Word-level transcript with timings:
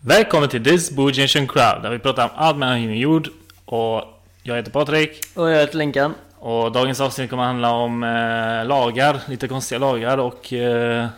Välkommen 0.00 0.48
till 0.48 0.64
This 0.64 0.90
Boo 0.90 1.12
Generation 1.12 1.46
Crowd 1.46 1.82
där 1.82 1.90
vi 1.90 1.98
pratar 1.98 2.24
om 2.24 2.30
allt 2.34 2.56
mellan 2.56 2.76
himmel 2.76 2.96
och 2.96 3.00
jord. 3.02 3.28
Och 3.64 4.04
jag 4.42 4.56
heter 4.56 4.70
Patrik. 4.70 5.20
Och 5.34 5.50
jag 5.50 5.60
heter 5.60 5.78
Linkan. 5.78 6.14
Och 6.38 6.72
dagens 6.72 7.00
avsnitt 7.00 7.30
kommer 7.30 7.42
handla 7.42 7.70
om 7.70 8.02
eh, 8.02 8.66
lagar, 8.66 9.20
lite 9.28 9.48
konstiga 9.48 9.78
lagar 9.78 10.18
och 10.18 10.52
eh, 10.52 11.08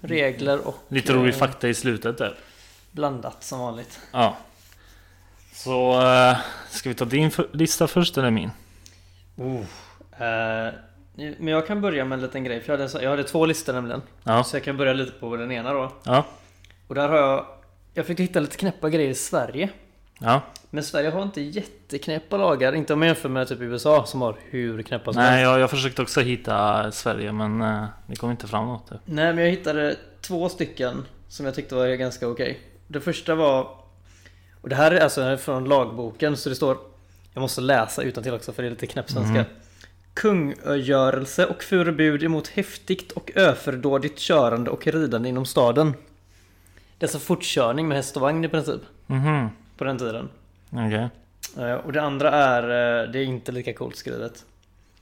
Regler 0.00 0.66
och 0.66 0.76
lite 0.88 1.12
eh, 1.12 1.16
rolig 1.16 1.34
fakta 1.34 1.68
i 1.68 1.74
slutet 1.74 2.18
där. 2.18 2.34
blandat 2.90 3.44
som 3.44 3.58
vanligt. 3.58 4.00
Ja. 4.12 4.36
Så 5.54 6.00
eh, 6.02 6.36
ska 6.70 6.88
vi 6.88 6.94
ta 6.94 7.04
din 7.04 7.30
lista 7.52 7.86
först 7.86 8.18
eller 8.18 8.30
min? 8.30 8.50
Eh, 9.38 9.64
men 11.14 11.48
jag 11.48 11.66
kan 11.66 11.80
börja 11.80 12.04
med 12.04 12.16
en 12.16 12.22
liten 12.22 12.44
grej. 12.44 12.60
För 12.60 12.72
jag 12.72 12.78
hade, 12.78 13.04
jag 13.04 13.10
hade 13.10 13.24
två 13.24 13.46
listor 13.46 13.72
nämligen. 13.72 14.02
Ja. 14.24 14.44
Så 14.44 14.56
jag 14.56 14.64
kan 14.64 14.76
börja 14.76 14.92
lite 14.92 15.12
på 15.12 15.36
den 15.36 15.52
ena 15.52 15.72
då. 15.72 15.92
Ja. 16.04 16.24
Och 16.88 16.94
där 16.94 17.08
har 17.08 17.16
jag... 17.16 17.46
Jag 17.94 18.06
fick 18.06 18.20
hitta 18.20 18.40
lite 18.40 18.56
knäppa 18.56 18.90
grejer 18.90 19.10
i 19.10 19.14
Sverige. 19.14 19.68
Ja. 20.18 20.40
Men 20.70 20.84
Sverige 20.84 21.10
har 21.10 21.22
inte 21.22 21.40
jätteknäppa 21.40 22.36
lagar. 22.36 22.72
Inte 22.72 22.92
om 22.92 22.98
man 22.98 23.08
jämför 23.08 23.28
med 23.28 23.48
typ 23.48 23.60
USA 23.60 24.06
som 24.06 24.22
har 24.22 24.36
hur 24.50 24.82
knäppa 24.82 25.12
som 25.12 25.22
Nej, 25.22 25.42
jag, 25.42 25.60
jag 25.60 25.70
försökte 25.70 26.02
också 26.02 26.20
hitta 26.20 26.90
Sverige 26.92 27.32
men 27.32 27.62
eh, 27.62 27.84
det 28.06 28.16
kom 28.16 28.30
inte 28.30 28.46
fram 28.46 28.66
något. 28.66 28.88
Där. 28.88 29.00
Nej 29.04 29.34
men 29.34 29.44
jag 29.44 29.50
hittade 29.50 29.96
två 30.20 30.48
stycken 30.48 31.04
som 31.28 31.46
jag 31.46 31.54
tyckte 31.54 31.74
var 31.74 31.86
ganska 31.86 32.28
okej. 32.28 32.60
Det 32.86 33.00
första 33.00 33.34
var... 33.34 33.68
Och 34.60 34.68
det 34.68 34.76
här 34.76 34.90
är 34.90 35.00
alltså 35.00 35.36
från 35.36 35.64
lagboken 35.64 36.36
så 36.36 36.48
det 36.48 36.54
står... 36.54 36.76
Jag 37.34 37.40
måste 37.40 37.60
läsa 37.60 38.02
utan 38.02 38.22
till 38.22 38.34
också 38.34 38.52
för 38.52 38.62
det 38.62 38.68
är 38.68 38.70
lite 38.70 38.86
knäppsvenska. 38.86 39.44
Kungögörelse 40.18 41.46
och 41.46 41.62
förbud 41.62 42.22
emot 42.22 42.48
häftigt 42.48 43.12
och 43.12 43.30
öferdådigt 43.34 44.18
körande 44.18 44.70
och 44.70 44.86
ridande 44.86 45.28
inom 45.28 45.46
staden. 45.46 45.92
Det 46.98 47.04
är 47.04 47.08
alltså 47.08 47.18
fortkörning 47.18 47.88
med 47.88 47.96
häst 47.96 48.16
och 48.16 48.22
vagn 48.22 48.44
i 48.44 48.48
princip. 48.48 48.80
Mhm. 49.06 49.48
På 49.76 49.84
den 49.84 49.98
tiden. 49.98 50.28
Okej. 50.70 51.08
Eh, 51.58 51.72
Och 51.74 51.92
det 51.92 52.02
andra 52.02 52.30
är, 52.30 52.62
eh, 52.62 53.10
det 53.10 53.18
är 53.18 53.24
inte 53.24 53.52
lika 53.52 53.74
coolt 53.74 53.96
skrivet. 53.96 54.44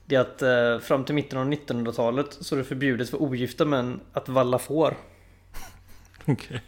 Det 0.05 0.15
är 0.15 0.19
att 0.19 0.41
eh, 0.41 0.79
fram 0.87 1.03
till 1.03 1.15
mitten 1.15 1.39
av 1.39 1.47
1900-talet 1.47 2.37
så 2.41 2.55
är 2.55 2.57
det 2.59 2.63
förbjudet 2.65 3.09
för 3.09 3.21
ogifta 3.21 3.65
män 3.65 3.99
att 4.13 4.29
valla 4.29 4.59
får. 4.59 4.97
Okej. 6.25 6.61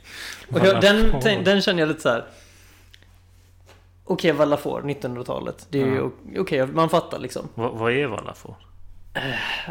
Jag, 0.50 0.82
den, 0.82 1.44
den 1.44 1.62
känner 1.62 1.80
jag 1.80 1.88
lite 1.88 2.02
så 2.02 2.10
här. 2.10 2.26
Okej, 4.10 4.32
valla 4.32 4.58
får 4.58 4.82
1900-talet. 4.82 5.68
Det 5.70 5.82
är 5.82 5.86
ju 5.86 6.10
okej, 6.42 6.68
man 6.68 6.90
fattar 6.90 7.20
liksom. 7.20 7.50
Vad, 7.56 7.72
vad 7.74 7.92
är 7.92 8.08
valla 8.08 8.34
får? 8.34 8.56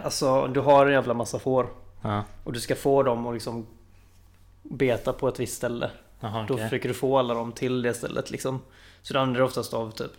Alltså, 0.05 0.47
du 0.47 0.61
har 0.61 0.87
en 0.87 0.93
jävla 0.93 1.15
massa 1.15 1.39
får. 1.39 1.67
Ja. 2.03 2.25
Och 2.45 2.53
du 2.53 2.61
ska 2.61 2.75
få 2.75 3.03
dem 3.03 3.27
att 3.27 3.35
liksom 3.35 3.67
beta 4.63 5.13
på 5.13 5.29
ett 5.29 5.41
visst 5.41 5.57
ställe. 5.57 5.91
Jaha, 6.21 6.45
Då 6.49 6.55
okej. 6.55 6.67
försöker 6.67 6.89
du 6.89 6.95
få 6.95 7.19
alla 7.19 7.35
dem 7.35 7.53
till 7.53 7.83
det 7.83 7.95
stället 7.95 8.31
liksom. 8.31 8.61
Så 9.03 9.13
det 9.13 9.21
använder 9.21 9.41
du 9.41 9.47
oftast 9.47 9.75
av 9.75 9.91
typ 9.91 10.11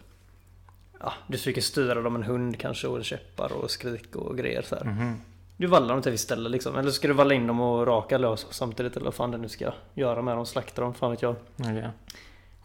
Ja, 0.99 1.13
du 1.27 1.37
försöker 1.37 1.61
styra 1.61 2.01
dem 2.01 2.15
en 2.15 2.23
hund 2.23 2.59
kanske 2.59 2.87
och 2.87 3.05
käppar 3.05 3.53
och 3.53 3.71
skrik 3.71 4.15
och 4.15 4.37
grejer 4.37 4.61
så 4.61 4.75
här. 4.75 4.83
Mhm. 4.83 5.21
Du 5.57 5.67
vallar 5.67 5.93
dem 5.93 6.01
till 6.01 6.09
ett 6.09 6.13
visst 6.13 6.23
ställe 6.23 6.49
liksom. 6.49 6.75
Eller 6.75 6.89
så 6.89 6.95
ska 6.95 7.07
du 7.07 7.13
valla 7.13 7.33
in 7.33 7.47
dem 7.47 7.59
och 7.59 7.87
raka 7.87 8.17
lös 8.17 8.47
samtidigt 8.49 8.95
eller 8.95 9.05
vad 9.05 9.13
fan 9.13 9.31
det 9.31 9.37
nu 9.37 9.49
ska 9.49 9.71
göra 9.93 10.21
med 10.21 10.37
dem. 10.37 10.45
Slakta 10.45 10.81
dem, 10.81 10.93
fan 10.93 11.11
vet 11.11 11.21
jag. 11.21 11.35
Okej. 11.59 11.89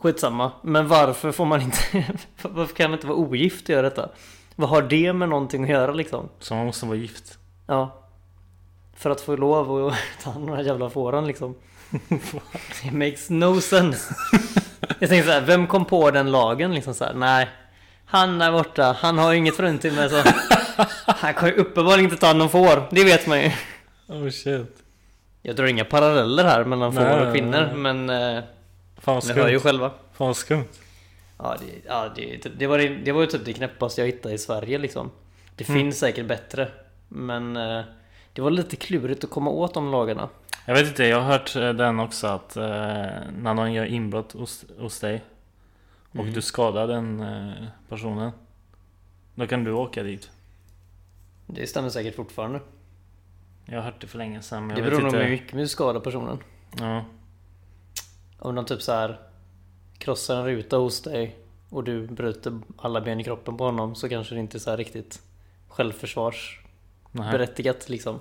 Skitsamma. 0.05 0.52
Men 0.62 0.88
varför 0.88 1.33
får 1.33 1.44
man 1.44 1.60
inte... 1.62 1.78
varför 2.42 2.74
kan 2.74 2.91
man 2.91 2.98
inte 2.98 3.06
vara 3.06 3.19
ogift 3.19 3.62
och 3.64 3.70
göra 3.70 3.83
detta? 3.83 4.08
Vad 4.56 4.69
har 4.69 4.83
det 4.83 5.12
med 5.12 5.28
någonting 5.28 5.64
att 5.64 5.70
göra 5.70 5.92
liksom? 5.92 6.28
Så 6.41 6.55
man 6.55 6.66
måste 6.66 6.86
vara 6.86 6.97
gift? 6.97 7.38
Ja. 7.66 8.05
För 8.97 9.10
att 9.10 9.20
få 9.20 9.36
lov 9.36 9.86
att 9.86 9.94
ta 10.22 10.30
hand 10.30 10.44
om 10.44 10.50
de 10.50 10.56
här 10.56 10.64
jävla 10.64 10.91
fåren 10.91 11.27
liksom. 11.27 11.55
It 12.84 12.93
makes 12.93 13.31
no 13.31 13.60
sense. 13.60 14.14
Jag 14.98 15.09
tänker 15.09 15.26
så 15.26 15.32
här, 15.32 15.41
vem 15.41 15.66
kom 15.66 15.84
på 15.84 16.10
den 16.10 16.31
lagen 16.31 16.75
liksom 16.75 16.94
så 16.94 17.04
här? 17.04 17.14
Nej. 17.14 17.48
Han 18.06 18.38
där 18.38 18.53
borta, 18.53 18.97
han 19.00 19.19
har 19.19 19.32
ju 19.32 19.38
inget 19.38 19.56
fruntimmer 19.56 20.09
så. 20.09 20.22
Han 21.06 21.34
kan 21.34 21.48
ju 21.48 21.54
uppenbarligen 21.54 22.04
inte 22.04 22.16
ta 22.16 22.26
hand 22.26 22.43
om 22.43 22.48
får. 22.48 22.88
Det 22.91 23.04
vet 23.04 23.26
man 23.26 23.41
ju. 23.41 23.50
Oh 24.09 24.31
shit. 24.31 24.76
Jag 25.43 25.56
drar 25.56 25.66
inga 25.66 25.84
paralleller 25.84 26.44
här 26.44 26.64
mellan 26.64 26.93
får 26.93 27.26
och 27.26 27.34
kvinnor. 27.34 27.75
Men 27.75 28.10
eh, 28.10 28.44
Fan 28.97 29.15
vad 29.15 29.27
ni 29.27 29.32
hör 29.43 29.49
ju 29.49 29.59
skumt. 29.59 29.69
själva. 29.69 29.91
Fan 30.12 30.34
skumt. 30.34 30.65
Ja, 31.38 31.56
det, 31.60 31.82
ja 31.87 32.12
det, 32.16 32.59
det, 32.59 32.66
var, 32.66 32.78
det, 32.78 32.88
det 32.88 33.12
var 33.12 33.21
ju 33.21 33.27
typ 33.27 33.44
det 33.44 33.53
knäppaste 33.53 34.00
jag 34.00 34.06
hittade 34.06 34.34
i 34.34 34.38
Sverige 34.38 34.78
liksom. 34.78 35.10
Det 35.56 35.69
Mm. 35.69 35.81
finns 35.81 35.99
säkert 35.99 36.27
bättre. 36.27 36.69
Men 37.09 37.56
eh, 37.56 37.82
det 38.32 38.43
var 38.43 38.50
lite 38.50 38.77
klurigt 38.77 39.25
att 39.25 39.31
komma 39.31 39.50
åt 39.50 39.75
de 39.75 39.91
lagarna. 39.91 40.28
Jag 40.66 40.75
vet 40.75 40.87
inte, 40.88 41.05
jag 41.05 41.21
har 41.21 41.32
hört 41.32 41.56
eh, 41.56 41.72
den 41.72 42.00
också 42.00 42.27
att 42.27 42.56
eh, 42.56 42.62
när 43.38 43.55
någon 43.55 43.72
gör 43.72 43.84
inbrott 43.84 44.32
hos, 44.32 44.65
hos 44.78 45.00
dig 45.00 45.25
och 46.12 46.21
Mm. 46.21 46.32
du 46.32 46.43
skadar 46.43 46.87
den 46.88 47.21
eh, 47.21 47.53
personen 47.88 48.31
Då 49.34 49.47
kan 49.47 49.65
du 49.65 49.72
åka 49.72 50.03
dit. 50.03 50.31
Det 51.47 51.66
stämmer 51.66 51.88
säkert 51.88 52.15
fortfarande. 52.15 52.61
Jag 53.66 53.76
har 53.76 53.82
hört 53.82 54.00
det 54.00 54.06
för 54.06 54.19
länge 54.19 54.43
sedan 54.43 54.66
men 54.66 54.76
Det 54.76 54.82
beror 54.82 55.00
nog 55.03 55.15
mycket 55.15 55.50
på 55.50 55.56
hur 55.56 55.62
du 55.62 55.69
skadar 55.69 56.00
personen. 56.00 56.38
Ja. 56.78 57.05
Om 58.44 58.55
de 58.55 58.65
typ 58.65 58.82
så 58.82 58.93
här 58.93 59.21
krossar 59.99 60.37
en 60.37 60.44
ruta 60.44 60.77
hos 60.77 61.03
dig 61.03 61.37
och 61.71 61.84
du 61.84 62.06
bryter 62.06 62.60
alla 62.78 63.00
ben 63.00 63.21
i 63.21 63.25
kroppen 63.25 63.56
på 63.56 63.65
honom 63.65 63.94
så 63.94 64.09
kanske 64.09 64.34
det 64.34 64.41
inte 64.41 64.56
är 64.56 64.60
så 64.60 64.77
riktigt 64.77 65.22
självförsvarsberättigat 65.69 67.88
liksom. 67.88 68.21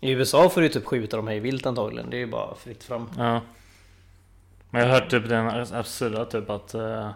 I 0.00 0.10
USA 0.10 0.48
får 0.48 0.60
du 0.60 0.68
typ 0.68 0.86
skjuta 0.86 1.16
dem 1.16 1.28
hej 1.28 1.40
vilt 1.40 1.66
antagligen. 1.66 2.10
Det 2.10 2.16
är 2.16 2.18
ju 2.18 2.26
bara 2.26 2.54
fritt 2.54 2.84
fram. 2.84 3.10
ja. 3.16 3.40
Men 4.70 4.80
jag 4.80 4.88
har 4.88 4.94
hört 5.00 5.10
typ 5.10 5.28
den 5.28 5.66
absurda 5.74 6.24
typ 6.24 6.50
att 6.50 6.74
eh, 6.74 7.10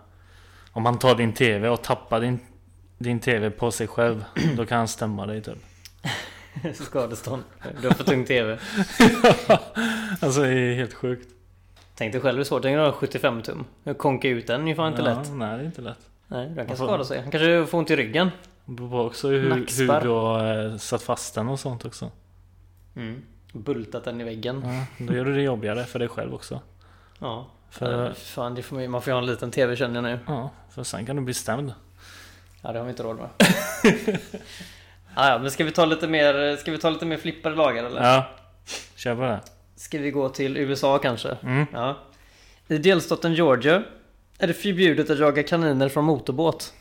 om 0.72 0.82
man 0.82 0.98
tar 0.98 1.14
din 1.14 1.32
TV 1.32 1.68
och 1.68 1.82
tappar 1.82 2.20
din, 2.20 2.38
din 2.98 3.20
TV 3.20 3.50
på 3.50 3.70
sig 3.70 3.86
själv 3.86 4.24
Då 4.56 4.66
kan 4.66 4.78
han 4.78 4.88
stämma 4.88 5.26
dig 5.26 5.42
typ. 5.42 5.58
Skadestånd. 6.74 7.42
Du 7.80 7.88
har 7.88 7.94
för 7.94 8.04
tung 8.04 8.24
TV. 8.24 8.58
Alltså 10.20 10.40
det 10.40 10.48
är 10.48 10.74
helt 10.74 10.94
sjukt. 10.94 11.33
Tänk 11.94 12.12
dig 12.12 12.20
själv 12.20 12.36
hur 12.36 12.44
svårt 12.44 12.62
det 12.62 12.70
är 12.70 12.78
att 12.78 12.94
ha 12.94 13.00
75 13.00 13.42
tum. 13.42 13.64
Konka 13.96 14.28
ut 14.28 14.46
den 14.46 14.62
är 14.62 14.68
ju 14.68 14.74
fan 14.74 14.92
inte 14.92 15.02
ja, 15.02 15.14
lätt. 15.14 15.30
Nej 15.32 15.56
det 15.56 15.62
är 15.62 15.66
inte 15.66 15.82
lätt. 15.82 16.08
Nej, 16.26 16.48
den 16.48 16.66
kan 16.66 16.76
skada 16.76 17.04
sig. 17.04 17.20
Han 17.20 17.30
kanske 17.30 17.66
får 17.66 17.78
ont 17.78 17.90
i 17.90 17.96
ryggen. 17.96 18.30
Det 18.64 18.72
beror 18.72 18.90
på 18.90 19.00
också 19.00 19.28
hur, 19.28 19.50
hur 19.50 20.00
du 20.00 20.08
har 20.08 20.64
eh, 20.64 20.76
satt 20.76 21.02
fast 21.02 21.34
den 21.34 21.48
och 21.48 21.60
sånt 21.60 21.84
också. 21.84 22.10
Mm. 22.96 23.22
Bultat 23.52 24.04
den 24.04 24.20
i 24.20 24.24
väggen. 24.24 24.62
Ja, 24.64 25.04
då 25.06 25.14
gör 25.14 25.24
du 25.24 25.34
det 25.34 25.42
jobbigare 25.42 25.84
för 25.84 25.98
dig 25.98 26.08
själv 26.08 26.34
också. 26.34 26.60
Ja. 27.18 27.46
För. 27.70 28.12
Fan, 28.12 28.54
det 28.54 28.62
får 28.62 28.76
man, 28.76 28.90
man 28.90 29.02
får 29.02 29.10
ju 29.10 29.14
ha 29.14 29.22
en 29.22 29.26
liten 29.26 29.50
TV 29.50 29.76
känner 29.76 29.94
jag 29.94 30.04
nu. 30.04 30.18
ja, 30.26 30.50
för 30.70 30.82
sen 30.82 31.06
kan 31.06 31.16
du 31.16 31.22
bli 31.22 31.34
stämd. 31.34 31.74
Ja, 32.62 32.72
det 32.72 32.78
har 32.78 32.84
vi 32.84 32.90
inte 32.90 33.02
råd 33.02 33.16
med. 33.16 33.28
ah, 35.14 35.28
ja, 35.28 35.38
men 35.38 35.50
ska 35.50 35.64
vi 35.64 35.70
ta 35.70 35.84
lite 35.84 36.08
mer, 36.08 36.56
ska 36.56 36.72
vi 36.72 36.78
ta 36.78 36.90
lite 36.90 37.06
mer 37.06 37.16
flippade 37.16 37.56
lagar 37.56 37.84
eller? 37.84 38.02
Ja, 38.02 38.26
kör 38.96 39.14
på 39.14 39.22
det. 39.22 39.40
Ska 39.84 39.98
vi 39.98 40.10
gå 40.10 40.28
till 40.28 40.56
USA 40.56 40.98
kanske? 40.98 41.36
Mm. 41.42 41.66
Ja. 41.72 41.98
I 42.68 42.78
delstaten 42.78 43.34
Georgia 43.34 43.82
är 44.38 44.46
det 44.46 44.54
förbjudet 44.54 45.10
att 45.10 45.18
jaga 45.18 45.42
kaniner 45.42 45.88
från 45.88 46.04
motorbåt. 46.04 46.72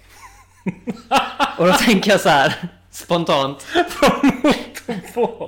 Och 1.58 1.68
då 1.68 1.74
tänker 1.74 2.12
jag 2.12 2.22
så 2.22 2.30
här 2.30 2.70
spontant. 2.92 3.68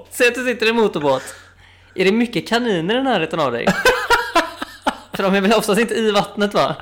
Säg 0.10 0.28
att 0.28 0.36
du 0.36 0.46
sitter 0.46 0.66
i 0.66 0.70
en 0.70 0.76
motorbåt. 0.76 1.24
Är 1.96 2.06
det 2.06 2.12
mycket 2.12 2.48
kaniner 2.48 2.98
i 3.00 3.04
närheten 3.04 3.40
av 3.40 3.52
dig? 3.52 3.68
För 5.14 5.24
de 5.24 5.36
är 5.36 5.42
väl 5.42 5.54
oftast 5.54 5.80
inte 5.82 5.96
i 5.96 6.12
vattnet 6.12 6.54
va? 6.54 6.76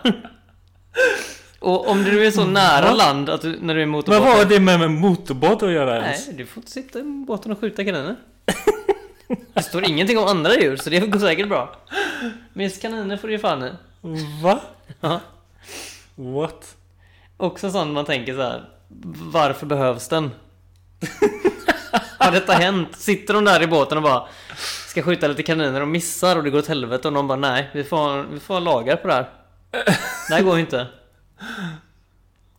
Och 1.60 1.88
om 1.88 2.04
du 2.04 2.26
är 2.26 2.32
så 2.32 2.46
nära 2.46 2.94
land 2.94 3.30
att 3.30 3.42
du, 3.42 3.60
när 3.62 3.74
du 3.74 3.80
är 3.80 3.84
i 3.84 3.86
Men 3.86 3.90
motorbåt. 3.90 4.22
vad 4.22 4.38
har 4.38 4.46
det 4.46 4.60
med, 4.60 4.80
med 4.80 4.92
motorbåt 4.92 5.64
att 5.64 5.72
göra 5.72 6.02
ens? 6.02 6.28
Nej, 6.28 6.36
du 6.38 6.46
får 6.46 6.62
inte 6.62 6.72
sitta 6.72 7.00
i 7.00 7.04
båten 7.04 7.52
och 7.52 7.60
skjuta 7.60 7.86
kaniner. 7.86 8.16
Det 9.54 9.64
står 9.64 9.90
ingenting 9.90 10.18
om 10.18 10.28
andra 10.28 10.56
djur 10.56 10.78
så 10.78 10.90
det 10.90 11.00
går 11.00 11.20
säkert 11.20 11.48
bra. 11.50 11.76
Men 12.54 12.64
just 12.64 12.82
kaniner 12.82 13.18
får 13.18 13.28
du 13.28 13.34
ju 13.34 13.40
fan 13.40 13.64
i. 13.64 13.72
Va? 14.44 14.60
Ja. 15.00 15.20
What? 16.16 16.76
Också 17.38 17.72
sånt 17.72 17.94
man 17.94 18.06
tänker 18.06 18.36
så 18.36 18.42
här. 18.42 18.70
Varför 19.32 19.66
behövs 19.66 20.08
den? 20.08 20.32
Har 22.18 22.32
detta 22.32 22.54
hänt? 22.54 22.96
Sitter 22.96 23.34
de 23.34 23.46
där 23.46 23.62
i 23.64 23.68
båten 23.68 23.98
och 23.98 24.04
bara 24.04 24.28
ska 24.88 25.02
skjuta 25.02 25.28
lite 25.28 25.44
kaniner 25.44 25.82
och 25.82 25.88
missar 25.88 26.36
och 26.36 26.44
det 26.44 26.50
går 26.50 26.60
åt 26.60 26.68
helvete 26.68 27.08
och 27.08 27.14
någon 27.14 27.28
bara 27.28 27.38
nej, 27.38 27.70
vi 27.74 27.84
får, 27.84 28.24
vi 28.24 28.40
får 28.40 28.54
ha 28.54 28.60
lagar 28.62 28.96
på 28.96 29.08
det 29.08 29.14
här. 29.14 29.30
Det 30.30 30.34
här 30.34 30.42
går 30.44 30.56
ju 30.56 30.62
inte. 30.62 30.88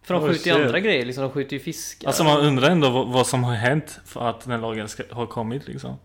För 0.02 0.14
de 0.14 0.22
Oh, 0.22 0.28
skjuter 0.30 0.50
ju 0.50 0.64
andra 0.64 0.80
grejer 0.80 1.04
liksom, 1.04 1.22
de 1.22 1.30
skjuter 1.30 1.56
ju 1.56 1.60
fiskar. 1.62 2.06
Alltså 2.08 2.24
man 2.24 2.40
undrar 2.40 2.70
ändå 2.70 2.90
vad, 2.90 3.08
vad 3.08 3.26
som 3.26 3.44
har 3.44 3.54
hänt 3.54 4.00
för 4.06 4.28
att 4.30 4.40
den 4.44 4.60
lagen 4.60 4.88
ska, 4.88 5.02
har 5.10 5.26
kommit 5.26 5.66
liksom. 5.66 5.98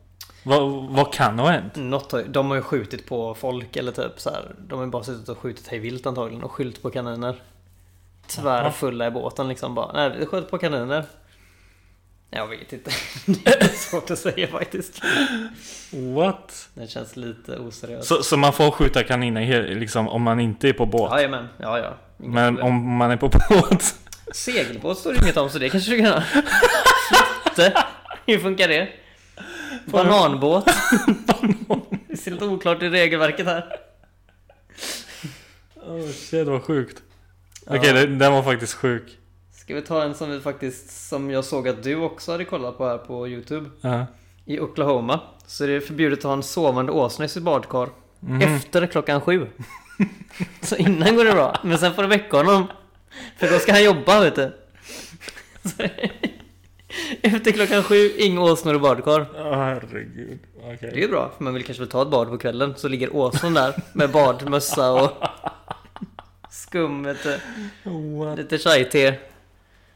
Vad, 0.44 0.72
vad 0.90 1.14
kan 1.14 1.40
ha 1.40 1.50
hänt? 1.50 1.76
Något 1.76 2.12
har, 2.12 2.24
de 2.24 2.50
har 2.50 2.56
ju 2.56 2.62
skjutit 2.62 3.06
på 3.06 3.36
folk 3.36 3.76
eller 3.76 3.92
typ 3.92 4.20
så 4.20 4.30
här. 4.30 4.56
De 4.58 4.76
har 4.76 4.86
ju 4.86 4.92
bara 4.92 5.04
suttit 5.04 5.30
och 5.30 5.38
skjutit 5.38 5.68
hej 5.68 5.80
vilt 5.80 6.06
antagligen 6.06 6.44
och 6.44 6.52
skyllt 6.52 6.82
på 6.82 6.90
kaniner. 6.90 7.36
Tvärfulla 8.28 9.08
i 9.08 9.12
båten 9.12 9.48
liksom 9.48 9.76
bara. 9.76 9.92
Nej, 9.94 10.20
vi 10.20 10.26
sköt 10.26 10.52
på 10.52 10.58
kaniner. 10.58 11.06
Jag 12.30 12.48
vet 12.48 12.74
inte. 12.74 12.92
Det 13.26 13.62
är 13.62 13.68
svårt 13.68 14.12
att 14.12 14.20
säga 14.20 14.48
faktiskt. 14.48 15.02
What? 16.16 16.70
Det 16.74 16.88
känns 16.88 17.16
lite 17.16 17.58
oseriöst. 17.58 18.08
Så, 18.08 18.24
så 18.24 18.38
man 18.38 18.54
får 18.54 18.72
skjuta 18.72 19.04
kaniner 19.04 19.76
liksom 19.76 20.08
om 20.08 20.22
man 20.22 20.40
inte 20.40 20.70
är 20.70 20.74
på 20.74 20.86
båt? 20.86 21.12
Jajamän, 21.12 21.48
ja 21.58 21.80
ja. 21.80 21.94
Men 22.18 22.56
problem. 22.56 22.68
om 22.68 22.96
man 22.96 23.12
är 23.12 23.18
på 23.18 23.30
båt? 23.50 23.96
Segelbåt 24.32 24.98
står 24.98 25.14
det 25.14 25.20
inget 25.24 25.38
om 25.38 25.50
så 25.50 25.60
det 25.60 25.70
kanske 25.70 25.92
du 25.92 26.02
kan 26.02 26.12
ha. 26.14 26.24
Hur 28.26 28.40
funkar 28.40 28.68
det? 28.68 28.90
Bananbåt. 29.92 30.66
Det 32.08 32.18
ser 32.18 32.32
lite 32.32 32.46
oklart 32.46 32.84
i 32.84 32.90
regelverket 32.90 33.46
här. 33.46 33.80
Oh 35.76 36.08
shit 36.12 36.48
vad 36.48 36.64
sjukt. 36.64 37.02
Ja. 37.66 37.78
Okej, 37.78 37.94
det- 37.94 38.06
den 38.16 38.32
var 38.34 38.44
faktiskt 38.44 38.74
sjuk. 38.74 39.18
Ska 39.52 39.76
vi 39.76 39.82
ta 39.82 40.04
en 40.04 40.16
som 40.16 40.32
vi 40.32 40.40
faktiskt, 40.40 41.08
som 41.10 41.32
jag 41.32 41.46
såg 41.46 41.68
att 41.68 41.84
du 41.84 41.96
också 41.96 42.32
hade 42.32 42.46
kollat 42.46 42.78
på 42.78 42.88
här 42.88 42.98
på 42.98 43.28
Youtube. 43.28 43.70
Ja. 43.82 44.06
I 44.46 44.60
Oklahoma 44.60 45.20
så 45.48 45.64
är 45.64 45.68
det 45.68 45.82
förbjudet 45.82 46.20
att 46.20 46.24
ha 46.24 46.34
en 46.34 46.44
sovande 46.44 46.92
åsna 46.92 47.26
i 47.26 47.30
sitt 47.30 47.44
badkar 47.44 47.90
Mhm. 48.20 48.42
efter 48.42 48.88
klockan 48.88 49.22
sju. 49.22 49.48
så 50.62 50.76
innan 50.76 51.16
går 51.16 51.26
det 51.26 51.32
bra, 51.32 51.56
men 51.64 51.78
sen 51.80 51.94
får 51.94 52.02
du 52.02 52.08
väcka 52.08 52.38
honom. 52.38 52.68
För 53.38 53.48
då 53.52 53.60
ska 53.60 53.72
han 53.72 53.84
jobba 53.84 54.20
vet 54.22 54.36
du. 54.36 54.52
Efter 57.22 57.52
klockan 57.52 57.84
sju, 57.84 58.12
inga 58.18 58.42
åsnor 58.42 58.76
i 58.76 58.80
badkar. 58.80 59.26
Åh, 59.36 59.54
herregud. 59.56 60.40
Okej. 60.58 60.92
Det 60.94 61.04
är 61.04 61.08
bra, 61.08 61.32
för 61.38 61.44
man 61.44 61.54
vill 61.54 61.66
kanske 61.66 61.82
väl 61.82 61.90
ta 61.90 62.02
ett 62.02 62.08
bad 62.08 62.30
på 62.30 62.38
kvällen. 62.38 62.74
Så 62.78 62.88
ligger 62.88 63.16
åsnan 63.16 63.54
där 63.54 63.74
med 63.94 64.12
badmössa 64.12 64.92
och 64.92 65.12
skum. 66.50 67.04
What? 68.20 68.38
Lite 68.38 68.58
chai-te. 68.58 69.16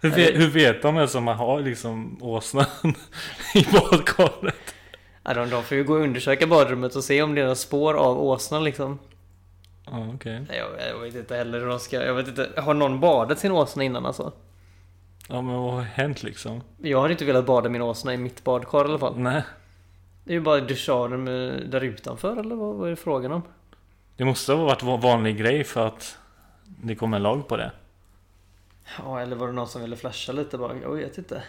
Hur, 0.01 0.09
vet, 0.09 0.35
hur 0.35 0.47
vet 0.49 0.81
de 0.81 0.95
ens 0.95 1.15
om 1.15 1.23
man 1.23 1.37
har 1.37 1.59
liksom 1.61 2.17
åsnan 2.23 2.65
i 3.55 3.65
badkaret? 3.71 4.55
Ja, 5.23 5.33
de, 5.33 5.49
de 5.49 5.63
får 5.63 5.77
ju 5.77 5.83
gå 5.83 5.93
och 5.93 6.01
undersöka 6.01 6.47
badrummet 6.47 6.95
och 6.95 7.03
se 7.03 7.21
om 7.21 7.35
det 7.35 7.41
är 7.41 7.43
några 7.43 7.55
spår 7.55 7.93
av 7.93 8.21
åsnan 8.21 8.63
liksom. 8.63 8.99
Ja, 9.85 10.07
okej. 10.15 10.45
Nej, 10.49 10.57
Jag, 10.57 10.89
jag 10.89 10.99
vet 10.99 11.15
inte 11.15 11.35
heller 11.35 11.59
hur 11.59 11.67
de 11.67 11.79
ska... 11.79 12.03
Jag 12.05 12.13
vet 12.13 12.27
inte. 12.27 12.49
Har 12.57 12.73
någon 12.73 12.99
badat 12.99 13.39
sin 13.39 13.51
åsna 13.51 13.83
innan 13.83 14.05
alltså? 14.05 14.31
Ja, 15.29 15.41
men 15.41 15.55
vad 15.55 15.73
har 15.73 15.81
hänt 15.81 16.23
liksom? 16.23 16.61
Jag 16.81 17.01
hade 17.01 17.11
inte 17.11 17.25
velat 17.25 17.45
bada 17.45 17.69
min 17.69 17.81
åsna 17.81 18.13
i 18.13 18.17
mitt 18.17 18.43
badkar 18.43 18.85
i 18.85 18.89
alla 18.89 18.99
fall. 18.99 19.19
Nej. 19.19 19.43
Det 20.23 20.31
är 20.31 20.35
ju 20.35 20.41
bara 20.41 20.59
duscharen 20.59 21.23
med, 21.23 21.69
där 21.69 21.81
utanför 21.81 22.37
eller 22.37 22.55
vad, 22.55 22.75
vad 22.75 22.87
är 22.87 22.89
det 22.89 22.95
frågan 22.95 23.31
om? 23.31 23.41
Det 24.17 24.25
måste 24.25 24.53
ha 24.53 24.63
varit 24.63 25.03
vanlig 25.03 25.37
grej 25.37 25.63
för 25.63 25.87
att 25.87 26.17
det 26.65 26.95
kom 26.95 27.13
en 27.13 27.23
lag 27.23 27.47
på 27.47 27.57
det. 27.57 27.71
Ja, 28.97 29.19
eller 29.21 29.35
var 29.35 29.47
det 29.47 29.53
någon 29.53 29.67
som 29.67 29.81
ville 29.81 29.95
flasha 29.95 30.31
lite 30.31 30.57
bara? 30.57 30.75
Jag 30.81 30.95
vet 30.95 31.17
inte. 31.17 31.43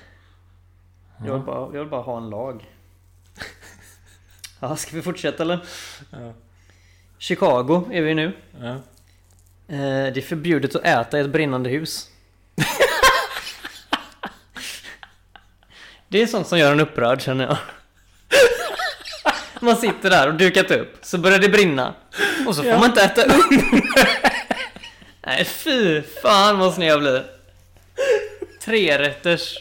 Jag 1.24 1.34
vill 1.34 1.42
bara, 1.42 1.60
jag 1.60 1.80
vill 1.80 1.88
bara 1.88 2.02
ha 2.02 2.16
en 2.16 2.30
lag. 2.30 2.70
Ja, 4.60 4.76
ska 4.76 4.96
vi 4.96 5.02
fortsätta 5.02 5.42
eller? 5.42 5.66
Ja. 6.10 6.32
Chicago 7.18 7.88
är 7.92 8.02
vi 8.02 8.14
nu. 8.14 8.32
Ja. 8.60 8.74
Eh, 9.68 10.12
det 10.12 10.16
är 10.16 10.20
förbjudet 10.20 10.74
att 10.76 10.84
äta 10.84 11.18
i 11.18 11.20
ett 11.20 11.30
brinnande 11.30 11.70
hus. 11.70 12.10
Det 16.14 16.22
är 16.22 16.26
sånt 16.26 16.46
som 16.46 16.58
gör 16.58 16.72
en 16.72 16.80
upprörd 16.80 17.22
känner 17.22 17.44
jag. 17.46 17.56
Man 19.60 19.76
sitter 19.76 20.10
där 20.10 20.28
och 20.28 20.34
dukat 20.34 20.70
upp, 20.70 20.96
så 21.02 21.18
börjar 21.18 21.38
det 21.38 21.48
brinna. 21.48 21.94
Och 22.46 22.54
så 22.56 22.62
får 22.62 22.70
Ja. 22.70 22.78
man 22.78 22.88
inte 22.88 23.02
äta 23.02 23.22
upp. 23.24 23.44
Nej 25.26 25.44
fy 25.44 26.02
fan 26.02 26.58
vad 26.58 26.74
sned 26.74 26.88
jag 26.90 27.00
blir. 27.00 27.24
Trerätters. 28.64 29.58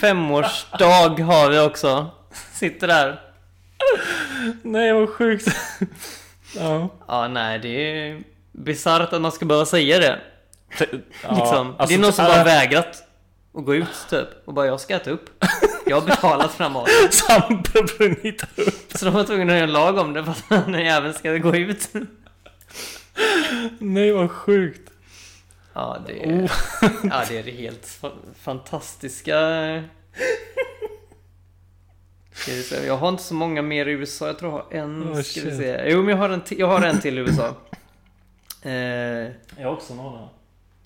Femårsdag 0.00 0.86
har 1.24 1.50
vi 1.50 1.58
också. 1.58 2.10
Sitter 2.52 2.86
där. 2.86 3.20
Nej, 4.62 4.92
vad 4.92 5.08
sjukt. 5.10 5.48
ja. 6.56 6.88
Ja 7.08 7.28
nej 7.28 7.58
det 7.58 7.68
är 7.68 8.22
bisarrt 8.52 9.12
att 9.12 9.20
man 9.20 9.32
ska 9.32 9.44
behöva 9.44 9.66
säga 9.66 9.98
det. 9.98 10.18
Ja, 10.78 10.86
Liksom. 11.30 11.74
alltså, 11.78 11.86
det 11.86 11.94
är 11.94 11.98
någon 11.98 12.12
som 12.12 12.24
äh, 12.24 12.30
bara 12.30 12.44
vägrat 12.44 13.07
att 13.58 13.64
gå 13.64 13.74
ut 13.74 14.06
typ 14.10 14.28
och 14.44 14.54
bara 14.54 14.66
jag 14.66 14.80
ska 14.80 14.96
äta 14.96 15.10
upp. 15.10 15.44
Jag 15.86 16.00
har 16.00 16.06
betalat 16.06 16.52
för 16.52 16.64
den 16.64 16.72
här 16.72 16.80
maten. 16.80 16.94
Sampe 17.12 17.82
brunnit 17.98 18.42
upp. 18.58 18.92
Så 18.98 19.04
de 19.04 19.14
var 19.14 19.24
tvungna 19.24 19.52
att 19.52 19.58
göra 19.58 19.64
en 19.68 19.72
lag 19.72 19.98
om 19.98 20.12
det 20.12 20.24
för 20.24 20.56
att 20.56 20.66
den 20.66 20.84
jäveln 20.84 21.14
ska 21.14 21.32
gå 21.36 21.56
ut. 21.56 21.88
Nej, 23.78 24.12
vad 24.12 24.30
sjukt. 24.30 24.90
Ja 25.72 25.98
det 26.06 26.24
är, 26.24 26.50
ja, 27.02 27.22
det, 27.28 27.38
är 27.38 27.42
helt 27.52 27.86
fa- 28.02 28.34
fantastiska. 28.40 29.34
Ska 32.32 32.52
vi 32.52 32.62
se. 32.62 32.86
Jag 32.86 32.96
har 32.96 33.08
inte 33.08 33.22
så 33.22 33.34
många 33.34 33.62
mer 33.62 33.86
i 33.86 33.92
USA. 33.92 34.26
Jag 34.26 34.38
tror 34.38 34.52
jag 34.70 34.80
har 34.80 34.84
en. 34.84 35.02
Oh, 35.12 35.20
ska 35.22 35.40
vi 35.40 35.56
se. 35.56 35.82
Jo 35.86 35.98
men 36.02 36.08
jag 36.08 36.16
har 36.16 36.28
en, 36.30 36.40
till- 36.40 36.58
jag 36.58 36.66
har 36.66 36.82
en 36.82 37.00
till 37.00 37.18
i 37.18 37.20
USA. 37.20 37.54
Eh, 38.62 38.72
Jag 38.72 39.64
har 39.64 39.72
också 39.72 39.94
några. 39.94 40.28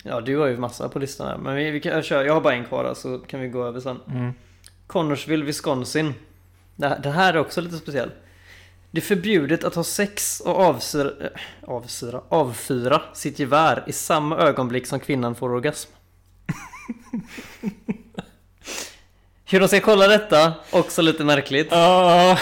Ja 0.03 0.21
du 0.21 0.37
har 0.37 0.47
ju 0.47 0.57
massa 0.57 0.89
på 0.89 0.99
listan 0.99 1.27
här. 1.27 1.37
Men 1.37 1.55
vi, 1.55 1.71
vi 1.71 1.79
kan, 1.79 1.91
jag, 1.91 2.05
kör, 2.05 2.23
jag 2.25 2.33
har 2.33 2.41
bara 2.41 2.53
en 2.53 2.65
kvar 2.65 2.83
där, 2.83 2.93
så 2.93 3.17
kan 3.19 3.39
vi 3.39 3.47
gå 3.47 3.65
över 3.65 3.79
sen. 3.79 3.99
Mm. 4.11 4.33
Connorsville, 4.87 5.45
Wisconsin. 5.45 6.13
Det, 6.75 6.87
här- 6.87 7.11
här 7.11 7.33
är 7.33 7.37
också 7.37 7.61
lite 7.61 7.77
speciell. 7.77 8.11
Det 8.91 8.99
är 8.99 9.05
förbjudet 9.05 9.63
att 9.63 9.75
ha 9.75 9.83
sex 9.83 10.39
och 10.39 10.59
avsyra, 10.59 11.09
äh, 11.21 11.27
avsyra, 11.69 12.21
avfyra 12.29 13.01
sitt 13.13 13.39
gevär 13.39 13.83
i 13.87 13.91
samma 13.91 14.37
ögonblick 14.37 14.87
som 14.87 14.99
kvinnan 14.99 15.35
får 15.35 15.49
orgasm. 15.49 15.91
Hur 19.45 19.59
de 19.59 19.67
ska 19.67 19.79
kolla 19.79 20.07
detta, 20.07 20.53
också 20.71 21.01
lite 21.01 21.23
märkligt. 21.23 21.67
Ja. 21.71 22.37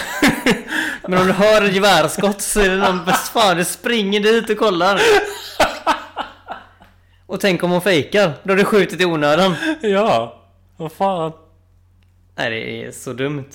Men 1.08 1.20
om 1.20 1.26
du 1.26 1.32
hör 1.32 1.62
ett 1.62 1.74
gevärsskott 1.74 2.40
så 2.42 2.60
är 2.60 2.68
det 2.68 2.76
någon 2.76 3.06
fan, 3.32 3.56
du 3.56 3.64
springer 3.64 4.20
dit 4.20 4.50
och 4.50 4.56
kollar. 4.56 5.00
Och 7.32 7.40
tänk 7.40 7.62
om 7.62 7.70
hon 7.70 7.80
fejkar, 7.80 8.32
då 8.42 8.52
har 8.52 8.56
du 8.56 8.64
skjutit 8.64 9.00
i 9.00 9.04
onödan. 9.04 9.56
ja. 9.82 10.40
Vad 10.76 10.92
fan. 10.92 11.32
Nej 12.34 12.50
det 12.50 12.84
är 12.84 12.90
så 12.90 13.12
dumt. 13.12 13.50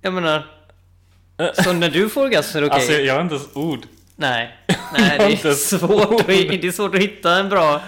Jag 0.00 0.12
menar. 0.12 0.46
Så 1.54 1.72
när 1.72 1.90
du 1.90 2.08
får 2.08 2.24
orgasm 2.24 2.56
är 2.56 2.60
det 2.60 2.66
okej? 2.66 2.76
Alltså, 2.76 2.92
jag 2.92 3.14
har 3.14 3.22
inte 3.22 3.34
ens 3.34 3.56
ord. 3.56 3.86
Nej. 4.16 4.56
Nej 4.98 5.18
det 5.18 5.48
är, 5.48 5.54
svårt 5.54 6.20
att, 6.20 6.26
det 6.26 6.64
är 6.64 6.72
svårt 6.72 6.94
att 6.94 7.00
hitta 7.00 7.38
en 7.38 7.48
bra 7.48 7.80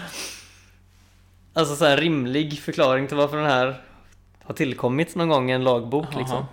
Alltså 1.53 1.77
så 1.77 1.85
här 1.85 1.97
rimlig 1.97 2.59
förklaring 2.59 3.07
till 3.09 3.17
varför 3.17 3.37
den 3.37 3.47
här 3.47 3.83
har 4.45 4.55
tillkommit 4.55 5.15
någon 5.15 5.29
gång 5.29 5.51
i 5.51 5.53
en 5.53 5.65
lagbok 5.65 6.15
liksom. 6.17 6.37
Jaha. 6.37 6.47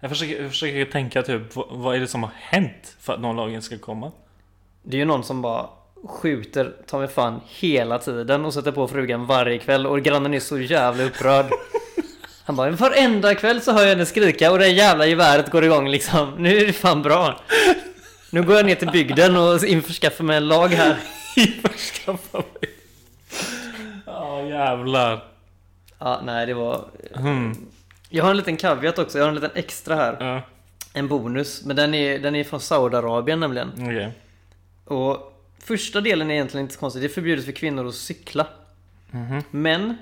Jag 0.00 0.10
försöker, 0.10 0.42
jag 0.42 0.50
försöker 0.50 0.84
tänka 0.84 1.22
typ, 1.22 1.56
vad, 1.56 1.66
vad 1.70 1.96
är 1.96 2.00
det 2.00 2.08
som 2.08 2.22
har 2.22 2.32
hänt 2.34 2.96
för 3.00 3.12
att 3.12 3.20
någon 3.20 3.36
lagen 3.36 3.62
ska 3.62 3.78
komma? 3.78 4.12
Det 4.82 4.96
är 4.96 4.98
ju 4.98 5.04
någon 5.04 5.24
som 5.24 5.42
bara 5.42 5.68
skjuter 6.04 6.72
ta 6.86 6.98
mig 6.98 7.08
fan 7.08 7.40
hela 7.48 7.98
tiden 7.98 8.44
och 8.44 8.54
sätter 8.54 8.72
på 8.72 8.88
frugan 8.88 9.26
varje 9.26 9.58
kväll 9.58 9.86
och 9.86 10.02
grannen 10.02 10.34
är 10.34 10.40
så 10.40 10.58
jävla 10.58 11.04
upprörd. 11.04 11.46
Han 12.44 12.56
bara 12.56 12.70
varenda 12.70 13.34
kväll 13.34 13.60
så 13.60 13.72
hör 13.72 13.82
jag 13.82 13.88
henne 13.88 14.06
skrika 14.06 14.52
och 14.52 14.58
det 14.58 14.68
jävla 14.68 15.06
geväret 15.06 15.50
går 15.50 15.64
igång 15.64 15.88
liksom. 15.88 16.34
Nu 16.38 16.56
är 16.56 16.66
det 16.66 16.72
fan 16.72 17.02
bra. 17.02 17.40
Nu 18.30 18.42
går 18.42 18.56
jag 18.56 18.66
ner 18.66 18.74
till 18.74 18.90
bygden 18.90 19.36
och 19.36 19.64
införskaffar 19.64 20.24
mig 20.24 20.36
en 20.36 20.48
lag 20.48 20.68
här. 20.68 20.96
Införskaffa 21.36 22.38
mig. 22.38 22.70
Ja 24.06 24.42
jävlar. 24.42 25.24
Ja, 25.98 26.20
nej 26.24 26.46
det 26.46 26.54
var... 26.54 26.84
Mm. 27.16 27.56
Jag 28.08 28.24
har 28.24 28.30
en 28.30 28.36
liten 28.36 28.56
caveat 28.56 28.98
också, 28.98 29.18
jag 29.18 29.24
har 29.24 29.28
en 29.28 29.34
liten 29.34 29.50
extra 29.54 29.94
här. 29.96 30.16
Ja, 30.20 30.42
En 30.94 31.08
bonus, 31.08 31.64
men 31.64 31.76
den 31.76 31.94
är, 31.94 32.18
den 32.18 32.34
är 32.34 32.44
från 32.44 32.60
Saudiarabien 32.60 33.40
nämligen. 33.40 33.72
okej. 33.74 34.12
Och 34.84 35.31
första 35.62 36.00
delen 36.00 36.30
är 36.30 36.34
egentligen 36.34 36.64
inte 36.64 36.74
så 36.74 36.80
konstigt, 36.80 37.02
det 37.02 37.06
är 37.06 37.14
förbjudet 37.14 37.44
för 37.44 37.52
kvinnor 37.52 37.86
att 37.88 37.94
cykla. 37.94 38.46
Mhm. 39.10 39.42
Men... 39.50 39.96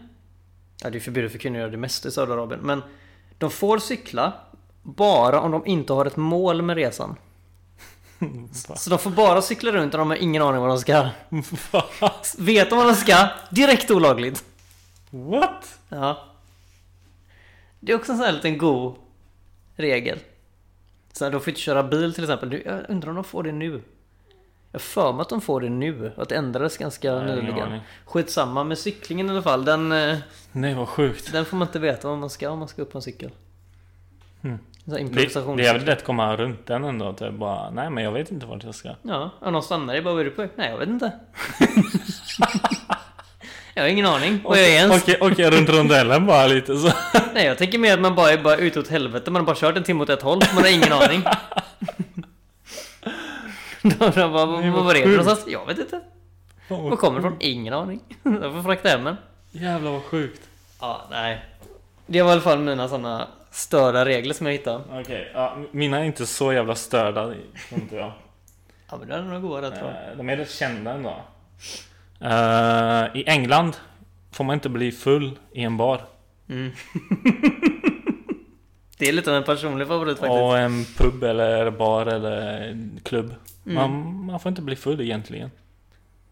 Ja, 0.82 0.90
det 0.90 0.98
är 0.98 1.00
förbjudet 1.00 1.32
för 1.32 1.38
kvinnor 1.38 1.56
att 1.56 1.60
göra 1.60 1.70
det 1.70 1.76
mesta 1.76 2.08
i 2.08 2.12
Saudiarabien. 2.12 2.60
Men 2.60 2.82
de 3.38 3.50
får 3.50 3.78
cykla 3.78 4.32
bara 4.82 5.40
om 5.40 5.50
de 5.50 5.66
inte 5.66 5.92
har 5.92 6.06
ett 6.06 6.16
mål 6.16 6.62
med 6.62 6.76
resan. 6.76 7.16
Så 8.76 8.90
de 8.90 8.98
får 8.98 9.10
bara 9.10 9.42
cykla 9.42 9.72
runt 9.72 9.94
och 9.94 9.98
de 9.98 10.10
har 10.10 10.16
ingen 10.16 10.42
aning 10.42 10.60
vad 10.60 10.70
de 10.70 10.78
ska. 10.78 11.08
Vet 12.38 12.70
de 12.70 12.78
vad 12.78 12.86
de 12.88 12.94
ska? 12.94 13.28
Direkt 13.50 13.90
olagligt. 13.90 14.44
What? 15.10 15.78
Ja. 15.88 16.24
Det 17.80 17.92
är 17.92 17.96
också 17.96 18.12
en 18.12 18.18
sån 18.18 18.26
här 18.26 18.32
liten 18.32 18.58
god 18.58 18.94
regel. 19.76 20.18
Så 21.12 21.24
här, 21.24 21.32
de 21.32 21.40
får 21.40 21.48
inte 21.48 21.60
köra 21.60 21.82
bil 21.82 22.14
till 22.14 22.24
exempel. 22.24 22.48
Nu- 22.48 22.62
Jag 22.66 22.84
undrar 22.90 23.08
om 23.08 23.14
de 23.14 23.24
får 23.24 23.42
det 23.42 23.52
nu. 23.52 23.82
Jag 24.72 24.82
för 24.82 25.12
mig 25.12 25.22
att 25.22 25.28
de 25.28 25.40
får 25.40 25.60
det 25.60 25.68
nu. 25.68 26.12
Att 26.16 26.28
det 26.28 26.36
ändrades 26.36 26.76
ganska 26.78 27.14
Nej, 27.14 27.36
nyligen. 27.36 27.80
Skitsamma 28.04 28.64
med 28.64 28.78
cyklingen 28.78 29.26
i 29.26 29.30
alla 29.30 29.42
fall. 29.42 29.64
Den, 29.64 29.92
eh, 29.92 30.18
Nej 30.52 30.74
vad 30.74 30.88
sjukt. 30.88 31.32
den 31.32 31.44
får 31.44 31.56
man 31.56 31.68
inte 31.68 31.78
veta 31.78 32.08
vad 32.08 32.18
man 32.18 32.30
ska 32.30 32.50
om 32.50 32.58
man 32.58 32.68
ska 32.68 32.82
upp 32.82 32.92
på 32.92 32.98
en 32.98 33.02
cykel. 33.02 33.30
Här 34.42 35.56
Det, 35.56 35.62
det 35.62 35.68
är 35.68 35.72
väl 35.72 35.84
lätt 35.84 35.98
att 35.98 36.04
komma 36.04 36.36
runt 36.36 36.66
den 36.66 36.84
ändå. 36.84 37.12
Typ 37.12 37.32
bara, 37.32 37.70
nej 37.70 37.90
men 37.90 38.04
jag 38.04 38.12
vet 38.12 38.30
inte 38.30 38.46
vart 38.46 38.64
jag 38.64 38.74
ska. 38.74 38.90
Ja, 39.02 39.30
och 39.40 39.52
någon 39.52 39.62
stannar 39.62 39.94
i 39.94 40.02
bara, 40.02 40.14
vad 40.14 40.20
är 40.20 40.24
du 40.24 40.30
på? 40.30 40.48
Nej, 40.56 40.70
jag 40.70 40.78
vet 40.78 40.88
inte. 40.88 41.12
Jag 43.74 43.82
har 43.82 43.88
ingen 43.88 44.06
aning 44.06 44.40
vad 44.44 44.58
jag 44.58 44.68
är 44.68 44.70
ens. 44.70 45.02
Åker 45.02 45.22
åker 45.22 45.50
runt 45.50 45.68
rondellen 45.68 46.26
bara 46.26 46.46
lite 46.46 46.76
så. 46.76 46.92
Nej, 47.34 47.46
jag 47.46 47.58
tänker 47.58 47.78
mer 47.78 47.94
att 47.94 48.00
man 48.00 48.14
bara 48.14 48.30
är 48.30 48.38
bara 48.42 48.56
ute 48.56 48.80
åt 48.80 48.88
helvete. 48.88 49.30
Man 49.30 49.40
har 49.42 49.46
bara 49.46 49.56
kört 49.56 49.76
en 49.76 49.82
timme 49.82 50.02
åt 50.02 50.08
ett 50.08 50.22
håll. 50.22 50.40
Man 50.54 50.62
har 50.62 50.70
ingen 50.70 50.92
aning. 50.92 51.22
De 53.82 53.94
bara, 53.98 54.28
vad, 54.28 54.48
vad 54.48 54.84
var 54.84 54.94
det 54.94 55.06
någonstans? 55.06 55.44
Jag 55.48 55.66
vet 55.66 55.78
inte. 55.78 56.00
Var 56.68 56.96
kommer 56.96 57.20
det 57.20 57.26
ifrån? 57.26 57.36
Ingen 57.40 57.74
aning. 57.74 58.00
Jag 58.22 58.52
får 58.52 58.62
frakta 58.62 58.88
hem 58.88 59.04
den. 59.04 59.16
Jävlar 59.50 59.90
vad 59.90 60.02
sjukt. 60.02 60.40
Ja, 60.80 61.06
nej. 61.10 61.44
Det 62.06 62.22
var 62.22 62.30
i 62.30 62.32
alla 62.32 62.40
fall 62.40 62.58
mina 62.58 62.88
sådana 62.88 63.28
störda 63.50 64.04
regler 64.04 64.34
som 64.34 64.46
jag 64.46 64.52
hittade. 64.52 64.84
Okej, 65.00 65.30
ja, 65.34 65.56
mina 65.70 65.98
är 65.98 66.04
inte 66.04 66.26
så 66.26 66.52
jävla 66.52 66.74
störda, 66.74 67.24
tror 67.24 67.36
inte 67.80 67.96
jag. 67.96 68.12
Ja, 68.90 68.96
men 68.96 69.08
det 69.08 69.14
är 69.14 69.22
nog 69.22 69.42
goda 69.42 69.62
rätt 69.62 69.80
bra. 69.80 69.88
Eh, 69.88 70.16
De 70.16 70.28
är 70.28 70.36
rätt 70.36 70.50
kända 70.50 70.90
ändå. 70.92 71.16
Eh, 72.20 73.16
I 73.20 73.24
England 73.26 73.76
får 74.32 74.44
man 74.44 74.54
inte 74.54 74.68
bli 74.68 74.92
full 74.92 75.38
i 75.52 75.62
en 75.62 75.76
bar. 75.76 76.00
Mm. 76.48 76.70
det 78.98 79.08
är 79.08 79.12
lite 79.12 79.30
av 79.30 79.36
en 79.36 79.44
personlig 79.44 79.88
favorit 79.88 80.18
faktiskt. 80.18 80.40
Och 80.42 80.58
en 80.58 80.84
pub 80.84 81.24
eller 81.24 81.70
bar 81.70 82.06
eller 82.06 82.60
en 82.70 83.00
klubb. 83.04 83.34
Mm. 83.70 83.90
Man, 83.90 84.24
man 84.24 84.40
får 84.40 84.48
inte 84.50 84.62
bli 84.62 84.76
full 84.76 85.00
egentligen. 85.00 85.50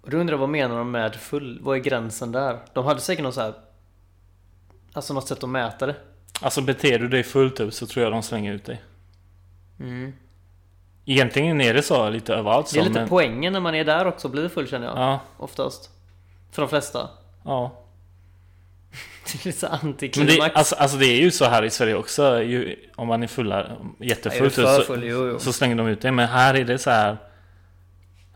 Och 0.00 0.10
då 0.10 0.16
undrar 0.16 0.32
jag 0.34 0.38
vad 0.38 0.48
menar 0.48 0.78
de 0.78 0.90
med 0.90 1.14
full? 1.14 1.58
Vad 1.62 1.76
är 1.76 1.80
gränsen 1.80 2.32
där? 2.32 2.58
De 2.72 2.84
hade 2.84 3.00
säkert 3.00 3.22
något 3.22 3.34
så 3.34 3.40
här. 3.40 3.54
Alltså 4.92 5.14
något 5.14 5.28
sätt 5.28 5.42
att 5.42 5.50
mäta 5.50 5.86
det. 5.86 5.94
Alltså 6.40 6.60
beter 6.60 6.98
du 6.98 7.08
dig 7.08 7.22
fullt 7.22 7.60
upp 7.60 7.74
så 7.74 7.86
tror 7.86 8.04
jag 8.04 8.12
de 8.12 8.22
slänger 8.22 8.52
ut 8.52 8.64
dig. 8.64 8.82
Mm. 9.80 10.12
Egentligen 11.04 11.60
är 11.60 11.74
det 11.74 11.82
så 11.82 12.10
lite 12.10 12.34
överallt 12.34 12.72
Det 12.72 12.78
är 12.78 12.82
så, 12.82 12.88
lite 12.88 13.00
men- 13.00 13.08
poängen 13.08 13.52
när 13.52 13.60
man 13.60 13.74
är 13.74 13.84
där 13.84 14.06
också, 14.06 14.28
blir 14.28 14.48
full 14.48 14.68
känner 14.68 14.86
jag. 14.86 14.98
Ja, 14.98 15.20
Oftast. 15.36 15.90
För 16.50 16.62
de 16.62 16.68
flesta. 16.68 17.08
ja. 17.44 17.84
Det 19.32 19.44
är 19.44 19.46
lite 19.46 19.58
så 20.18 20.18
Men 20.20 20.26
det, 20.26 20.50
alltså, 20.54 20.74
alltså 20.74 20.96
det 20.96 21.06
är 21.06 21.20
ju 21.20 21.30
så 21.30 21.44
här 21.44 21.62
i 21.62 21.70
Sverige 21.70 21.94
också. 21.94 22.42
Ju, 22.42 22.76
om 22.96 23.08
man 23.08 23.22
är 23.22 23.26
fulla, 23.26 23.66
jättefullt 23.98 24.58
är 24.58 24.62
för 24.62 24.78
så, 24.78 24.82
full, 24.84 25.04
jo, 25.04 25.26
jo. 25.28 25.38
så 25.38 25.52
slänger 25.52 25.76
de 25.76 25.86
ut 25.86 26.00
dig. 26.00 26.10
Men 26.12 26.28
här 26.28 26.54
är 26.54 26.64
det 26.64 26.78
så 26.78 26.90
här. 26.90 27.16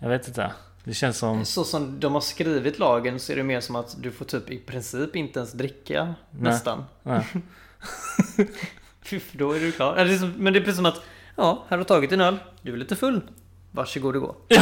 Jag 0.03 0.09
vet 0.09 0.29
inte. 0.29 0.53
Det 0.85 0.95
känns 0.95 1.19
som... 1.19 1.45
Så 1.45 1.65
som 1.65 2.01
de 2.01 2.15
har 2.15 2.21
skrivit 2.21 2.79
lagen 2.79 3.21
så 3.21 3.33
är 3.33 3.37
det 3.37 3.43
mer 3.43 3.61
som 3.61 3.77
att 3.77 3.97
du 4.03 4.11
får 4.11 4.25
typ 4.25 4.51
i 4.51 4.59
princip 4.59 5.17
inte 5.17 5.39
ens 5.39 5.53
dricka. 5.53 6.15
Nästan. 6.31 6.85
Nej. 7.03 7.27
Fy, 9.03 9.21
för 9.21 9.39
då 9.39 9.53
är 9.53 9.61
du 9.61 9.73
klar. 9.73 9.95
Ja, 9.97 10.05
det 10.05 10.15
är 10.15 10.19
som, 10.19 10.33
men 10.37 10.53
det 10.53 10.59
är 10.59 10.61
precis 10.61 10.77
som 10.77 10.87
att 10.87 11.01
Ja, 11.37 11.65
här 11.69 11.77
har 11.77 11.79
du 11.79 11.85
tagit 11.85 12.13
en 12.13 12.21
öl. 12.21 12.39
Du 12.63 12.73
är 12.73 12.77
lite 12.77 12.97
full. 12.97 13.21
Varsågod 13.71 14.17
och 14.17 14.23
gå. 14.23 14.37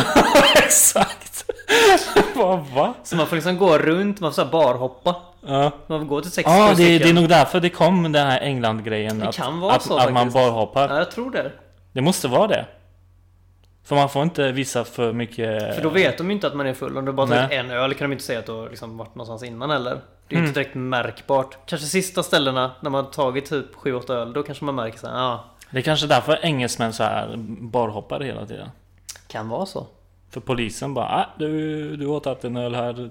Exakt! 0.57 1.45
Vad 2.35 2.67
va? 2.67 2.95
Så 3.05 3.17
man 3.17 3.27
får 3.27 3.37
liksom 3.37 3.59
gå 3.59 3.79
runt, 3.79 4.21
man 4.21 4.31
får 4.31 4.35
så 4.35 4.45
här 4.45 4.51
barhoppa. 4.53 5.17
Ja. 5.47 5.73
Man 5.87 6.01
får 6.01 6.07
gå 6.07 6.21
till 6.21 6.31
sex 6.31 6.47
Ja, 6.51 6.75
sju 6.77 6.83
det, 6.83 6.99
det 6.99 7.09
är 7.09 7.13
nog 7.13 7.29
därför 7.29 7.61
det 7.61 7.71
kom 7.71 8.13
den 8.13 8.27
här 8.27 8.41
England-grejen. 8.41 9.19
Det 9.19 9.29
att, 9.29 9.35
kan 9.35 9.61
vara 9.61 9.75
att, 9.75 9.83
så 9.83 9.97
Att 9.97 10.13
man 10.13 10.15
faktiskt. 10.15 10.35
bara 10.35 10.51
hoppar. 10.51 10.89
Ja, 10.89 10.99
jag 10.99 11.11
tror 11.11 11.31
det. 11.31 11.53
Det 11.93 12.01
måste 12.01 12.29
vara 12.29 12.47
det. 12.47 12.67
För 13.85 13.97
man 13.97 14.09
får 14.09 14.23
inte 14.23 14.53
visa 14.53 14.85
för 14.85 15.13
mycket... 15.13 15.75
För 15.75 15.83
då 15.83 15.89
vet 15.89 16.19
de 16.19 16.27
ju 16.27 16.33
inte 16.35 16.47
att 16.47 16.55
man 16.57 16.67
är 16.67 16.75
full. 16.75 16.99
Om 16.99 17.05
du 17.05 17.13
bara 17.13 17.27
tagit 17.27 17.51
en 17.53 17.71
öl 17.71 17.95
kan 17.95 18.11
de 18.11 18.13
inte 18.13 18.25
säga 18.25 18.39
att 18.39 18.47
du 18.47 18.53
har 18.53 18.69
liksom 18.71 18.97
varit 18.97 19.15
någonstans 19.15 19.43
innan 19.43 19.71
heller. 19.71 20.01
Det 20.29 20.35
är 20.35 20.39
Mm. 20.39 20.49
inte 20.49 20.61
direkt 20.61 20.75
märkbart. 20.75 21.57
Kanske 21.67 21.87
sista 21.87 22.23
ställena 22.23 22.71
när 22.81 22.91
man 22.91 23.05
har 23.05 23.11
tagit 23.13 23.47
typ 23.51 23.75
7-8 23.75 24.11
öl. 24.15 24.33
Då 24.33 24.43
kanske 24.43 24.65
man 24.65 24.75
märker 24.75 24.99
så 24.99 25.07
här, 25.07 25.15
ja, 25.19 25.45
Det 25.71 25.79
är 25.79 25.83
kanske 25.83 26.07
därför 26.07 26.39
engelsmän 26.43 26.93
så 26.93 27.03
här 27.03 27.35
barhoppar 27.61 28.21
hela 28.21 28.47
tiden. 28.47 28.69
kan 29.29 29.49
vara 29.49 29.67
så. 29.67 29.87
För 30.31 30.41
polisen 30.41 30.95
bara 30.95 31.07
ah, 31.07 31.27
du, 31.39 31.97
du 31.97 32.07
har 32.07 32.21
tagit 32.21 32.45
en 32.45 32.57
öl 32.57 32.75
här. 32.75 33.11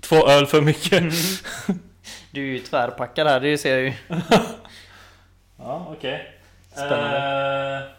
Två 0.00 0.28
öl 0.28 0.46
för 0.46 0.60
mycket. 0.60 1.02
Du 2.30 2.40
är 2.42 2.46
ju 2.52 2.58
tvärpackad 2.58 3.26
här, 3.26 3.40
det 3.40 3.58
ser 3.58 3.70
jag 3.70 3.80
ju. 3.82 3.92
ja, 5.58 5.86
okej. 5.96 6.32
Spännande. 6.72 7.76
Eh, 7.76 7.95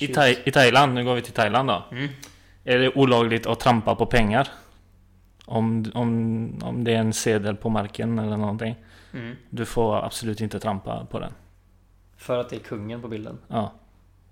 i, 0.00 0.08
Thai, 0.08 0.36
I 0.44 0.50
Thailand, 0.50 0.94
nu 0.94 1.04
går 1.04 1.14
vi 1.14 1.22
till 1.22 1.32
Thailand 1.32 1.68
då. 1.68 1.84
Mm. 1.90 2.08
Är 2.64 2.78
det 2.78 2.96
olagligt 2.96 3.46
att 3.46 3.60
trampa 3.60 3.94
på 3.94 4.06
pengar? 4.06 4.48
Om, 5.46 5.90
om, 5.94 6.58
om 6.62 6.84
det 6.84 6.92
är 6.94 6.98
en 6.98 7.12
sedel 7.12 7.56
på 7.56 7.68
marken 7.68 8.18
eller 8.18 8.36
någonting. 8.36 8.76
Mm. 9.12 9.36
Du 9.50 9.64
får 9.64 10.04
absolut 10.04 10.40
inte 10.40 10.60
trampa 10.60 11.06
på 11.10 11.20
den. 11.20 11.32
För 12.16 12.38
att 12.38 12.48
det 12.48 12.56
är 12.56 12.60
kungen 12.60 13.02
på 13.02 13.08
bilden. 13.08 13.38
Ja. 13.48 13.72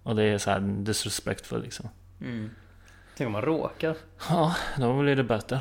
Och 0.03 0.17
det 0.17 0.25
är 0.25 0.39
så 0.39 0.51
här 0.51 0.61
disrespectful 0.61 1.63
liksom. 1.63 1.89
Mm. 2.21 2.51
Tänk 3.17 3.27
om 3.27 3.33
man 3.33 3.43
råkar. 3.43 3.97
Ja, 4.29 4.57
då 4.79 5.03
blir 5.03 5.17
det 5.17 5.25
böter. 5.25 5.61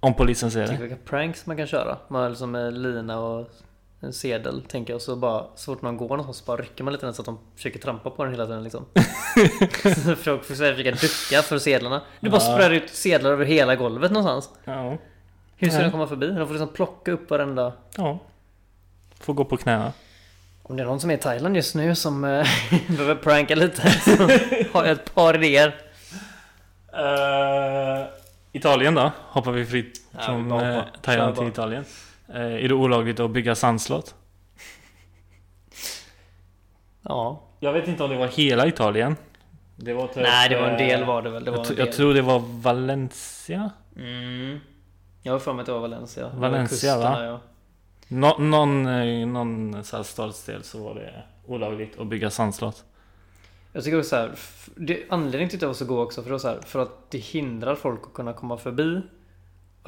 Om 0.00 0.14
polisen 0.14 0.50
ser 0.50 0.66
Tänk 0.66 0.80
det. 0.80 0.86
vilka 0.86 1.02
pranks 1.04 1.46
man 1.46 1.56
kan 1.56 1.66
köra. 1.66 1.98
Man 2.08 2.30
liksom 2.30 2.50
med 2.50 2.78
lina 2.78 3.18
och 3.18 3.50
en 4.00 4.12
sedel 4.12 4.62
tänker 4.62 4.92
jag. 4.92 4.96
Och 4.96 5.02
så 5.02 5.16
bara 5.16 5.44
så 5.56 5.74
fort 5.74 5.82
man 5.82 5.96
går 5.96 6.08
någonstans 6.08 6.36
så 6.36 6.44
bara 6.44 6.56
rycker 6.62 6.84
man 6.84 6.92
lite 6.92 7.06
den 7.06 7.14
så 7.14 7.22
att 7.22 7.26
de 7.26 7.38
försöker 7.56 7.78
trampa 7.78 8.10
på 8.10 8.24
den 8.24 8.32
hela 8.32 8.46
tiden 8.46 8.62
liksom. 8.64 8.84
så 9.82 10.16
försöker 10.16 10.42
försöka 10.44 10.90
ducka 10.90 11.42
för 11.42 11.58
sedlarna. 11.58 12.02
Du 12.20 12.30
bara 12.30 12.42
Ja. 12.42 12.52
sprayar 12.52 12.70
ut 12.70 12.90
sedlar 12.90 13.30
över 13.30 13.44
hela 13.44 13.76
golvet 13.76 14.12
någonstans. 14.12 14.58
Ja. 14.64 14.96
Hur 15.56 15.68
ska 15.68 15.76
Nej. 15.78 15.84
de 15.86 15.90
komma 15.92 16.06
förbi? 16.06 16.26
De 16.26 16.46
får 16.46 16.54
liksom 16.54 16.68
plocka 16.68 17.12
upp 17.12 17.30
varenda... 17.30 17.72
ja. 17.96 18.18
Får 19.20 19.34
gå 19.34 19.44
på 19.44 19.56
knäna. 19.56 19.92
Om 20.62 20.76
det 20.76 20.82
är 20.82 20.86
någon 20.86 21.00
som 21.00 21.10
är 21.10 21.14
i 21.14 21.18
Thailand 21.18 21.56
just 21.56 21.74
nu 21.74 21.94
som 21.94 22.24
eh, 22.24 22.46
behöver 22.88 23.14
pranka 23.14 23.54
lite 23.54 23.90
så 23.90 24.10
har 24.72 24.84
jag 24.84 24.88
ett 24.90 25.14
par 25.14 25.34
idéer. 25.34 25.76
Eh, 26.92 28.06
Italien 28.52 28.94
då? 28.94 29.12
Hoppar 29.28 29.52
vi 29.52 29.66
fritt 29.66 30.00
Ja, 30.10 30.18
vi 30.18 30.24
från 30.26 30.48
bara 30.48 30.68
uh, 30.70 30.74
hoppar. 30.76 30.90
Thailand 31.02 31.34
till 31.34 31.42
bara. 31.44 31.50
Italien. 31.50 31.84
Eh, 32.34 32.64
är 32.64 32.68
det 32.68 32.74
olagligt 32.74 33.20
att 33.20 33.30
bygga 33.30 33.54
sandslott? 33.54 34.14
Ja. 37.02 37.42
Jag 37.60 37.72
vet 37.72 37.88
inte 37.88 38.04
om 38.04 38.10
det 38.10 38.16
var 38.16 38.26
hela 38.26 38.66
Italien. 38.66 39.16
Det 39.76 39.92
var 39.92 40.06
typ, 40.06 40.16
Nej, 40.16 40.48
det 40.48 40.60
var 40.60 40.68
en 40.68 40.78
del 40.78 41.00
eh, 41.00 41.06
var 41.06 41.22
det 41.22 41.30
väl. 41.30 41.44
Det 41.44 41.50
var 41.50 41.66
jag, 41.68 41.78
jag 41.78 41.92
tror 41.92 42.14
det 42.14 42.22
var 42.22 42.38
Valencia? 42.38 43.70
Mm. 43.96 44.58
Jag 45.22 45.32
har 45.32 45.38
för 45.38 45.52
mig 45.52 45.60
att 45.60 45.66
det 45.66 45.72
var 45.72 45.80
Valencia. 45.80 46.22
Det 46.28 46.34
var 46.34 46.48
Valencia, 46.48 46.98
va? 46.98 47.02
kusterna, 47.02 47.24
Ja. 47.24 47.40
Nå, 48.08 48.38
någon 48.38 48.86
eh, 48.86 49.26
någon 49.26 49.84
så 49.84 49.96
här 49.96 50.02
stadsdel 50.02 50.62
så 50.62 50.82
var 50.84 50.94
det 50.94 51.22
olagligt 51.46 51.98
att 51.98 52.06
bygga 52.06 52.30
sandslott. 52.30 52.84
Jag 53.72 53.84
tycker 53.84 53.98
också 53.98 54.08
så 54.08 54.16
här, 54.16 54.32
det, 54.76 55.02
anledningen 55.08 55.48
till 55.48 55.58
att 55.58 55.62
jag 55.62 55.68
var 55.68 55.74
så 55.74 55.84
god 55.84 55.98
också 55.98 56.22
för, 56.22 56.30
det 56.30 56.40
så 56.40 56.48
här, 56.48 56.60
för 56.60 56.78
att 56.78 57.10
det 57.10 57.18
hindrar 57.18 57.74
folk 57.74 58.00
att 58.02 58.14
kunna 58.14 58.32
komma 58.32 58.56
förbi. 58.56 59.00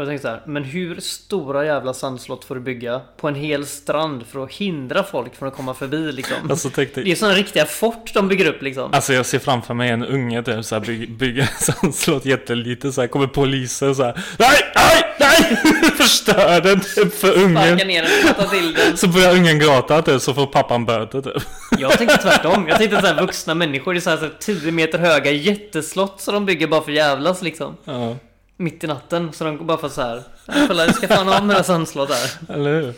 Och 0.02 0.06
jag 0.06 0.10
tänkte 0.10 0.28
så 0.28 0.34
här, 0.34 0.42
men 0.46 0.64
hur 0.64 1.00
stora 1.00 1.64
jävla 1.64 1.94
sandslott 1.94 2.44
får 2.44 2.54
du 2.54 2.60
bygga 2.60 3.00
på 3.16 3.28
en 3.28 3.34
hel 3.34 3.66
strand 3.66 4.26
för 4.26 4.44
att 4.44 4.52
hindra 4.52 5.02
folk 5.02 5.36
från 5.36 5.48
att 5.48 5.56
komma 5.56 5.74
förbi 5.74 6.12
liksom? 6.12 6.36
Alltså, 6.50 6.70
tänk 6.74 6.94
dig, 6.94 7.04
Det 7.04 7.12
är 7.12 7.16
sådana 7.16 7.36
riktiga 7.36 7.66
fort 7.66 8.14
de 8.14 8.28
bygger 8.28 8.46
upp 8.46 8.62
liksom. 8.62 8.94
Alltså 8.94 9.12
jag 9.12 9.26
ser 9.26 9.38
framför 9.38 9.74
mig 9.74 9.90
en 9.90 10.04
unge 10.04 10.42
typ 10.42 10.64
såhär 10.64 10.82
bygger, 10.82 11.06
bygger 11.06 11.50
sandslott 11.60 12.24
jättelite 12.24 12.92
såhär 12.92 13.08
kommer 13.08 13.26
polisen 13.26 13.94
såhär 13.94 14.20
Nej! 14.38 14.58
Nej! 14.74 15.02
Nej! 15.20 15.56
Förstör 15.96 16.60
den 16.60 16.80
typ 16.80 17.14
för 17.14 17.28
Sparka 17.28 17.40
ungen 17.42 17.88
ner 17.88 18.02
den, 18.02 18.48
till 18.48 18.74
den. 18.74 18.96
Så 18.96 19.08
börjar 19.08 19.36
ungen 19.36 19.58
gråta 19.58 20.02
typ 20.02 20.22
så 20.22 20.34
får 20.34 20.46
pappan 20.46 20.84
böter 20.84 21.20
typ 21.20 21.42
Jag 21.78 21.98
tänkte 21.98 22.16
tvärtom. 22.16 22.68
Jag 22.68 22.78
tänkte 22.78 23.00
så 23.00 23.06
här 23.06 23.20
vuxna 23.20 23.54
människor, 23.54 23.92
det 23.92 23.98
är 23.98 24.00
så 24.00 24.10
här, 24.10 24.16
så 24.16 24.24
här 24.24 24.32
10 24.40 24.72
meter 24.72 24.98
höga 24.98 25.30
jätteslott 25.30 26.20
som 26.20 26.34
de 26.34 26.46
bygger 26.46 26.66
bara 26.66 26.82
för 26.82 26.92
jävlas 26.92 27.42
liksom. 27.42 27.76
Ja, 27.84 28.16
Mitt 28.62 28.84
i 28.84 28.86
natten. 28.86 29.32
Så 29.32 29.44
de 29.44 29.66
bara 29.66 29.78
för 29.78 29.88
så 29.88 30.02
här. 30.02 30.22
"Ja, 30.46 30.54
Kolla, 30.68 30.84
jag 30.86 30.94
ska 30.94 31.08
fan 31.08 31.28
ha 31.28 31.40
några 31.40 31.62
sandslott 31.62 32.10
här. 32.10 32.54
eller 32.54 32.80
hur? 32.80 32.94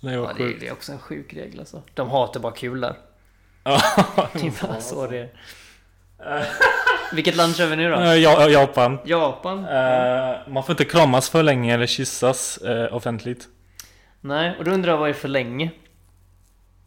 Var 0.00 0.10
Ja, 0.12 0.32
det, 0.36 0.42
är, 0.44 0.56
det 0.60 0.68
är 0.68 0.72
också 0.72 0.92
en 0.92 0.98
sjuk 0.98 1.34
regel 1.34 1.60
alltså. 1.60 1.82
De 1.94 2.10
hatar 2.10 2.40
bara 2.40 2.52
kul 2.52 2.80
där. 2.80 2.94
Ja, 3.64 3.80
Det 4.32 4.46
är 4.46 4.66
bara 4.68 4.80
så 4.80 5.06
det 5.06 5.18
är. 5.18 5.28
Vilket 7.12 7.36
land 7.36 7.56
kör 7.56 7.66
vi 7.66 7.76
nu 7.76 7.90
då? 7.90 7.96
Ja, 8.00 8.48
Japan 8.48 8.98
Japan? 9.04 9.58
Eh, 9.64 10.36
Man 10.48 10.62
får 10.64 10.70
inte 10.72 10.84
kramas 10.84 11.30
för 11.30 11.42
länge 11.42 11.74
eller 11.74 11.86
kyssas 11.86 12.56
eh, 12.58 12.94
offentligt 12.94 13.48
Nej, 14.20 14.56
och 14.58 14.64
då 14.64 14.70
undrar 14.70 14.92
jag 14.92 14.98
vad 14.98 15.08
är 15.10 15.14
för 15.14 15.28
länge? 15.28 15.70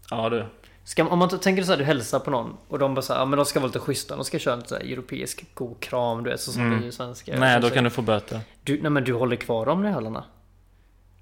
Ja 0.10 0.30
du 0.30 0.46
Ska, 0.84 1.08
om 1.08 1.20
man 1.20 1.40
tänker 1.40 1.64
så 1.64 1.72
här, 1.72 1.78
du 1.78 1.84
hälsar 1.84 2.20
på 2.20 2.32
någon 2.32 2.58
och 2.68 2.80
de 2.80 2.94
bara 2.96 3.02
så 3.02 3.14
här, 3.14 3.20
ja 3.20 3.26
men 3.26 3.38
de 3.38 3.46
ska 3.46 3.60
vara 3.60 3.68
lite 3.68 3.80
schyssta. 3.80 4.16
De 4.16 4.26
ska 4.26 4.40
köra 4.40 4.56
lite 4.56 4.68
så 4.70 4.76
här 4.76 4.82
europeisk 4.82 5.46
god 5.54 5.80
kram, 5.80 6.24
du 6.24 6.30
vet, 6.30 6.42
så 6.42 6.52
som 6.52 6.62
Mm. 6.62 6.80
vi 6.82 6.88
är 6.88 6.92
svenskar. 6.92 7.38
Nej 7.38 7.62
då 7.62 7.70
kan 7.70 7.84
du 7.84 7.90
få 7.90 8.02
böter 8.02 8.40
du, 8.64 8.82
nej 8.82 8.92
men 8.92 9.04
du 9.04 9.14
håller 9.14 9.36
kvar 9.36 9.66
dem 9.66 9.86
i 9.86 9.90
hälarna. 9.90 10.24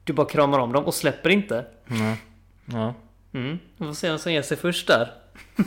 Du 0.04 0.14
bara 0.14 0.28
kramar 0.28 0.60
om 0.60 0.72
dem 0.74 0.86
och 0.86 0.94
släpper 0.94 1.30
inte. 1.30 1.66
mm. 1.90 2.16
Ja 2.66 2.94
Mm, 3.34 3.60
vi 3.78 3.86
får 3.86 3.94
se 3.94 4.10
vem 4.10 4.20
som 4.20 4.34
ger 4.34 4.42
sig 4.42 4.58
först 4.58 4.88
där. 4.88 5.14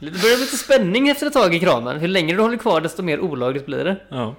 Det 0.00 0.10
börjar 0.10 0.36
bli 0.36 0.44
lite 0.44 0.56
spänning 0.56 1.08
efter 1.08 1.26
ett 1.26 1.32
tag 1.32 1.54
i 1.54 1.60
kramen. 1.60 2.00
Hur 2.00 2.08
länge 2.08 2.34
du 2.36 2.42
håller 2.42 2.56
kvar 2.56 2.80
desto 2.80 3.02
mer 3.02 3.20
olagligt 3.20 3.66
blir 3.66 3.84
det. 3.84 3.96
Ja 4.08 4.34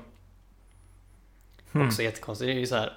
Också 1.74 2.02
jättekonstigt. 2.04 2.48
Det 2.48 2.54
är 2.54 2.60
ju 2.60 2.68
så 2.68 2.76
här 2.76 2.94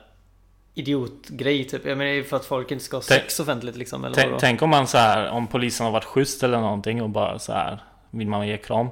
idiotgrej 0.75 1.64
typ. 1.64 1.87
Jag 1.87 1.99
menar 1.99 2.23
för 2.23 2.37
att 2.37 2.45
folk 2.45 2.71
inte 2.71 2.85
ska 2.85 2.97
ha 2.97 3.02
sex 3.02 3.40
offentligt 3.40 3.76
liksom. 3.76 4.04
Eller 4.04 4.14
Tänk, 4.14 4.26
vadå? 4.26 4.40
tänk 4.40 4.62
om 4.62 4.71
man 4.71 4.87
så 4.87 4.99
här, 4.99 5.31
om 5.31 5.47
polisen 5.47 5.85
har 5.87 5.93
varit 5.93 6.04
schysst 6.04 6.43
eller 6.43 6.61
någonting 6.61 7.02
och 7.02 7.11
bara 7.11 7.38
så 7.38 7.52
här 7.52 7.78
vill 8.11 8.28
man 8.28 8.49
ge 8.49 8.57
kram? 8.57 8.88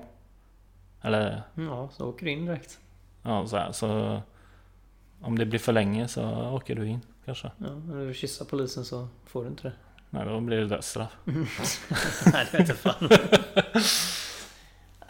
Eller 1.02 1.42
Ja, 1.54 1.88
så 1.92 2.08
åker 2.08 2.26
du 2.26 2.32
in 2.32 2.46
direkt. 2.46 2.78
ja, 3.22 3.46
så 3.46 3.56
här, 3.56 3.72
så 3.72 4.20
Om 5.20 5.38
det 5.38 5.46
blir 5.46 5.58
för 5.58 5.72
länge 5.72 6.08
så 6.08 6.24
åker 6.52 6.74
du 6.74 6.86
in 6.88 7.00
kanske. 7.24 7.50
Ja, 7.58 7.66
om 7.68 8.06
du 8.08 8.14
kyssa 8.14 8.44
polisen 8.44 8.84
så 8.84 9.08
får 9.26 9.42
du 9.42 9.48
inte 9.48 9.62
det. 9.62 9.72
Nej, 10.10 10.24
då 10.26 10.40
blir 10.40 10.56
det 10.56 10.66
dödsstraff. 10.66 11.10
Nej, 12.32 12.46
det 12.52 12.58
vet 12.58 12.68
jag 12.68 12.76
fan. 12.76 13.08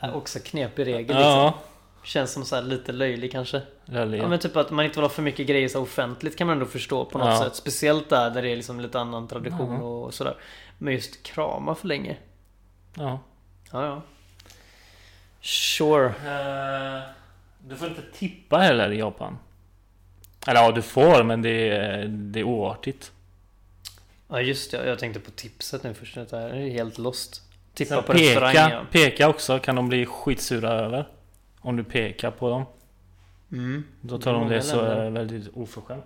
Också 0.14 0.38
knepig 0.44 0.86
regel 0.86 0.98
liksom. 1.06 1.22
Ja, 1.22 1.58
Känns 2.04 2.32
som 2.32 2.44
så 2.44 2.54
här 2.54 2.62
lite 2.62 2.92
löjlig 2.92 3.32
kanske. 3.32 3.62
löjlig. 3.84 4.18
Ja 4.18 4.28
men 4.28 4.38
typ 4.38 4.56
att 4.56 4.70
man 4.70 4.84
inte 4.84 4.96
vill 4.98 5.04
ha 5.04 5.08
för 5.10 5.22
mycket 5.22 5.46
grejer 5.46 5.68
så 5.68 5.80
offentligt 5.82 6.36
kan 6.38 6.46
man 6.46 6.54
ändå 6.56 6.66
förstå 6.66 7.04
på 7.04 7.18
något 7.18 7.28
Ja. 7.28 7.38
sätt. 7.44 7.56
Speciellt 7.56 8.08
där, 8.10 8.30
där 8.30 8.42
det 8.42 8.48
är 8.50 8.56
liksom 8.56 8.80
lite 8.80 9.00
annan 9.00 9.28
tradition 9.28 9.72
Ja. 9.74 9.82
och 9.82 10.14
sådär. 10.14 10.36
Men 10.78 10.92
just 10.94 11.22
krama 11.22 11.74
för 11.74 11.88
länge. 11.88 12.16
Ja. 12.94 13.20
Ja, 13.72 13.84
ja. 13.86 14.02
Sure. 15.40 16.06
Eh, 16.06 17.02
du 17.68 17.76
får 17.76 17.88
inte 17.88 18.02
tippa 18.18 18.58
heller 18.58 18.90
i 18.92 18.98
Japan. 18.98 19.38
Eller 20.46 20.60
ja, 20.60 20.72
du 20.72 20.82
får, 20.82 21.22
men 21.22 21.42
det 21.42 21.68
är, 21.68 22.04
det 22.04 22.40
är 22.40 22.44
oartigt. 22.44 23.12
Ja 24.28 24.40
just 24.40 24.70
det, 24.70 24.86
jag 24.88 24.98
tänkte 24.98 25.20
på 25.20 25.30
tipset 25.30 25.82
nu 25.82 25.94
först. 25.94 26.14
Det 26.14 26.32
här 26.32 26.48
är 26.50 26.70
helt 26.70 26.98
lost. 26.98 27.42
Tippa 27.74 27.94
Sen 27.94 28.04
på 28.04 28.12
restaurang 28.12 28.52
peka, 28.52 28.70
ja. 28.70 28.82
peka 28.90 29.28
också 29.28 29.58
kan 29.58 29.76
de 29.76 29.88
bli 29.88 30.06
skitsura 30.06 30.70
över. 30.70 31.08
Om 31.62 31.76
du 31.76 31.84
pekar 31.84 32.30
på 32.30 32.48
dem. 32.50 32.64
Mm. 33.52 33.84
Då 34.00 34.18
tar 34.18 34.32
de 34.32 34.48
det 34.48 34.62
så 34.62 34.76
länder. 34.82 35.10
väldigt 35.10 35.48
oförskämt. 35.56 36.04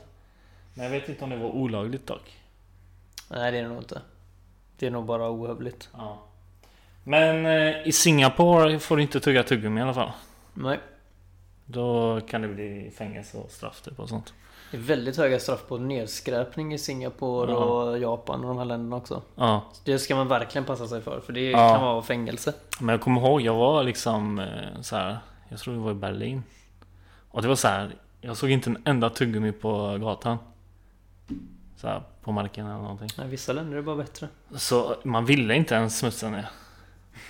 Men 0.75 0.85
jag 0.85 0.91
vet 0.91 1.09
inte 1.09 1.25
om 1.25 1.31
det 1.31 1.37
var 1.37 1.49
olagligt 1.51 2.07
dock. 2.07 2.37
Nej 3.31 3.53
det 3.53 3.59
är 3.59 3.63
det 3.63 3.69
nog 3.69 3.79
inte. 3.79 4.03
Det 4.79 4.87
är 4.87 4.91
nog 4.91 5.05
bara 5.05 5.31
ohövligt. 5.31 5.89
Ja. 5.93 6.19
Men 7.05 7.47
eh, 7.47 7.87
i 7.89 7.93
Singapore 7.93 8.79
får 8.79 8.97
du 8.97 9.03
inte 9.03 9.21
tugga 9.21 9.43
tuggummi 9.43 9.81
i 9.81 9.83
alla 9.83 9.95
fall. 9.95 10.11
Nej. 10.55 10.79
Då 11.67 12.21
kan 12.29 12.43
det 12.43 12.49
bli 12.49 12.93
fängelse 12.99 13.39
och 13.39 13.51
straff 13.51 13.81
typ 13.81 14.01
och 14.01 14.09
sånt. 14.09 14.35
Det 14.71 14.77
är 14.77 14.81
väldigt 14.81 15.17
höga 15.17 15.39
straff 15.39 15.67
på 15.69 15.79
nedskräpning 15.79 16.75
i 16.75 16.79
Singapore 16.79 17.51
Ja. 17.53 17.57
och 17.59 17.99
Japan 17.99 18.41
och 18.41 18.49
de 18.49 18.59
här 18.59 18.65
länderna 18.65 18.97
också. 18.97 19.23
Ja. 19.35 19.65
Det 19.85 19.99
ska 19.99 20.17
man 20.17 20.29
verkligen 20.29 20.65
passa 20.65 20.87
sig 20.89 21.03
för. 21.03 21.21
För 21.21 21.33
det 21.33 21.51
Ja. 21.51 21.73
kan 21.75 21.83
vara 21.83 22.03
fängelse. 22.03 22.53
Men 22.81 22.89
jag 22.89 23.01
kommer 23.01 23.21
ihåg, 23.21 23.41
jag 23.41 23.55
var 23.55 23.83
liksom 23.83 24.39
eh, 24.39 24.81
så 24.81 24.97
här. 24.97 25.19
Jag 25.49 25.59
tror 25.61 25.75
det 25.75 25.81
var 25.81 25.91
i 25.91 25.95
Berlin. 25.95 26.43
Och 27.29 27.43
det 27.43 27.49
var 27.49 27.57
så 27.57 27.69
här. 27.69 27.91
Jag 28.21 28.37
såg 28.37 28.51
inte 28.51 28.71
en 28.71 28.79
enda 28.85 29.11
tuggummi 29.11 29.53
på 29.53 29.99
gatan. 29.99 30.39
Så 31.77 31.89
här, 31.89 32.03
på 32.23 32.33
marken 32.33 32.67
eller 32.67 32.79
någonting. 32.79 33.09
Nej, 33.19 33.29
vissa 33.29 33.53
länder 33.53 33.77
är 33.79 33.83
bara 33.83 33.97
bättre. 33.97 34.29
Så 34.57 34.97
man 35.05 35.25
ville 35.25 35.55
inte 35.55 35.75
ens 35.75 35.99
smutsa 35.99 36.31
ner. 36.31 36.47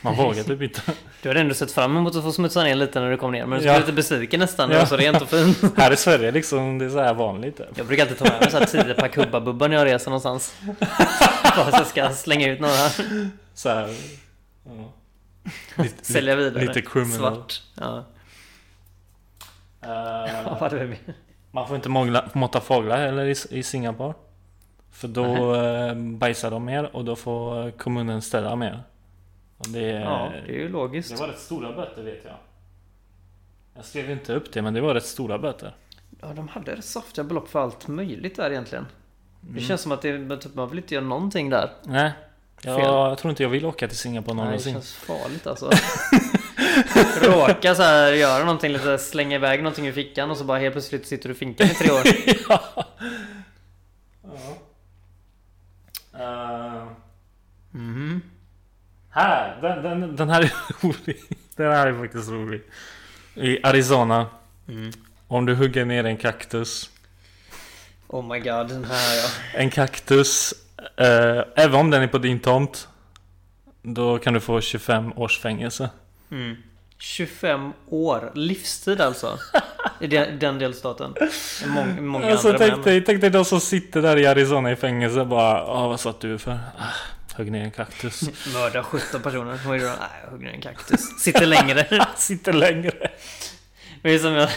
Man 0.02 0.14
vågade 0.16 0.44
typ 0.44 0.62
inte. 0.62 0.80
Du 1.22 1.28
hade 1.28 1.40
ändå 1.40 1.54
sett 1.54 1.72
fram 1.72 1.96
emot 1.96 2.16
att 2.16 2.22
få 2.22 2.32
smutsa 2.32 2.62
ner 2.62 2.74
lite 2.74 3.00
när 3.00 3.10
du 3.10 3.16
kom 3.16 3.32
ner. 3.32 3.46
Men 3.46 3.50
du 3.50 3.56
skulle 3.58 3.72
Ja. 3.72 3.78
lite 3.78 3.92
besviken 3.92 4.40
nästan. 4.40 4.68
Det 4.68 4.74
Ja. 4.74 4.80
var 4.80 4.86
så 4.86 4.96
rent 4.96 5.22
och 5.22 5.28
fint. 5.28 5.62
Här 5.76 5.92
i 5.92 5.96
Sverige 5.96 6.30
liksom, 6.30 6.78
det 6.78 6.84
är 6.84 6.90
så 6.90 6.98
här 7.02 7.14
vanligt. 7.14 7.56
Typ. 7.56 7.66
Jag 7.78 7.86
brukar 7.86 8.02
alltid 8.02 8.18
ta 8.18 8.24
med 8.24 8.40
mig 8.40 8.50
så 8.50 8.58
här 8.58 8.66
10 8.66 8.94
pack 8.94 9.16
Hubba-Bubba 9.16 9.68
när 9.68 9.76
jag 9.76 9.84
reser 9.86 10.10
någonstans. 10.10 10.56
Bara 11.56 11.70
så 11.70 11.76
jag 11.76 11.86
ska 11.86 12.10
slänga 12.10 12.48
ut 12.52 12.60
några. 12.60 12.88
Så 13.54 13.68
här, 13.68 13.94
ja. 14.64 14.92
Lite, 15.76 16.04
Sälja 16.04 16.36
vidare. 16.36 16.66
lite 16.66 16.82
criminal. 16.82 17.18
Svart. 17.34 17.62
Ja. 17.74 18.04
Det 20.70 20.80
är. 20.80 20.96
man 21.50 21.66
får 21.68 21.76
inte 21.76 21.88
mångla, 21.88 22.28
måtta 22.32 22.60
fåglar 22.60 22.96
heller 22.96 23.24
i, 23.24 23.34
i 23.58 23.62
Singapore. 23.62 24.14
För 24.90 25.08
då 25.08 25.54
eh, 25.54 25.94
bajsar 25.94 26.50
de 26.50 26.64
mer 26.64 26.96
och 26.96 27.04
då 27.04 27.16
får 27.16 27.70
kommunen 27.70 28.22
ställa 28.22 28.56
mer. 28.56 28.82
Och 29.58 29.68
det, 29.68 29.80
Ja, 29.80 30.32
det 30.46 30.52
är 30.52 30.58
ju 30.58 30.68
logiskt. 30.68 31.10
det 31.10 31.16
var 31.20 31.28
rätt 31.28 31.38
stora 31.38 31.72
böter 31.72 32.02
vet 32.02 32.24
jag. 32.24 32.34
Jag 33.74 33.84
skrev 33.84 34.10
inte 34.10 34.34
upp 34.34 34.52
det 34.52 34.62
men 34.62 34.74
det 34.74 34.80
var 34.80 34.94
rätt 34.94 35.06
stora 35.06 35.38
böter. 35.38 35.74
Ja, 36.20 36.32
de 36.36 36.48
hade 36.48 36.76
rätt 36.76 36.84
saftiga 36.84 37.24
belopp 37.24 37.48
för 37.48 37.60
allt 37.60 37.88
möjligt 37.88 38.36
där 38.36 38.50
egentligen. 38.50 38.86
Det 39.40 39.48
Mm. 39.50 39.62
känns 39.62 39.80
som 39.80 39.92
att 39.92 40.02
det, 40.02 40.36
typ, 40.36 40.54
man 40.54 40.68
vill 40.70 40.78
inte 40.78 40.94
göra 40.94 41.04
någonting 41.04 41.50
där. 41.50 41.70
Nej. 41.84 42.12
Jag, 42.62 42.76
Fel. 42.76 42.84
jag 42.84 43.18
tror 43.18 43.30
inte 43.30 43.42
jag 43.42 43.50
vill 43.50 43.64
åka 43.66 43.88
till 43.88 43.96
Singapore 43.96 44.34
Nej, 44.34 44.42
det 44.44 44.48
någonsin. 44.48 44.72
känns 44.72 44.92
farligt 44.94 45.46
alltså. 45.46 45.70
Råka 47.22 47.74
så 47.74 47.82
här 47.82 48.12
göra 48.12 48.44
någonting 48.44 48.72
lite, 48.72 48.98
slänga 48.98 49.36
iväg 49.36 49.62
någonting 49.62 49.86
ur 49.86 49.92
fickan 49.92 50.30
och 50.30 50.36
så 50.36 50.44
bara 50.44 50.58
helt 50.58 50.74
plötsligt 50.74 51.06
sitter 51.06 51.28
du 51.28 51.34
i 51.34 51.38
finkan 51.38 51.66
i 51.66 51.74
tre 51.74 51.90
år. 51.90 52.00
ja. 52.48 52.86
ja. 56.12 56.76
Eh, 56.82 56.86
Mhm. 57.70 58.22
här! 59.10 59.58
Den, 59.62 59.82
den, 60.00 60.16
den 60.16 60.30
här 60.30 60.42
är 60.42 60.52
rolig. 60.86 61.22
Den 61.56 61.72
här 61.72 61.86
är 61.86 61.98
faktiskt 62.00 62.30
rolig. 62.30 62.62
I 63.34 63.58
Arizona. 63.66 64.26
Mm. 64.68 64.92
Om 65.28 65.46
du 65.46 65.54
hugger 65.54 65.84
ner 65.84 66.04
en 66.04 66.16
kaktus. 66.16 66.90
Oh 68.08 68.28
my 68.32 68.38
god, 68.38 68.68
den 68.68 68.84
här 68.84 69.16
ja. 69.16 69.28
En 69.60 69.70
kaktus. 69.70 70.54
Eh, 70.96 71.44
även 71.56 71.74
om 71.74 71.90
den 71.90 72.02
är 72.02 72.06
på 72.06 72.18
din 72.18 72.40
tomt. 72.40 72.88
Då 73.82 74.18
kan 74.18 74.34
du 74.34 74.40
få 74.40 74.60
25 74.60 75.12
års 75.16 75.40
fängelse. 75.40 75.90
Mm. 76.30 76.56
25 76.98 77.72
år, 77.88 78.32
livstid 78.34 79.00
alltså. 79.00 79.38
I 80.00 80.06
den, 80.06 80.38
den 80.38 80.58
delstaten. 80.58 81.14
I 81.64 81.66
mång, 81.66 82.06
många 82.06 82.30
Alltså 82.30 82.48
andra 82.48 82.58
tänk 82.58 82.84
dig, 82.84 83.04
tänk 83.04 83.20
dig 83.20 83.30
de 83.30 83.44
som 83.44 83.60
sitter 83.60 84.02
där 84.02 84.16
i 84.16 84.26
Arizona 84.26 84.72
i 84.72 84.76
fängelse 84.76 85.24
bara 85.24 85.62
ah, 85.62 85.88
vad 85.88 86.00
satt 86.00 86.20
du 86.20 86.38
för? 86.38 86.52
Ah, 86.52 86.84
högg 87.34 87.52
ner 87.52 87.64
en 87.64 87.70
kaktus. 87.70 88.22
Mörda 88.54 88.82
17 88.82 89.22
personer. 89.22 89.60
Vad 89.66 89.76
är 89.76 89.80
det 89.80 89.86
då? 89.86 89.92
Jag 90.24 90.30
hugger 90.30 90.46
ner 90.46 90.54
en 90.54 90.60
kaktus. 90.60 91.00
Sitter 91.20 91.46
längre. 91.46 92.06
sitter 92.16 92.52
längre. 92.52 93.10
Det 94.06 94.14
är 94.14 94.18
som 94.18 94.34
jag, 94.34 94.48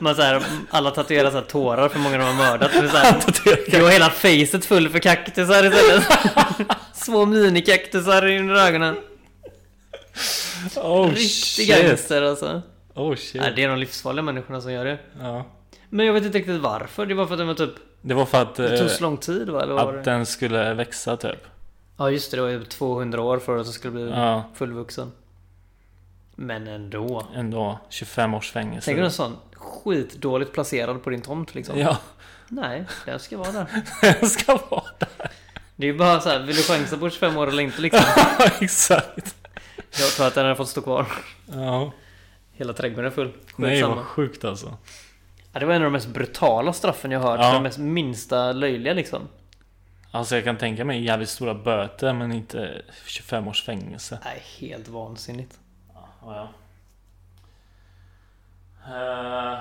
man 0.00 0.16
så 0.16 0.22
här, 0.22 0.42
alla 0.70 0.90
tatuerar 0.90 1.30
så 1.30 1.36
här 1.36 1.44
tårar 1.44 1.88
för 1.88 1.98
många 1.98 2.18
de 2.18 2.24
har 2.24 2.34
mördat. 2.34 2.72
Det 2.72 2.78
är 2.78 2.88
så 2.88 2.96
här, 2.96 3.80
har 3.82 3.90
hela 3.90 4.10
facet 4.10 4.64
full 4.64 4.88
för 4.88 4.98
kaktusar 4.98 5.64
istället. 5.64 6.04
Små 6.94 7.24
minikaktusar 7.24 8.26
under 8.26 8.54
ögonen. 8.54 8.96
Oh 10.76 11.10
Riktig 11.10 11.68
gangster 11.68 12.22
alltså. 12.22 12.62
Oh 12.94 13.14
shit. 13.16 13.40
Nej, 13.40 13.52
det 13.56 13.62
är 13.64 13.68
de 13.68 13.78
livsfarliga 13.78 14.22
människorna 14.22 14.60
som 14.60 14.72
gör 14.72 14.84
det. 14.84 14.98
Ja. 15.20 15.46
Men 15.88 16.06
jag 16.06 16.12
vet 16.12 16.24
inte 16.24 16.38
riktigt 16.38 16.60
varför. 16.60 17.06
Det 17.06 17.14
var 17.14 17.26
för 17.26 17.34
att 17.34 17.38
den 17.38 17.46
var 17.46 17.54
typ... 17.54 17.74
Det 18.02 18.14
var 18.14 18.26
för 18.26 18.42
att, 18.42 18.54
Det 18.54 18.78
tog 18.78 18.86
eh, 18.86 18.92
så 18.92 19.02
lång 19.02 19.16
tid 19.16 19.48
va? 19.48 19.62
Eller 19.62 19.74
var 19.74 19.92
att 19.94 20.04
det? 20.04 20.10
den 20.10 20.26
skulle 20.26 20.74
växa 20.74 21.16
typ. 21.16 21.46
Ja 21.98 22.10
just 22.10 22.30
det, 22.30 22.36
det 22.36 22.42
var 22.42 22.48
ju 22.48 22.64
200 22.64 23.22
år 23.22 23.38
för 23.38 23.58
att 23.58 23.64
den 23.64 23.72
skulle 23.72 23.92
bli 23.92 24.10
Ja, 24.10 24.50
fullvuxen. 24.54 25.12
Men 26.40 26.66
ändå. 26.66 27.26
ändå 27.34 27.78
25 27.88 28.34
års 28.34 28.50
fängelse. 28.50 28.84
Tänk 28.84 28.98
en 28.98 29.10
sån 29.10 29.36
skitdåligt 29.54 30.52
placerad 30.52 31.02
på 31.02 31.10
din 31.10 31.22
tomt 31.22 31.54
liksom. 31.54 31.78
Ja, 31.78 31.96
Nej, 32.48 32.84
den 33.04 33.18
ska 33.18 33.38
vara 33.38 33.52
där. 33.52 33.66
den 34.20 34.30
ska 34.30 34.56
vara 34.70 34.84
där. 34.98 35.30
Det 35.76 35.86
är 35.86 35.92
ju 35.92 35.98
bara 35.98 36.20
så 36.20 36.28
här, 36.28 36.38
vill 36.38 36.56
du 36.56 36.62
chansa 36.62 36.96
på 36.96 37.10
25 37.10 37.36
år 37.36 37.46
eller 37.46 37.62
inte 37.62 37.80
liksom? 37.80 38.04
Exakt. 38.60 39.36
Jag 39.98 40.08
tror 40.08 40.26
att 40.26 40.34
den 40.34 40.44
hade 40.44 40.56
fått 40.56 40.68
stå 40.68 40.80
kvar. 40.80 41.06
Ja. 41.52 41.92
Hela 42.52 42.72
trädgården 42.72 43.06
är 43.06 43.14
full. 43.14 43.32
Nej 43.56 43.70
Skitsamma. 43.70 43.94
vad 43.94 44.04
sjukt 44.04 44.44
alltså. 44.44 44.76
Ja, 45.52 45.60
det 45.60 45.66
var 45.66 45.74
en 45.74 45.82
av 45.82 45.84
de 45.84 45.92
mest 45.92 46.08
brutala 46.08 46.72
straffen 46.72 47.10
jag 47.10 47.20
hört. 47.20 47.40
Ja. 47.40 47.52
De 47.52 47.62
mest 47.62 47.78
minsta 47.78 48.52
löjliga 48.52 48.94
liksom. 48.94 49.28
Alltså 50.10 50.34
jag 50.34 50.44
kan 50.44 50.56
tänka 50.56 50.84
mig 50.84 51.04
jävligt 51.04 51.28
stora 51.28 51.54
böter 51.54 52.12
men 52.12 52.32
inte 52.32 52.82
25 53.06 53.48
års 53.48 53.62
fängelse. 53.62 54.18
Nej, 54.24 54.42
helt 54.58 54.88
vansinnigt. 54.88 55.58
Ja, 56.22 56.34
ja. 56.36 56.48
Eh, 58.86 59.58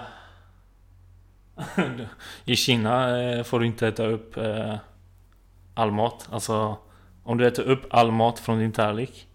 I 2.45 2.55
Kina 2.55 3.21
eh, 3.21 3.43
får 3.43 3.59
du 3.59 3.65
inte 3.65 3.87
äta 3.87 4.05
upp 4.05 4.37
eh, 4.37 4.75
all 5.73 5.91
mat. 5.91 6.27
Alltså 6.31 6.77
om 7.23 7.37
du 7.37 7.47
äter 7.47 7.63
upp 7.63 7.85
all 7.89 8.11
mat 8.11 8.39
från 8.39 8.59
din 8.59 8.71
tallrik 8.71 9.27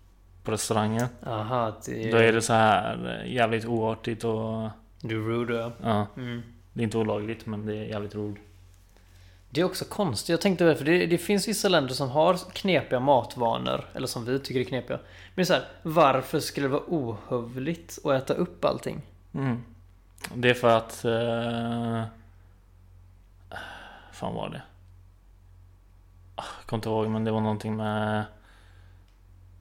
på 0.43 0.53
restaurangen. 0.53 1.07
Aha, 1.27 1.77
det 1.87 2.11
Då 2.11 2.17
är 2.17 2.33
det 2.33 2.43
så 2.43 2.53
här 2.53 3.23
jävligt 3.27 3.65
oartigt 3.65 4.25
och 4.25 4.69
Du 5.01 5.29
rude 5.29 5.55
ja. 5.59 5.73
ja, 5.83 6.07
Mm. 6.17 6.43
det 6.73 6.81
är 6.81 6.85
inte 6.85 6.99
olagligt 6.99 7.47
men 7.47 7.67
det 7.67 7.77
är 7.77 7.85
jävligt 7.85 8.15
rude. 8.15 8.41
Det 9.55 9.61
är 9.61 9.65
också 9.65 9.85
konstigt. 9.85 10.29
Jag 10.29 10.41
tänkte 10.41 10.65
över 10.65 10.75
för 10.75 10.85
det, 10.85 11.07
det 11.07 11.19
finns 11.19 11.49
vissa 11.49 11.69
länder 11.69 11.95
som 11.95 12.11
har 12.11 12.37
knepiga 12.53 13.01
matvanor. 13.01 13.85
Eller 13.95 14.07
som 14.07 14.25
vi 14.25 14.39
tycker 14.39 14.61
är 14.61 14.65
knepiga. 14.65 14.99
Men 15.35 15.47
så 15.47 15.53
här, 15.53 15.63
varför 15.83 16.41
skulle 16.41 16.67
det 16.67 16.71
vara 16.73 16.83
ohövligt 16.89 17.99
att 18.05 18.13
äta 18.23 18.35
upp 18.35 18.65
allting? 18.65 19.03
Mm. 19.35 19.63
Det 20.35 20.51
är 20.51 20.55
för 20.55 20.77
att... 20.77 21.05
Eh, 21.05 22.03
fan 24.13 24.35
var 24.35 24.49
det? 24.49 24.63
Ah, 26.35 26.45
Jag 26.59 26.67
kommer 26.67 26.79
inte 26.79 26.89
ihåg 26.89 27.09
men 27.09 27.25
det 27.25 27.31
var 27.31 27.41
någonting 27.41 27.77
med... 27.77 28.25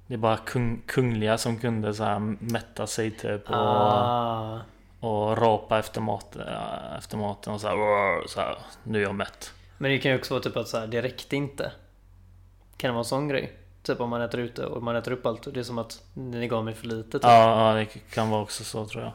Det 0.08 0.14
är 0.14 0.18
bara 0.18 0.38
kung, 0.38 0.82
kungliga 0.88 1.38
som 1.38 1.58
kunde 1.58 1.94
så 1.94 2.04
här 2.04 2.20
mätta 2.40 2.88
sig 2.88 3.12
typ 3.12 3.50
och, 3.50 3.56
Ah. 3.56 4.60
och 5.00 5.38
rapa 5.38 5.80
efter, 5.80 6.02
mat, 6.02 6.36
eh, 6.36 6.98
efter 6.98 7.18
maten 7.18 7.54
och 7.54 7.62
så 7.62 7.68
här, 7.68 8.28
så 8.28 8.40
här 8.42 8.58
Nu 8.84 8.98
är 9.00 9.04
jag 9.04 9.16
mätt. 9.16 9.54
Men 9.82 9.92
det 9.92 10.00
kan 10.00 10.12
ju 10.12 10.18
också 10.18 10.34
vara 10.34 10.44
typ 10.44 10.58
att 10.58 10.68
så 10.68 10.78
här, 10.78 10.88
det 10.88 11.02
räckte 11.02 11.36
inte. 11.36 11.72
Kan 12.78 12.88
det 12.88 12.92
vara 12.92 13.00
en 13.00 13.06
sån 13.06 13.28
grej? 13.28 13.58
Typ 13.84 14.00
om 14.00 14.10
man 14.10 14.22
äter 14.22 14.40
ute 14.40 14.66
och 14.66 14.84
man 14.84 14.96
äter 14.96 15.12
upp 15.12 15.26
allt. 15.26 15.54
Det 15.54 15.60
är 15.60 15.64
som 15.64 15.78
att 15.78 16.04
ni 16.14 16.48
gav 16.48 16.66
mig 16.66 16.74
för 16.74 16.88
lite. 16.88 17.12
Typ. 17.12 17.24
Ja, 17.24 17.70
ja, 17.70 17.80
det 17.80 17.86
kan 17.86 18.30
vara 18.30 18.42
också 18.42 18.64
så 18.64 18.86
tror 18.86 19.04
jag. 19.04 19.12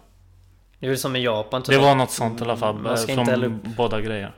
Det 0.79 0.87
är 0.87 0.91
väl 0.91 0.99
som 0.99 1.17
i 1.17 1.25
Japan 1.25 1.63
typ 1.63 1.75
Det 1.75 1.81
var 1.81 1.95
något 1.95 2.11
sånt 2.11 2.41
i 2.41 2.45
alla 2.45 2.57
fall. 2.57 2.79
Man 2.79 2.99
ska 2.99 3.13
inte 3.13 3.31
hälla 3.31 3.47
upp. 3.47 3.63
båda 3.77 4.01
grejer. 4.01 4.35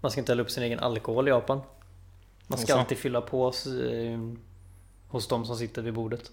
Man 0.00 0.10
ska 0.10 0.20
inte 0.20 0.32
hälla 0.32 0.42
upp 0.42 0.50
sin 0.50 0.62
egen 0.62 0.78
alkohol 0.78 1.28
i 1.28 1.30
Japan. 1.30 1.60
Man 2.46 2.58
ska 2.58 2.74
alltid 2.74 2.98
fylla 2.98 3.20
på 3.20 3.46
eh, 3.46 4.20
hos 5.08 5.28
de 5.28 5.44
som 5.44 5.56
sitter 5.56 5.82
vid 5.82 5.94
bordet. 5.94 6.30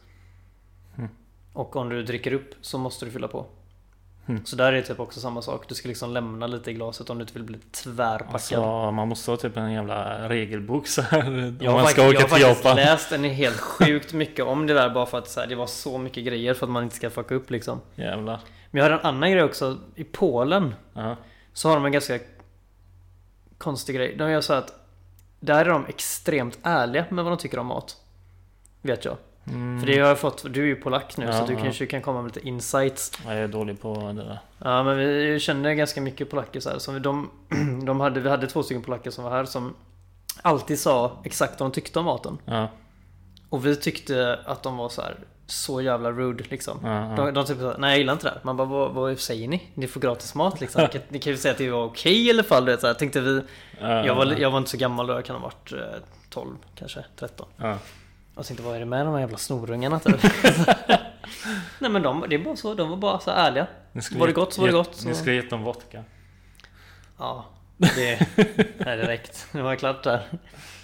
Mm. 0.98 1.10
Och 1.54 1.76
om 1.76 1.90
du 1.90 2.04
dricker 2.04 2.34
upp 2.34 2.54
så 2.62 2.78
måste 2.78 3.06
du 3.06 3.12
fylla 3.12 3.28
på. 3.28 3.46
Mm. 4.26 4.46
Så 4.46 4.56
där 4.56 4.68
är 4.68 4.72
det 4.72 4.82
typ 4.82 5.00
också 5.00 5.20
samma 5.20 5.42
sak. 5.42 5.66
Du 5.70 5.76
ska 5.76 5.88
liksom 5.88 6.12
lämna 6.14 6.48
lite 6.48 6.72
i 6.72 6.74
glaset 6.74 7.10
om 7.10 7.18
du 7.18 7.22
inte 7.22 7.34
vill 7.34 7.44
bli 7.44 7.60
tvärpackad. 7.72 8.34
Alltså, 8.34 8.92
man 8.92 9.08
måste 9.08 9.32
ha 9.32 9.38
typ 9.38 9.58
en 9.58 9.72
jävla 9.72 10.30
regelbok 10.30 10.88
så 10.88 11.02
här. 11.02 11.28
Om 11.28 11.58
jag 11.62 11.72
har, 11.72 11.80
man 11.80 11.88
ska 11.88 12.02
jag 12.02 12.10
åka 12.10 12.18
har 12.20 12.24
till 12.24 12.30
faktiskt 12.46 12.66
Japan. 12.66 12.76
läst 12.76 13.12
en 13.12 13.24
helt 13.24 13.60
sjukt 13.60 14.14
mycket 14.14 14.46
om 14.46 14.68
det 14.68 14.74
där 14.74 14.90
bara 14.90 15.06
för 15.06 15.18
att 15.18 15.30
så 15.30 15.40
här, 15.40 15.48
det 15.48 15.56
var 15.56 15.68
så 15.68 15.98
mycket 15.98 16.26
grejer 16.26 16.54
för 16.54 16.66
att 16.66 16.72
man 16.72 16.84
inte 16.84 16.96
ska 16.96 17.10
fucka 17.10 17.36
upp 17.36 17.50
liksom. 17.52 17.82
Jävlar. 17.96 18.40
Men 18.72 18.84
jag 18.84 18.90
har 18.92 18.98
en 19.00 19.06
annan 19.06 19.32
grej 19.32 19.44
också. 19.44 19.78
I 19.96 20.04
Polen 20.04 20.76
Ja. 20.94 21.16
så 21.54 21.70
har 21.70 21.76
de 21.76 21.86
en 21.86 21.92
ganska 21.92 22.20
konstig 23.58 23.96
grej. 23.96 24.16
De 24.18 24.30
gör 24.32 24.42
så 24.42 24.54
att 24.54 24.74
där 25.40 25.66
är 25.66 25.70
de 25.70 25.86
extremt 25.86 26.60
ärliga 26.64 27.06
med 27.10 27.24
vad 27.24 27.34
de 27.34 27.38
tycker 27.38 27.60
om 27.60 27.68
mat. 27.68 27.98
Vet 28.82 29.06
jag. 29.06 29.18
Mm. 29.48 29.80
För 29.80 29.88
det 29.88 30.00
har 30.00 30.08
jag 30.08 30.20
fått, 30.20 30.54
du 30.54 30.62
är 30.62 30.66
ju 30.66 30.76
polack 30.76 31.18
nu 31.18 31.26
Ja, 31.26 31.40
så 31.40 31.46
du 31.46 31.54
ja. 31.54 31.60
kanske 31.60 31.86
kan 31.86 32.02
komma 32.02 32.22
med 32.22 32.36
lite 32.36 32.48
insights. 32.48 33.12
Jag 33.26 33.36
är 33.36 33.48
dålig 33.48 33.82
på 33.82 33.94
det 33.94 34.14
där. 34.14 34.40
Ja 34.60 34.84
men 34.84 34.98
vi 34.98 35.40
känner 35.40 35.74
ganska 35.74 36.02
mycket 36.02 36.30
polacker 36.30 36.60
så 36.60 36.70
här. 36.70 36.80
Som 36.80 37.02
de, 37.02 37.30
de 37.86 38.00
hade, 38.00 38.20
vi 38.20 38.30
hade 38.30 38.48
två 38.48 38.64
stycken 38.64 38.84
polacker 38.84 39.12
som 39.12 39.24
var 39.24 39.32
här 39.32 39.46
som 39.46 39.76
alltid 40.42 40.80
sa 40.80 41.22
exakt 41.24 41.60
vad 41.60 41.70
de 41.70 41.74
tyckte 41.74 42.00
om 42.00 42.06
maten. 42.06 42.38
Ja. 42.46 42.68
Och 43.50 43.66
vi 43.66 43.76
tyckte 43.76 44.40
att 44.46 44.64
de 44.64 44.78
var 44.78 44.90
så 44.90 45.02
här 45.02 45.18
så 45.46 45.82
jävla 45.82 46.12
rude 46.12 46.44
liksom. 46.50 46.80
Ja, 46.84 47.10
ja. 47.10 47.16
De, 47.16 47.34
de 47.34 47.46
typ 47.46 47.60
sa, 47.60 47.76
nej 47.78 47.90
jag 47.90 47.98
gillar 47.98 48.14
inte 48.14 48.26
det 48.26 48.30
här. 48.30 48.40
Man 48.44 48.58
bara, 48.58 48.68
vad, 48.68 48.92
vad 48.92 49.20
säger 49.20 49.48
ni? 49.48 49.64
Ni 49.74 49.88
får 49.88 50.02
gratis 50.02 50.36
mat 50.36 50.62
liksom. 50.62 50.82
Ni 51.10 51.20
kan, 51.20 51.32
ju 51.32 51.38
säga 51.38 51.52
att 51.52 51.58
det 51.58 51.70
var 51.70 51.84
okej 51.86 52.28
i 52.28 52.30
alla 52.30 52.44
fall. 52.44 52.66
Du 52.66 52.72
vet, 52.72 52.82
så 52.82 52.88
här, 52.88 52.94
tänkte 52.94 53.22
vi. 53.22 53.42
Ja, 53.82 54.06
Jag 54.06 54.16
var, 54.16 54.26
jag 54.26 54.52
var 54.52 54.58
inte 54.58 54.70
så 54.70 54.78
gammal 54.78 55.08
då, 55.08 55.14
jag 55.14 55.26
kan 55.26 55.36
ha 55.36 55.44
varit 55.44 55.72
eh, 55.72 56.02
12 56.30 56.56
kanske, 56.76 57.06
13. 57.20 57.48
Ja. 58.36 58.39
Och 58.39 58.46
tänkte 58.46 58.63
vad 58.65 58.76
är 58.76 58.80
det 58.80 58.86
med 58.86 59.06
de 59.06 59.13
här 59.13 59.19
jävla 59.22 59.38
snorungarna 59.38 60.00
typ? 60.00 60.24
Nej 61.80 61.91
men 61.91 62.02
de, 62.02 62.26
det 62.30 62.36
är 62.36 62.39
bara 62.39 62.56
så, 62.56 62.74
de 62.74 62.89
var 62.89 62.98
bara 62.98 63.19
så 63.19 63.32
ärliga. 63.32 63.67
Ni 63.91 64.02
Var 64.19 64.28
det 64.28 64.34
gott 64.34 64.54
så 64.54 64.62
var 64.62 64.67
det 64.67 64.74
gott, 64.74 65.06
Ni 65.06 65.13
så- 65.13 65.19
skulle 65.19 65.36
gett 65.36 65.50
dem 65.50 65.63
vodka. 65.63 66.04
Ja, 67.17 67.46
det 67.78 68.13
är 68.80 68.98
direkt. 68.98 69.48
Det 69.52 69.62
var 69.62 69.76
klart 69.76 70.04
där. 70.04 70.24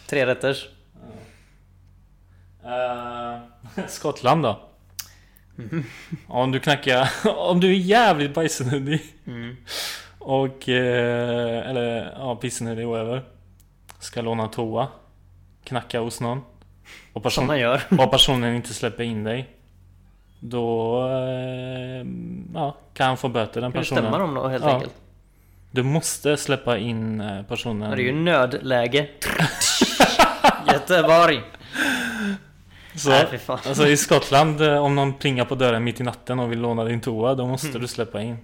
Tre 0.07 0.25
rätters. 0.25 0.67
Uh, 2.65 3.85
Skottland 3.88 4.43
då? 4.43 4.59
Om 6.27 6.51
du 6.51 6.59
knackar... 6.59 7.09
Om 7.38 7.59
du 7.59 7.67
är 7.69 7.73
jävligt 7.77 8.33
bajsnödig 8.33 9.01
Mm. 9.27 9.57
och... 10.19 10.69
eh, 10.69 11.69
eller 11.69 12.13
ja, 12.17 12.35
pissnödig 12.35 12.88
whatever. 12.88 13.23
Ska 13.99 14.21
låna 14.21 14.47
toa. 14.47 14.88
Knacka 15.63 15.99
hos 15.99 16.21
någon. 16.21 16.41
Och, 17.13 17.22
Som 17.22 17.22
person, 17.24 17.45
man 17.48 17.60
gör. 17.60 17.82
och 18.00 18.12
personen 18.12 18.56
inte 18.56 18.74
släpper 18.74 19.04
in 19.04 19.24
dig. 19.24 19.50
Då... 20.39 20.98
eh, 21.08 22.06
ja, 22.54 22.78
kan 22.93 23.08
han 23.08 23.17
få 23.17 23.30
böter 23.30 23.62
den 23.62 23.72
personen. 23.72 24.04
stämma 24.04 24.17
dem 24.17 24.34
då 24.34 24.48
helt 24.48 24.63
Ja. 24.63 24.74
enkelt? 24.74 24.93
Du 25.72 25.84
måste 25.84 26.38
släppa 26.38 26.78
in 26.78 27.22
eh, 27.22 27.41
personen. 27.43 27.91
Det 27.91 27.95
är 28.02 28.06
ju 28.06 28.12
nödläge. 28.13 29.08
Göteborg. 30.74 31.41
Så, 32.95 33.10
Nej, 33.10 33.39
alltså 33.48 33.88
i 33.88 33.98
Skottland, 33.98 34.62
eh, 34.62 34.78
om 34.86 34.95
någon 34.95 35.13
plingar 35.13 35.45
på 35.45 35.56
dörren 35.56 35.84
mitt 35.84 36.00
i 36.00 36.04
natten 36.04 36.39
och 36.39 36.52
vill 36.52 36.60
låna 36.60 36.84
din 36.84 37.02
toa, 37.02 37.36
då 37.36 37.45
måste 37.48 37.67
Mm. 37.67 37.82
du 37.82 37.88
släppa 37.88 38.22
in. 38.22 38.38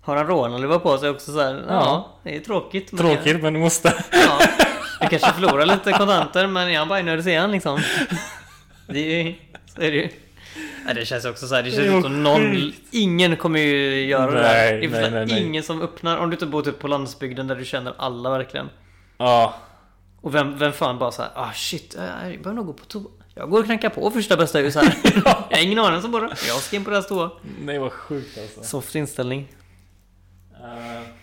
Har 0.00 0.16
han 0.16 0.26
rånarluva 0.26 0.78
på 0.78 0.98
sig 0.98 1.10
också 1.10 1.32
så 1.32 1.40
här, 1.40 1.54
ja. 1.54 1.64
Ja. 1.68 2.08
det 2.22 2.36
är 2.36 2.40
tråkigt. 2.40 2.92
men- 2.92 3.00
Tråkigt, 3.00 3.42
men 3.42 3.52
du 3.52 3.60
måste. 3.60 3.94
Ja. 4.12 4.38
Du 5.00 5.08
kanske 5.08 5.32
förlorar 5.32 5.66
lite 5.66 5.92
kontanter 5.92 6.46
men 6.46 6.74
han 6.76 6.88
bajnödig 6.88 7.24
så 7.24 7.30
är 7.30 7.40
han 7.40 7.52
liksom. 7.52 7.80
Det 8.86 8.98
är 8.98 9.24
ju, 9.24 9.34
så 9.74 9.80
är 9.82 9.90
det 9.90 9.96
ju. 9.96 10.08
Nej, 10.84 10.94
det 10.94 11.06
känns 11.06 11.24
också 11.24 11.46
så 11.46 11.54
här, 11.54 11.62
det 11.62 11.70
Det 11.70 11.76
känns 11.76 11.88
ut 11.88 12.02
som 12.02 12.22
någon, 12.22 12.72
ingen 12.90 13.36
kommer 13.36 13.60
ju 13.60 14.04
göra 14.06 14.30
det 14.30 14.42
Nej, 14.42 14.72
där. 14.72 14.88
Det 14.88 15.06
är 15.06 15.10
nej, 15.10 15.26
nej, 15.26 15.42
ingen 15.42 15.62
som 15.62 15.82
öppnar, 15.82 16.16
om 16.16 16.30
du 16.30 16.34
inte 16.34 16.46
bor 16.46 16.62
typ 16.62 16.78
på 16.78 16.88
landsbygden 16.88 17.46
där 17.46 17.56
du 17.56 17.64
känner 17.64 17.94
alla 17.98 18.30
verkligen. 18.30 18.68
Ja, 19.18 19.54
Och 20.20 20.34
vem, 20.34 20.58
vem 20.58 20.72
fan 20.72 20.98
bara 20.98 21.12
så 21.12 21.22
här, 21.22 21.30
ah 21.34 21.52
shit, 21.52 21.96
jag 21.98 22.42
behöver 22.42 22.52
nog 22.52 22.66
gå 22.66 22.72
på 22.72 22.84
toa. 22.84 23.10
Jag 23.34 23.50
går 23.50 23.58
och 23.58 23.64
knackar 23.64 23.88
på 23.88 24.10
första 24.10 24.36
bästa 24.36 24.58
hus 24.58 24.74
här. 24.74 24.94
jag 25.50 25.56
har 25.56 25.62
ingen 25.64 25.78
aning 25.78 26.02
som 26.02 26.10
bor. 26.10 26.22
Jag 26.48 26.58
ska 26.58 26.76
in 26.76 26.84
på 26.84 26.90
deras 26.90 27.08
toa. 27.08 27.30
nej 27.60 27.78
vad 27.78 27.92
sjukt 27.92 28.38
alltså. 28.38 28.62
Soft 28.62 28.94
inställning. 28.94 29.48
Ja, 30.52 30.68
fortsätt. 30.68 31.15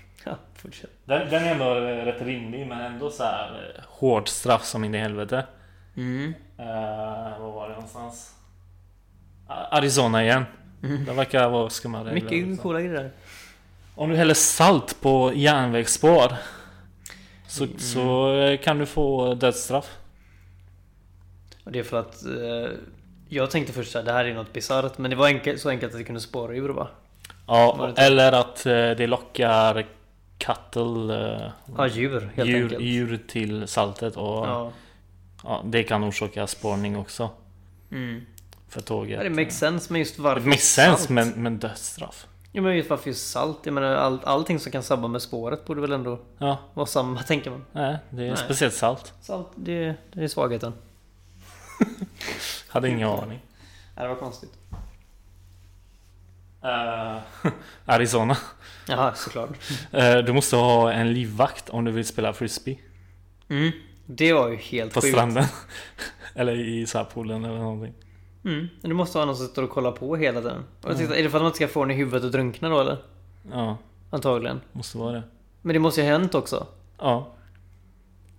Den, 1.06 1.30
den 1.30 1.44
är 1.44 1.52
ändå 1.52 1.74
rätt 1.76 2.22
rimlig, 2.22 2.68
men 2.68 2.80
ändå 2.82 3.10
så 3.10 3.24
här 3.24 3.74
eh, 3.78 3.84
hårt 3.88 4.28
straff 4.28 4.64
som 4.64 4.84
in 4.84 4.96
i 4.96 4.98
helvete. 4.98 5.46
Mm. 5.98 6.34
Uh, 6.60 7.40
vad 7.40 7.54
var 7.54 7.70
det 7.70 7.74
någonstans? 7.76 8.34
Arizona 9.48 10.24
igen. 10.24 10.46
Det 11.06 11.14
verkar 11.14 11.50
vara 11.50 11.70
skumma 11.70 12.04
regler. 12.04 12.14
Mycket 12.14 12.62
coola 12.62 12.82
grejer. 12.82 13.12
Om 13.96 14.10
du 14.10 14.16
häller 14.16 14.34
salt 14.34 15.02
på 15.02 15.32
järnvägsspår 15.36 16.34
så, 17.48 17.64
Mm. 17.64 17.80
så 17.80 18.34
eh, 18.36 18.58
kan 18.60 18.78
du 18.78 18.86
få 18.86 19.34
dödsstraff. 19.36 19.98
Och 21.64 21.72
det 21.72 21.80
är 21.80 21.84
för 21.84 22.00
att 22.00 22.26
eh, 22.26 22.72
jag 23.30 23.52
tänkte 23.52 23.74
först 23.74 23.96
att 23.96 24.06
det 24.06 24.12
här 24.12 24.26
är 24.26 24.34
något 24.34 24.54
bisarrt 24.54 24.98
men 24.98 25.10
det 25.12 25.16
var 25.18 25.28
enkel, 25.28 25.60
så 25.60 25.70
enkelt 25.70 25.92
att 25.94 25.98
det 26.00 26.04
kunde 26.04 26.22
spåra 26.22 26.74
bara. 26.74 26.74
Var 26.74 26.90
Ja, 27.48 27.88
typ- 27.88 28.00
eller 28.00 28.32
att 28.32 28.66
eh, 28.66 28.72
det 28.74 29.08
lockar 29.08 29.86
cattle, 30.46 31.36
eh, 31.36 31.52
Ja, 31.78 31.88
djur 31.88 32.32
helt 32.36 32.50
djur, 32.50 32.64
enkelt. 32.64 32.82
djur 32.84 33.18
till 33.28 33.68
saltet 33.68 34.16
och 34.18 34.48
Ja. 34.48 34.72
ja, 35.44 35.62
det 35.66 35.84
kan 35.84 36.04
orsaka 36.04 36.48
spårning 36.48 36.98
också 36.98 37.30
Mm. 37.92 38.26
för 38.70 38.82
tåget. 38.82 39.18
Ja, 39.18 39.24
det 39.24 39.30
makes 39.30 39.58
sense 39.60 39.94
men 39.94 40.00
just 40.00 40.20
varför 40.20 40.40
It 40.42 40.46
makes 40.48 40.74
sense 40.74 41.14
men, 41.14 41.30
men 41.30 41.60
dödsstraff. 41.60 42.28
Ja 42.52 42.62
men 42.62 42.76
just 42.78 42.90
varför 42.90 43.08
just 43.10 43.32
salt? 43.32 43.60
Jag 43.64 43.74
menar 43.74 43.96
all, 43.96 44.20
allting 44.24 44.60
som 44.60 44.72
kan 44.72 44.84
sabba 44.84 45.08
med 45.08 45.22
spåret 45.22 45.66
borde 45.66 45.82
väl 45.82 45.92
ändå 45.92 46.20
Ja, 46.38 46.58
vara 46.74 46.86
samma 46.86 47.24
tänker 47.24 47.52
man. 47.52 47.66
nej, 47.72 47.98
det 48.10 48.24
är 48.24 48.28
Nej. 48.28 48.38
speciellt 48.38 48.74
salt. 48.74 49.14
Salt, 49.22 49.48
det, 49.56 49.96
det 50.14 50.24
är 50.24 50.28
svagheten. 50.28 50.74
Hade 52.70 52.90
ingen 52.90 53.08
aning. 53.10 53.40
Ja, 53.96 54.02
det 54.02 54.08
var 54.08 54.16
konstigt. 54.16 54.54
Eh, 56.62 57.18
Arizona. 57.86 58.38
Jaha, 58.88 59.14
såklart. 59.16 59.50
Eh, 59.92 60.18
du 60.18 60.34
måste 60.34 60.56
ha 60.56 60.92
en 60.92 61.14
livvakt 61.14 61.70
om 61.70 61.86
du 61.86 61.92
vill 61.92 62.06
spela 62.06 62.34
frisbee 62.34 62.78
Mm. 63.50 63.72
Det 64.06 64.34
var 64.34 64.50
ju 64.50 64.56
helt 64.56 64.94
på 64.94 65.02
sjukt. 65.02 65.14
stranden. 65.14 65.46
eller 66.36 66.56
i 66.60 66.86
så 66.86 67.06
poolen 67.06 67.46
eller 67.46 67.58
någonting. 67.60 67.94
Mm. 68.46 68.68
Du 68.82 68.94
måste 68.94 69.18
ha 69.20 69.26
någon 69.26 69.36
som 69.36 69.48
står 69.48 69.64
och 69.64 69.70
kollar 69.70 69.92
på 69.92 70.16
hela 70.16 70.42
tiden. 70.42 70.64
Och 70.82 70.90
jag 70.90 70.98
tänkte, 70.98 71.20
Är 71.20 71.24
det 71.24 71.30
för 71.30 71.38
att 71.38 71.42
man 71.42 71.48
inte 71.50 71.56
ska 71.56 71.68
få 71.68 71.82
den 71.86 71.92
i 71.92 71.94
huvudet 71.94 72.24
och 72.24 72.32
drunkna 72.32 72.70
då 72.70 72.80
eller? 72.80 72.98
Ja, 73.52 73.78
Antagligen. 74.10 74.62
måste 74.72 74.98
vara 74.98 75.12
det. 75.14 75.24
Men 75.62 75.74
det 75.74 75.80
måste 75.80 76.02
ju 76.02 76.08
ha 76.08 76.12
hänt 76.18 76.36
också. 76.36 76.68
Ja, 77.00 77.34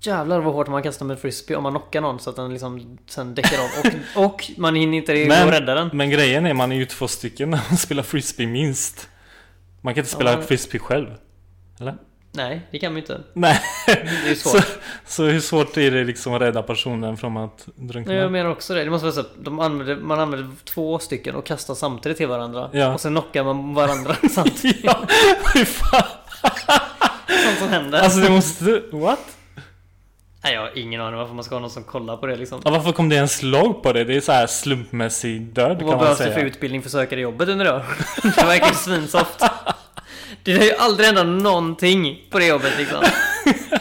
Jävlar 0.01 0.41
vad 0.41 0.55
hårt 0.55 0.69
man 0.69 0.83
kastar 0.83 1.07
med 1.07 1.19
frisbee 1.19 1.57
om 1.57 1.63
man 1.63 1.73
knockar 1.73 2.01
någon 2.01 2.19
så 2.21 2.31
att 2.31 2.37
den 2.37 2.53
liksom 2.53 2.99
sen 3.07 3.35
däckar 3.35 3.59
av. 3.59 3.69
Och, 4.17 4.25
och 4.33 4.51
man 4.57 4.75
hinner 4.75 4.99
inte 4.99 5.27
Men- 5.29 5.51
rädda 5.51 5.75
den. 5.75 5.91
men 5.93 6.11
grejen 6.11 6.47
är 6.47 6.55
man 6.55 6.73
är 6.73 6.77
ju 6.77 6.85
två 6.87 7.09
stycken 7.09 7.51
när 7.51 7.61
man 7.71 7.77
spelar 7.79 8.03
frisbee 8.03 8.47
minst. 8.47 9.09
Man 9.85 9.94
kan 9.94 10.01
inte 10.01 10.11
spela 10.14 10.33
Ja. 10.33 10.42
frisbee 10.42 10.79
själv. 10.79 11.07
Eller? 11.81 11.94
Nej, 12.33 12.61
det 12.70 12.79
kan 12.79 12.92
man 12.92 12.97
ju 12.97 13.01
inte. 13.03 13.20
Nej. 13.33 13.61
Det 13.87 13.92
är 13.92 14.29
ju 14.29 14.35
Så, 14.37 14.49
svårt. 14.49 14.64
så 15.07 15.25
hur 15.25 15.40
svårt 15.40 15.77
är 15.77 15.90
det 15.90 16.05
liksom 16.05 16.35
att 16.35 16.42
rädda 16.42 16.62
personen 16.62 17.16
från 17.16 17.37
att 17.37 17.66
drunkna? 17.75 18.12
Nej, 18.12 18.23
jag 18.23 18.33
menar 18.33 18.51
också 18.51 18.75
det. 18.75 18.85
Det 18.85 18.90
måste 18.90 19.05
vara 19.05 19.14
så 19.14 19.20
att 19.20 19.33
de 19.44 19.61
använder, 19.61 19.97
man 19.97 20.20
använder 20.20 20.51
två 20.64 20.99
stycken 20.99 21.35
och 21.35 21.47
kastar 21.47 21.75
samtidigt 21.75 22.18
till 22.18 22.29
varandra. 22.29 22.70
Ja. 22.73 22.94
Och 22.94 23.01
sen 23.01 23.12
knockar 23.12 23.44
man 23.44 23.75
varandra 23.75 24.16
samtidigt. 24.31 24.81
ja, 24.85 25.07
fy 25.55 25.64
fan. 25.64 26.03
Sånt 27.44 27.59
som 27.59 27.68
händer. 27.68 27.99
Alltså 28.01 28.20
det 28.20 28.31
måste... 28.31 28.83
What? 28.92 29.37
Nej, 30.45 30.55
jag 30.55 30.61
har 30.61 30.79
ingen 30.79 31.01
aning 31.01 31.19
varför 31.19 31.35
man 31.35 31.45
ska 31.45 31.55
ha 31.55 31.61
någon 31.61 31.71
som 31.71 31.85
kollar 31.85 32.17
på 32.17 32.27
det 32.27 32.37
liksom. 32.37 32.61
Ja, 32.65 32.71
varför 32.71 32.93
kom 32.93 33.09
det 33.09 33.17
ens 33.17 33.43
lag 33.43 33.83
på 33.83 33.93
det? 33.93 34.05
Det 34.05 34.17
är 34.17 34.21
så 34.21 34.33
här 34.33 34.47
slumpmässig 34.47 35.43
död 35.43 35.71
Och 35.73 35.79
kan 35.79 35.87
vad 35.87 35.97
man 35.97 35.99
behövs 36.05 36.19
det 36.19 36.25
säga. 36.25 36.37
för 36.39 36.45
utbildning 36.45 36.83
för 36.83 36.91
sökare 36.91 37.21
i 37.21 37.23
jobbet 37.23 37.49
under 37.49 37.65
det? 37.65 37.85
Det 38.23 38.45
verkar 38.47 38.69
ju 38.69 38.75
svinsoft. 38.75 39.43
Det 40.43 40.55
lär 40.55 40.65
ju 40.65 40.73
aldrig 40.75 41.07
hända 41.07 41.23
någonting 41.23 42.21
på 42.31 42.39
det 42.39 42.47
jobbet 42.47 42.73
liksom. 42.79 43.05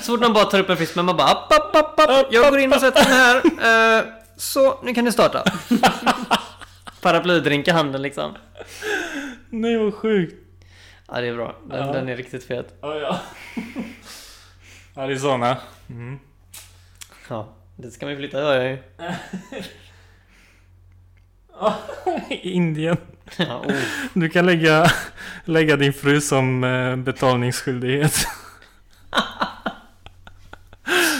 Så 0.02 0.12
fort 0.12 0.19
någon 0.19 0.34
bara 0.34 0.45
tar 0.45 0.60
upp 0.60 0.69
en 0.69 0.78
fisk 0.78 0.95
men 0.95 1.06
man 1.06 1.17
bara 1.17 1.28
app, 1.28 1.54
app, 1.54 1.76
app, 1.76 1.99
app. 1.99 2.28
Jag 2.32 2.49
går 2.52 2.60
in 2.60 2.73
och 2.73 2.80
sätter 2.80 3.04
den 3.04 3.13
här. 3.13 3.97
Eh, 3.99 4.04
så, 4.38 4.80
nu 4.84 4.93
kan 4.93 5.06
ni 5.06 5.12
starta. 5.12 5.43
Paraplydrink 7.02 7.67
i 7.67 7.71
handen 7.71 8.02
liksom. 8.02 8.32
Nej 9.49 9.78
vad 9.78 9.93
sjukt. 9.93 10.36
Ja, 11.08 11.21
det 11.21 11.28
är 11.28 11.36
bra. 11.36 11.56
Den, 11.69 11.88
Ja. 11.88 11.93
den 11.93 12.10
är 12.10 12.15
riktigt 12.15 12.43
fet. 12.47 12.78
Ja, 12.82 12.95
ja. 12.95 13.19
Arizona. 14.95 15.58
Mm. 15.89 16.19
Ja, 17.33 17.47
det 17.75 17.91
ska 17.91 18.05
vi 18.05 18.15
flytta 18.15 18.37
hör 18.37 18.61
jag 18.61 18.71
ju. 18.71 18.77
Indien. 22.51 22.97
Ja, 23.37 23.59
oh. 23.59 23.75
Du 24.13 24.29
kan 24.29 24.45
lägga, 24.45 24.91
lägga 25.45 25.75
din 25.75 25.93
fru 25.93 26.21
som 26.21 26.63
eh, 26.63 26.95
betalningsskyldighet. 26.95 28.27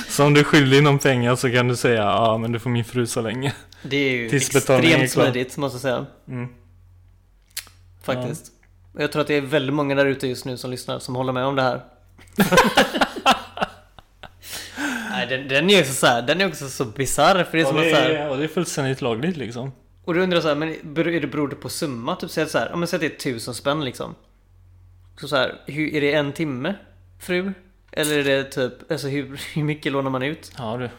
Så 0.08 0.26
om 0.26 0.34
du 0.34 0.40
är 0.40 0.44
skyldig 0.44 0.84
någon 0.84 1.00
pengar 1.00 1.36
så 1.36 1.52
kan 1.52 1.68
du 1.68 1.76
säga 1.76 2.02
ja 2.02 2.38
men 2.38 2.52
du 2.52 2.60
får 2.60 2.70
min 2.70 2.86
fru 2.86 3.08
så 3.08 3.22
länge. 3.22 3.54
Det 3.82 3.98
är 3.98 4.12
ju 4.12 4.30
Tills 4.30 4.56
extremt 4.56 5.12
smidigt 5.12 5.58
måste 5.58 5.76
jag 5.76 5.82
säga. 5.82 6.06
Mm. 6.28 6.50
Faktiskt. 8.04 8.52
Och 8.94 9.02
Jag 9.02 9.12
tror 9.12 9.22
att 9.22 9.28
det 9.28 9.36
är 9.36 9.42
väldigt 9.42 9.76
många 9.76 9.96
där 9.96 10.06
ute 10.06 10.28
just 10.28 10.46
nu 10.46 10.58
som 10.58 10.72
lyssnar 10.72 11.00
som 11.00 11.16
håller 11.16 11.34
med 11.34 11.46
om 11.46 11.56
det 11.56 11.62
här. 11.62 11.82
Nej, 15.30 15.38
den, 15.38 15.48
den 15.48 15.70
är 15.70 15.78
ju 15.78 15.84
så 15.84 16.06
här, 16.08 16.22
den 16.22 16.42
är 16.42 16.48
också 16.48 16.70
så 16.70 16.86
bisarr 16.86 17.44
för 17.44 17.58
det 17.58 17.64
är 17.64 17.66
som 17.66 17.76
Och 17.76 17.82
att 17.82 17.88
det, 17.88 17.96
så 17.96 18.02
här, 18.02 18.10
är, 18.10 18.30
och 18.30 18.38
det 18.38 18.44
är 18.44 18.48
fullständigt 18.48 19.02
lagligt 19.02 19.38
liksom. 19.38 19.72
Och 20.06 20.14
du 20.14 20.22
undrar 20.22 20.42
så 20.42 20.48
här, 20.48 20.56
men 20.56 20.76
beror 20.84 21.14
är 21.14 21.22
det 21.22 21.28
beror 21.28 21.48
det 21.48 21.56
på 21.56 21.70
summa? 21.70 22.16
Typ 22.16 22.30
säg 22.30 22.50
så 22.50 22.58
här, 22.58 22.74
om 22.74 22.80
man 22.80 22.88
säger 22.88 23.06
att 23.06 23.20
det 23.20 23.30
är 23.30 23.34
tusen 23.34 23.54
spänn 23.54 23.86
liksom. 23.86 24.16
Så 25.20 25.28
så 25.28 25.36
här, 25.36 25.62
hur, 25.66 25.96
är 25.96 26.02
det 26.02 26.14
en 26.14 26.34
timme 26.34 26.76
fru? 27.20 27.54
Eller 27.92 28.20
är 28.20 28.24
det 28.24 28.44
typ, 28.44 28.92
alltså 28.92 29.08
hur, 29.08 29.42
hur 29.56 29.64
mycket 29.64 29.92
lånar 29.92 30.10
man 30.10 30.24
ut? 30.24 30.52
Ja 30.58 30.78
du. 30.78 30.90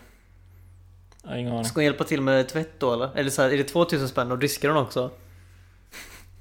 Jag 1.22 1.30
har 1.30 1.36
ingen 1.36 1.52
aning. 1.52 1.64
Ska 1.64 1.74
hon 1.74 1.84
hjälpa 1.84 2.04
till 2.04 2.20
med 2.20 2.48
tvätt 2.48 2.80
då 2.80 2.92
eller? 2.92 3.10
Eller 3.14 3.30
så 3.30 3.42
här, 3.42 3.50
är 3.50 3.56
det 3.56 3.64
2000 3.64 4.08
spänn 4.08 4.32
och 4.32 4.38
diskar 4.38 4.68
hon 4.68 4.78
också? 4.78 5.10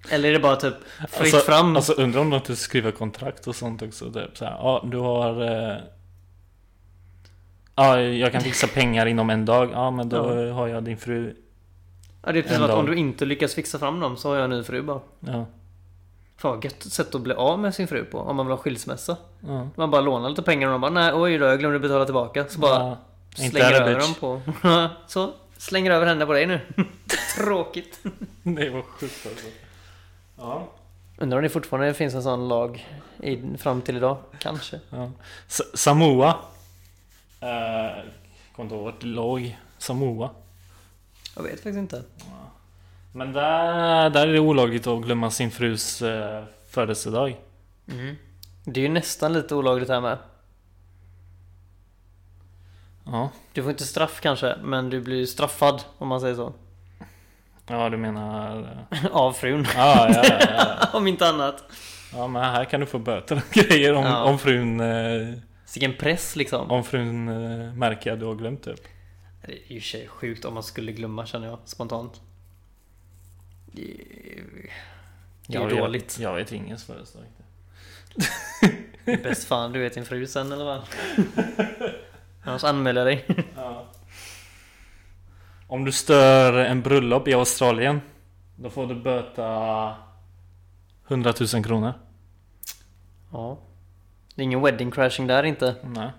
Eller 0.10 0.30
är 0.30 0.34
det 0.34 0.39
bara 0.39 0.56
typ 0.56 0.74
fritt 1.10 1.34
alltså, 1.34 1.52
fram? 1.52 1.76
Alltså 1.76 1.93
undrar 1.93 2.22
om 2.22 2.30
de 2.30 2.36
inte 2.36 2.56
skriver 2.56 2.91
kontrakt 2.91 3.48
och 3.48 3.56
sånt 3.56 3.82
också. 3.82 4.12
Typ 4.12 4.38
så 4.38 4.46
här, 4.46 4.52
ja 4.52 4.88
du 4.91 4.98
har... 4.98 5.41
Eh, 5.41 5.78
ja 7.75 8.01
jag 8.01 8.31
kan 8.31 8.41
fixa 8.41 8.67
pengar 8.67 9.05
inom 9.05 9.29
en 9.29 9.45
dag. 9.45 9.69
Ja 9.73 9.91
men 9.91 10.09
då 10.09 10.51
har 10.51 10.67
jag 10.67 10.83
din 10.83 10.97
fru. 10.97 11.36
ja, 12.25 12.31
det 12.31 12.39
är 12.39 12.41
precis 12.41 12.57
en 12.57 12.62
som 12.62 12.71
att 12.71 12.77
om 12.77 12.86
du 12.86 12.95
inte 12.95 13.25
lyckas 13.25 13.53
fixa 13.53 13.79
fram 13.79 13.99
dem 13.99 14.17
så 14.17 14.29
har 14.29 14.36
jag 14.36 14.43
en 14.43 14.49
ny 14.49 14.63
fru 14.63 14.81
bara. 14.81 14.99
Ja. 15.19 15.45
Fan 16.38 16.51
vad 16.51 16.63
gött 16.63 16.83
sätt 16.83 17.15
att 17.15 17.21
bli 17.21 17.33
av 17.33 17.59
med 17.59 17.75
sin 17.75 17.88
fru 17.88 18.05
på 18.05 18.19
om 18.19 18.36
man 18.36 18.45
vill 18.45 18.51
ha 18.55 18.63
skilsmässa. 18.63 19.17
ja. 19.47 19.67
Man 19.75 19.91
bara 19.91 20.01
lånar 20.01 20.29
lite 20.29 20.41
pengar 20.41 20.67
och 20.67 20.79
man 20.79 20.81
bara 20.81 21.01
nej 21.01 21.13
oj 21.13 21.38
då 21.38 21.45
jag 21.45 21.59
glömde 21.59 21.79
betala 21.79 22.05
tillbaka. 22.05 22.45
Så 22.49 22.59
bara 22.59 22.79
ja. 22.79 22.97
Slänger 23.36 23.71
över 23.71 23.95
bitch. 23.95 24.05
dem 24.05 24.15
på... 24.19 24.41
så, 25.07 25.33
slänger 25.57 25.91
över 25.91 26.05
henne 26.05 26.25
på 26.25 26.33
dig 26.33 26.45
nu. 26.45 26.59
Tråkigt. 27.36 27.99
Det 28.43 28.69
var 28.69 28.81
sjukt 28.81 29.27
alltså. 29.29 29.47
Ja. 30.38 30.67
Undrar 31.17 31.38
om 31.38 31.43
det 31.43 31.49
fortfarande 31.49 31.93
finns 31.93 32.13
en 32.15 32.23
sån 32.23 32.47
lag 32.47 32.88
i, 33.19 33.57
fram 33.57 33.81
till 33.81 33.97
idag? 33.97 34.17
Kanske. 34.39 34.79
ja. 34.89 35.12
Samoa. 35.73 36.36
Eh, 37.43 38.03
kommer 38.56 38.63
inte 38.65 38.75
ihåg 38.75 38.84
vart 38.86 39.01
det 39.01 39.08
låg. 39.08 39.58
Samoa. 39.77 40.29
Jag 41.36 41.43
vet 41.43 41.51
faktiskt 41.53 41.77
inte. 41.77 42.03
Men 43.13 43.34
där, 43.34 44.10
där 44.10 44.27
är 44.27 44.34
det 44.34 44.39
olagligt 44.39 44.88
att 44.88 45.01
glömma 45.03 45.32
sin 45.32 45.51
frus 45.51 46.01
eh, 46.01 46.43
födelsedag. 46.69 47.36
Det 48.65 48.79
är 48.79 48.84
ju 48.84 48.89
nästan 48.89 49.34
lite 49.34 49.56
olagligt 49.56 49.89
här 49.89 50.01
med. 50.01 50.17
Ja. 53.06 53.29
Du 53.53 53.62
får 53.62 53.71
inte 53.71 53.84
straff 53.86 54.19
kanske, 54.21 54.56
men 54.63 54.89
du 54.89 55.01
blir 55.01 55.25
straffad 55.25 55.84
om 55.97 56.08
man 56.08 56.21
säger 56.21 56.36
så. 56.36 56.53
Ja 57.67 57.89
du 57.89 57.97
menar... 57.97 58.60
eh, 58.91 59.06
Av 59.15 59.34
frun. 59.34 59.65
Ja, 59.75 60.10
ja, 60.10 60.23
ja, 60.29 60.38
ja. 60.58 60.88
om 60.97 61.08
inte 61.08 61.27
annat. 61.29 61.63
ja 62.13 62.27
men 62.27 62.41
här 62.43 62.65
kan 62.65 62.79
du 62.79 62.86
få 62.86 62.99
böter 62.99 63.36
och 63.36 63.53
grejer 63.53 63.93
om, 63.93 64.03
Ja. 64.03 64.23
om 64.23 64.39
frun... 64.39 64.79
Eh, 64.79 65.34
Vilken 65.75 65.97
press 65.97 66.36
liksom. 66.36 66.71
om 66.71 66.83
frun 66.83 67.27
eh, 67.27 67.73
märker 67.73 68.13
att 68.13 68.19
du 68.19 68.25
har 68.25 68.36
glömt 68.36 68.63
typ. 68.63 68.79
Det 69.45 69.51
är 69.51 69.55
ju 69.55 69.75
i 69.75 69.79
och 69.79 69.83
sig 69.83 70.07
sjukt 70.07 70.45
om 70.45 70.53
man 70.53 70.63
skulle 70.63 70.91
glömma 70.91 71.25
känner 71.25 71.47
jag 71.47 71.59
spontant. 71.65 72.21
Det 73.71 73.81
är, 73.81 74.43
det 75.47 75.57
är 75.57 75.62
Jag 75.62 75.63
ju 75.63 75.75
vet- 75.75 75.77
dåligt. 75.83 76.19
Jag 76.19 76.36
vet 76.36 76.51
ingens 76.51 76.83
födelsedag. 76.88 77.25
Bäst 79.05 79.43
fan 79.47 79.71
du 79.71 79.79
vet 79.79 79.93
din 79.93 80.05
fru 80.05 80.27
sen 80.27 80.51
eller 80.51 80.65
vad? 80.65 80.81
Annars 82.43 82.63
anmäler 82.63 83.01
jag 83.01 83.07
dig. 83.07 83.25
Ja. 83.55 83.86
Om 85.67 85.86
du 85.86 85.91
stör 85.91 86.53
en 86.53 86.81
bröllop 86.81 87.27
i 87.27 87.33
Australien 87.33 88.01
Då 88.55 88.69
får 88.69 88.88
du 88.88 88.95
böta 88.95 89.95
100 91.07 91.33
000 91.53 91.63
kronor 91.63 91.93
Ja. 93.31 93.57
Det 94.36 94.41
är 94.41 94.43
ingen 94.43 94.62
wedding 94.62 94.91
crashing 94.91 95.28
där 95.28 95.43
inte. 95.43 95.76
Nej 95.84 96.10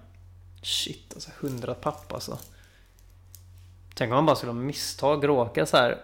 Shit 0.63 1.13
alltså, 1.15 1.31
100 1.41 1.75
papp 1.75 2.13
alltså. 2.13 2.39
Tänk 3.95 4.11
om 4.11 4.15
man 4.15 4.27
bara 4.27 4.37
skulle 4.37 4.53
ha 4.53 4.59
misstag 4.59 5.29
råka 5.29 5.67
så 5.67 5.77
här. 5.77 5.99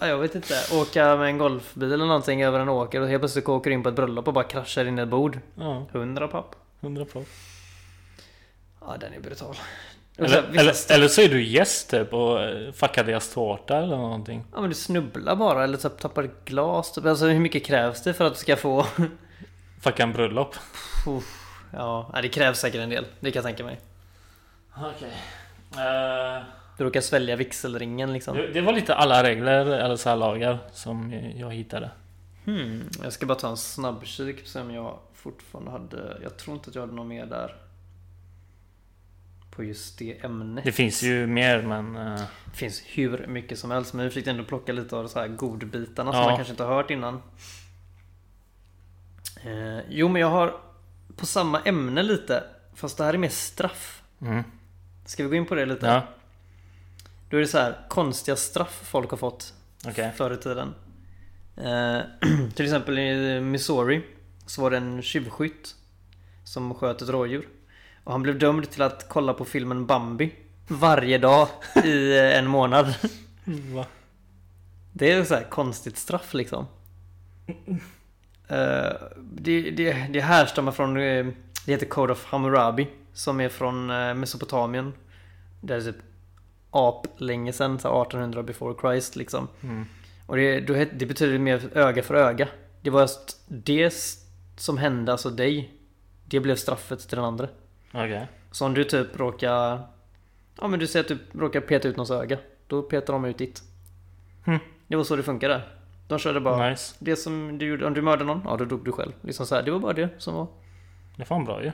Ja, 0.00 0.06
jag 0.06 0.18
vet 0.18 0.34
inte. 0.34 0.54
Åka 0.72 1.16
med 1.16 1.26
en 1.26 1.38
golfbil 1.38 1.92
eller 1.92 2.06
någonting 2.06 2.42
över 2.42 2.60
en 2.60 2.68
åker 2.68 3.00
och 3.00 3.08
helt 3.08 3.20
plötsligt 3.20 3.48
åker 3.48 3.70
in 3.70 3.82
på 3.82 3.88
ett 3.88 3.94
bröllop 3.94 4.28
och 4.28 4.34
bara 4.34 4.44
kraschar 4.44 4.84
in 4.84 4.98
i 4.98 5.02
ett 5.02 5.08
bord. 5.08 5.38
Ja, 5.54 5.86
100 5.92 6.28
papp. 6.28 6.56
100 6.80 7.04
på 7.04 7.24
Ja, 8.80 8.96
den 9.00 9.12
är 9.12 9.20
brutal. 9.20 9.56
Och 10.18 10.30
så 10.30 10.36
eller, 10.36 10.60
eller, 10.60 10.92
eller 10.92 11.08
så 11.08 11.20
är 11.20 11.28
du 11.28 11.44
gäst 11.44 11.90
typ 11.90 12.12
och 12.12 12.40
eh, 12.40 12.72
fuckar 12.72 13.04
deras 13.04 13.34
tårta 13.34 13.76
eller 13.76 13.96
någonting 13.96 14.44
Ja 14.52 14.60
men 14.60 14.70
du 14.70 14.76
snubblar 14.76 15.36
bara 15.36 15.64
eller 15.64 15.76
typ 15.76 15.98
tappar 15.98 16.30
glas. 16.44 16.92
Typ. 16.92 17.04
Alltså 17.04 17.26
hur 17.26 17.40
mycket 17.40 17.64
krävs 17.64 18.02
det 18.02 18.14
för 18.14 18.24
att 18.24 18.34
du 18.34 18.40
ska 18.40 18.56
få... 18.56 18.86
Fucka 19.80 20.02
en 20.02 20.12
bröllop 20.12 20.54
Uff, 21.06 21.46
ja, 21.72 22.18
det 22.22 22.28
krävs 22.28 22.58
säkert 22.58 22.80
en 22.80 22.90
del. 22.90 23.06
Det 23.20 23.30
kan 23.30 23.40
jag 23.42 23.44
tänka 23.44 23.64
mig. 23.64 23.80
Okej 24.76 25.12
Eh, 25.72 26.42
Du 26.78 26.84
råkar 26.84 27.00
svälja 27.00 27.36
vigselringen 27.36 28.12
liksom. 28.12 28.36
det, 28.36 28.46
det 28.52 28.60
var 28.60 28.72
lite 28.72 28.94
alla 28.94 29.22
regler 29.22 29.66
eller 29.66 29.96
så 29.96 30.08
här 30.08 30.16
lagar 30.16 30.58
som 30.72 31.12
jag 31.36 31.54
hittade 31.54 31.90
Hmm, 32.44 32.88
jag 33.02 33.12
ska 33.12 33.26
bara 33.26 33.38
ta 33.38 33.48
en 33.48 33.56
snabbkik 33.56 34.40
och 34.42 34.46
se 34.48 34.60
om 34.60 34.74
jag 34.74 34.98
fortfarande 35.14 35.70
hade... 35.70 36.18
Jag 36.22 36.36
tror 36.36 36.56
inte 36.56 36.68
att 36.70 36.74
jag 36.74 36.82
hade 36.82 36.92
något 36.94 37.06
mer 37.06 37.26
där. 37.26 37.54
På 39.50 39.64
just 39.64 39.98
det 39.98 40.24
ämnet. 40.24 40.64
Det 40.64 40.72
finns 40.72 41.02
ju 41.02 41.26
mer 41.26 41.62
men 41.62 41.96
eh, 41.96 42.20
Det 42.44 42.56
finns 42.56 42.82
hur 42.86 43.26
mycket 43.26 43.58
som 43.58 43.70
helst 43.70 43.94
men 43.94 44.04
vi 44.04 44.10
fick 44.10 44.26
ändå 44.26 44.44
plocka 44.44 44.72
lite 44.72 44.96
av 44.96 45.02
de 45.02 45.08
så 45.08 45.20
här 45.20 45.28
godbitarna 45.28 46.12
som 46.12 46.20
Ja. 46.20 46.26
man 46.26 46.36
kanske 46.36 46.50
inte 46.52 46.64
har 46.64 46.74
hört 46.74 46.90
innan. 46.90 47.22
Eh, 49.44 49.80
jo 49.88 50.08
men 50.08 50.20
jag 50.22 50.30
har 50.30 50.56
på 51.16 51.26
samma 51.26 51.60
ämne 51.60 52.02
lite. 52.02 52.44
Fast 52.74 52.98
det 52.98 53.04
här 53.04 53.14
är 53.14 53.18
mer 53.18 53.28
straff. 53.28 54.02
mm, 54.22 54.42
Ska 55.04 55.22
vi 55.22 55.28
gå 55.28 55.34
in 55.34 55.46
på 55.46 55.54
det 55.54 55.66
lite? 55.66 55.86
Ja, 55.86 56.02
Då 57.30 57.36
är 57.36 57.40
det 57.40 57.46
så 57.46 57.58
här 57.58 57.86
konstiga 57.88 58.36
straff 58.36 58.80
folk 58.84 59.10
har 59.10 59.18
fått 59.18 59.54
okej 59.86 60.12
förr 60.16 60.34
i 60.34 60.36
tiden. 60.36 60.74
Eh, 61.56 62.00
till 62.54 62.64
exempel 62.64 62.98
i 62.98 63.40
Missouri 63.40 64.02
så 64.46 64.62
var 64.62 64.70
det 64.70 64.76
en 64.76 65.02
tjuvskytt 65.02 65.74
som 66.44 66.74
sköt 66.74 67.02
ett 67.02 67.08
rådjur. 67.08 67.48
Och 68.04 68.12
han 68.12 68.22
blev 68.22 68.38
dömd 68.38 68.70
till 68.70 68.82
att 68.82 69.08
kolla 69.08 69.34
på 69.34 69.44
filmen 69.44 69.86
Bambi 69.86 70.34
varje 70.68 71.18
dag 71.18 71.48
i 71.84 72.18
eh, 72.18 72.38
en 72.38 72.46
månad. 72.46 72.94
Va? 73.74 73.86
Det 74.92 75.12
är 75.12 75.24
så 75.24 75.34
här 75.34 75.42
konstigt 75.50 75.96
straff 75.98 76.34
liksom. 76.34 76.66
Eh, 78.50 78.92
det, 79.16 79.70
det, 79.70 80.06
det 80.10 80.20
härstammar 80.20 80.72
från, 80.72 80.96
eh, 80.96 81.26
det 81.66 81.72
heter 81.72 81.86
Code 81.86 82.12
of 82.12 82.24
Hammurabi. 82.24 82.88
Som 83.12 83.40
är 83.40 83.48
från 83.48 83.90
eh, 83.90 84.14
Mesopotamien. 84.14 84.92
Det 85.60 85.74
är 85.74 85.80
typ 85.80 85.96
ap 86.70 87.06
länge 87.16 87.52
sedan, 87.52 87.78
så 87.78 87.88
här 87.88 88.02
1800 88.02 88.42
before 88.42 88.74
Christ 88.80 89.16
liksom. 89.16 89.48
Mm. 89.62 89.86
Och 90.26 90.36
det, 90.36 90.60
då 90.60 90.74
det 90.74 91.06
betyder 91.06 91.38
mer 91.38 91.70
öga 91.74 92.02
för 92.02 92.14
öga. 92.14 92.48
Det 92.82 92.90
var 92.90 93.00
just 93.00 93.40
det 93.48 93.94
som 94.56 94.78
hände, 94.78 95.12
alltså 95.12 95.30
dig. 95.30 95.74
Det 96.24 96.40
blev 96.40 96.56
straffet 96.56 97.08
till 97.08 97.16
den 97.16 97.24
andra. 97.24 97.48
Okej 97.92 98.28
Så 98.50 98.66
om 98.66 98.74
du 98.74 98.84
typ 98.84 99.18
råkar... 99.18 99.80
Ja 100.60 100.68
men 100.68 100.80
du 100.80 100.86
säger 100.86 101.04
att 101.04 101.08
du 101.32 101.40
råkar 101.40 101.60
peta 101.60 101.88
ut 101.88 101.96
någons 101.96 102.10
öga. 102.10 102.38
Då 102.66 102.82
petar 102.82 103.12
de 103.12 103.24
ut 103.24 103.38
ditt. 103.38 103.62
Hmm. 104.44 104.58
Det 104.86 104.96
var 104.96 105.04
så 105.04 105.16
det 105.16 105.22
funkade. 105.22 105.62
De 106.10 106.18
körde 106.18 106.40
bara... 106.40 106.70
Nice 106.70 106.94
Det 106.98 107.16
som 107.16 107.58
du 107.58 107.66
gjorde, 107.66 107.86
om 107.86 107.94
du 107.94 108.02
mördade 108.02 108.24
någon, 108.24 108.42
ja 108.44 108.56
då 108.56 108.64
dog 108.64 108.84
du 108.84 108.92
själv. 108.92 109.12
Liksom 109.22 109.46
så 109.46 109.54
här, 109.54 109.62
det 109.62 109.70
var 109.70 109.78
bara 109.78 109.92
det 109.92 110.08
som 110.18 110.34
var. 110.34 110.46
Det 111.16 111.22
är 111.22 111.26
fan 111.26 111.44
bra 111.44 111.62
ju 111.64 111.72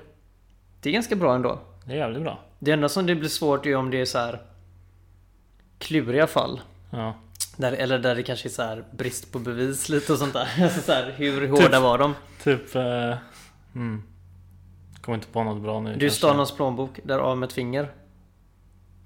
Det 0.80 0.88
är 0.88 0.92
ganska 0.92 1.16
bra 1.16 1.34
ändå. 1.34 1.58
Det 1.84 1.92
är 1.92 1.96
jävligt 1.96 2.22
bra 2.22 2.38
Det 2.58 2.70
enda 2.72 2.88
som 2.88 3.06
det 3.06 3.14
blir 3.14 3.28
svårt 3.28 3.66
är 3.66 3.76
om 3.76 3.90
det 3.90 4.00
är 4.00 4.04
så 4.04 4.18
här 4.18 4.40
kluriga 5.78 6.26
fall. 6.26 6.60
Ja 6.90 7.14
Där, 7.56 7.72
eller 7.72 7.98
där 7.98 8.14
det 8.14 8.22
kanske 8.22 8.48
är 8.48 8.50
så 8.50 8.62
här 8.62 8.84
brist 8.90 9.32
på 9.32 9.38
bevis 9.38 9.88
lite 9.88 10.12
och 10.12 10.18
sånt 10.18 10.32
där. 10.32 10.48
Alltså 10.62 10.80
så 10.86 10.92
här, 10.92 11.12
hur 11.16 11.48
hårda 11.48 11.80
var 11.80 11.98
de? 11.98 12.14
Typ... 12.42 12.74
Eh, 12.76 13.14
mm. 13.74 14.02
Kommer 15.00 15.14
inte 15.18 15.28
på 15.28 15.44
något 15.44 15.62
bra 15.62 15.80
nu 15.80 15.92
Du 15.94 16.00
kanske. 16.00 16.16
stal 16.18 16.32
någons 16.32 16.56
plånbok, 16.56 17.00
där 17.04 17.18
av 17.18 17.38
med 17.38 17.46
ett 17.46 17.52
finger. 17.52 17.88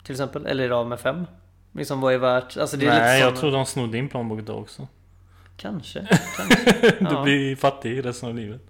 Till 0.05 0.13
exempel, 0.13 0.47
eller 0.47 0.65
är 0.65 0.69
det 0.69 0.77
av 0.77 0.87
med 0.89 1.01
fem? 1.01 1.27
Liksom 1.73 2.01
vad 2.01 2.15
är 2.15 2.19
värt? 2.19 2.57
Alltså 2.57 2.77
det 2.77 2.87
är 2.87 2.91
Nej, 2.91 2.99
lite 3.17 3.25
jag 3.27 3.33
sån- 3.33 3.41
tror 3.41 3.53
de 3.53 3.67
snodde 3.67 3.93
din 3.93 4.09
plånbok 4.09 4.41
då 4.41 4.53
också. 4.55 4.89
Kanske, 5.61 6.07
kanske. 6.37 6.91
Du 7.01 7.05
Ja. 7.11 7.23
blir 7.23 7.57
fattig 7.57 8.05
resten 8.05 8.29
av 8.29 8.35
livet. 8.35 8.61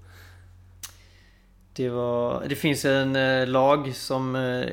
Det, 1.73 1.89
var, 1.89 2.45
det 2.49 2.55
finns 2.55 2.85
en 2.85 3.17
eh, 3.17 3.47
lag 3.47 3.95
som 3.95 4.37
eh, 4.37 4.67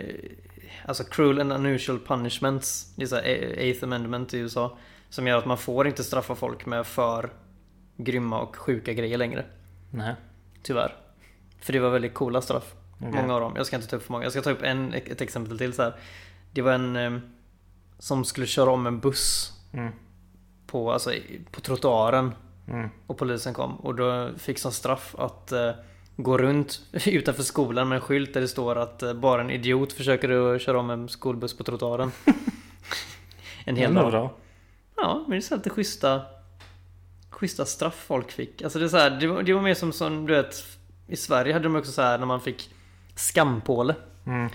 Alltså 0.86 1.04
cruel 1.04 1.42
and 1.42 1.52
unusual 1.54 2.00
punishments 2.00 2.94
Det 2.96 3.04
är 3.04 3.08
så 3.08 3.16
här, 3.16 3.24
8th 3.60 3.84
amendment 3.84 4.34
i 4.34 4.38
USA 4.38 4.78
Som 5.10 5.28
gör 5.28 5.38
att 5.38 5.46
man 5.46 5.58
får 5.58 5.88
inte 5.88 6.04
straffa 6.04 6.36
folk 6.36 6.66
med 6.66 6.88
för 6.88 7.34
grymma 7.98 8.40
och 8.42 8.56
sjuka 8.56 8.94
grejer 8.94 9.18
längre. 9.18 9.46
Nej. 9.92 10.16
Tyvärr. 10.64 10.96
För 11.62 11.74
det 11.74 11.80
var 11.80 11.90
väldigt 11.90 12.14
coola 12.14 12.42
straff. 12.42 12.74
Okej. 13.00 13.12
Många 13.22 13.34
av 13.34 13.42
dem. 13.42 13.54
Jag 13.56 13.66
ska 13.66 13.76
inte 13.76 13.88
ta 13.88 13.96
upp 13.96 14.04
för 14.04 14.12
många. 14.12 14.24
Jag 14.26 14.32
ska 14.32 14.42
ta 14.42 14.52
upp 14.52 14.64
en, 14.64 14.94
ett 14.94 15.22
exempel 15.22 15.58
till 15.58 15.74
så 15.74 15.84
här. 15.84 15.94
Det 16.52 16.62
var 16.62 16.72
en 16.72 16.96
eh, 16.96 17.20
som 18.00 18.26
skulle 18.26 18.48
köra 18.48 18.72
om 18.72 18.88
en 18.88 19.00
buss 19.00 19.54
Mm. 19.74 19.92
På, 20.68 20.92
alltså, 20.92 21.14
på 21.52 21.62
trottoaren. 21.62 22.36
Mm. 22.68 22.90
Och 23.08 23.18
polisen 23.18 23.54
kom. 23.54 23.76
Och 23.76 23.96
då 23.96 24.30
fick 24.38 24.60
som 24.60 24.72
straff 24.72 25.16
att 25.18 25.52
eh, 25.52 25.72
gå 26.16 26.38
runt 26.38 26.82
utanför 27.06 27.44
skolan 27.44 27.90
med 27.90 27.96
en 27.96 28.02
skylt 28.02 28.34
där 28.34 28.42
det 28.42 28.48
står 28.48 28.76
att 28.76 29.04
eh, 29.04 29.14
bara 29.14 29.42
en 29.42 29.50
idiot 29.50 29.94
försöker 29.94 30.30
att 30.30 30.62
köra 30.62 30.80
om 30.80 30.90
en 30.90 31.10
skolbuss 31.10 31.58
på 31.58 31.64
trottoaren. 31.64 32.12
en 33.66 33.76
hel 33.76 33.94
dag. 33.94 34.12
bra. 34.12 34.34
Ja, 34.96 35.24
men 35.28 35.32
det 35.32 35.38
är 35.38 35.42
så 35.42 35.56
lite 35.56 35.70
schyssta 35.70 36.22
Schyssta 37.30 37.66
straff 37.66 38.06
folk 38.08 38.32
fick. 38.32 38.62
Alltså 38.62 38.80
det 38.80 38.86
är 38.86 38.90
så 38.90 38.98
här, 38.98 39.10
det 39.10 39.28
var, 39.28 39.44
det 39.44 39.54
var 39.54 39.62
mer 39.62 39.74
som, 39.74 39.94
som 39.94 40.26
du 40.26 40.34
vet 40.34 40.64
I 41.08 41.16
Sverige 41.16 41.54
hade 41.54 41.64
de 41.64 41.76
också 41.76 41.92
så 41.92 42.02
här 42.02 42.18
när 42.18 42.26
man 42.26 42.42
fick 42.42 42.74
Skampåle. 43.16 43.96
Mm. 44.26 44.50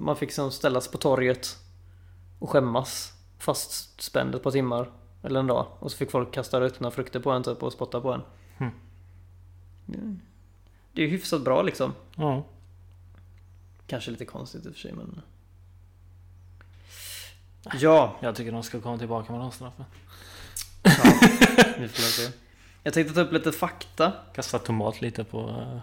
Man 0.00 0.16
fick 0.16 0.32
som 0.32 0.50
ställas 0.50 0.88
på 0.88 0.98
torget 0.98 1.56
och 2.38 2.50
skämmas 2.50 3.12
fastspänd 3.38 4.34
ett 4.34 4.42
par 4.42 4.50
timmar 4.50 4.90
eller 5.22 5.40
en 5.40 5.46
dag. 5.46 5.66
Och 5.78 5.90
så 5.92 5.96
fick 5.96 6.10
folk 6.10 6.34
kasta 6.34 6.60
ruttna 6.60 6.90
frukter 6.90 7.20
på 7.20 7.30
en 7.30 7.42
typ 7.42 7.62
och 7.62 7.72
spotta 7.72 8.00
på 8.00 8.12
en. 8.12 8.22
Mm. 9.94 10.20
Det 10.92 11.02
är 11.02 11.06
ju 11.06 11.10
hyfsat 11.12 11.42
bra 11.42 11.62
liksom. 11.62 11.94
Ja. 12.16 12.44
Kanske 13.86 14.10
lite 14.10 14.24
konstigt 14.24 14.66
i 14.66 14.68
och 14.68 14.72
för 14.72 14.80
sig 14.80 14.92
men... 14.92 15.20
Ja, 17.80 18.16
Jag 18.20 18.36
tycker 18.36 18.52
de 18.52 18.62
ska 18.62 18.80
komma 18.80 18.98
tillbaka 18.98 19.32
med 19.32 19.40
de 19.40 19.52
straffen. 19.52 19.84
vi 21.78 21.88
får 21.88 22.02
se. 22.02 22.32
Jag 22.82 22.94
tänkte 22.94 23.14
ta 23.14 23.20
upp 23.20 23.32
lite 23.32 23.52
fakta 23.52 24.12
Kasta 24.34 24.58
tomat 24.58 25.00
lite 25.00 25.24
på 25.24 25.48
eh, 25.48 25.78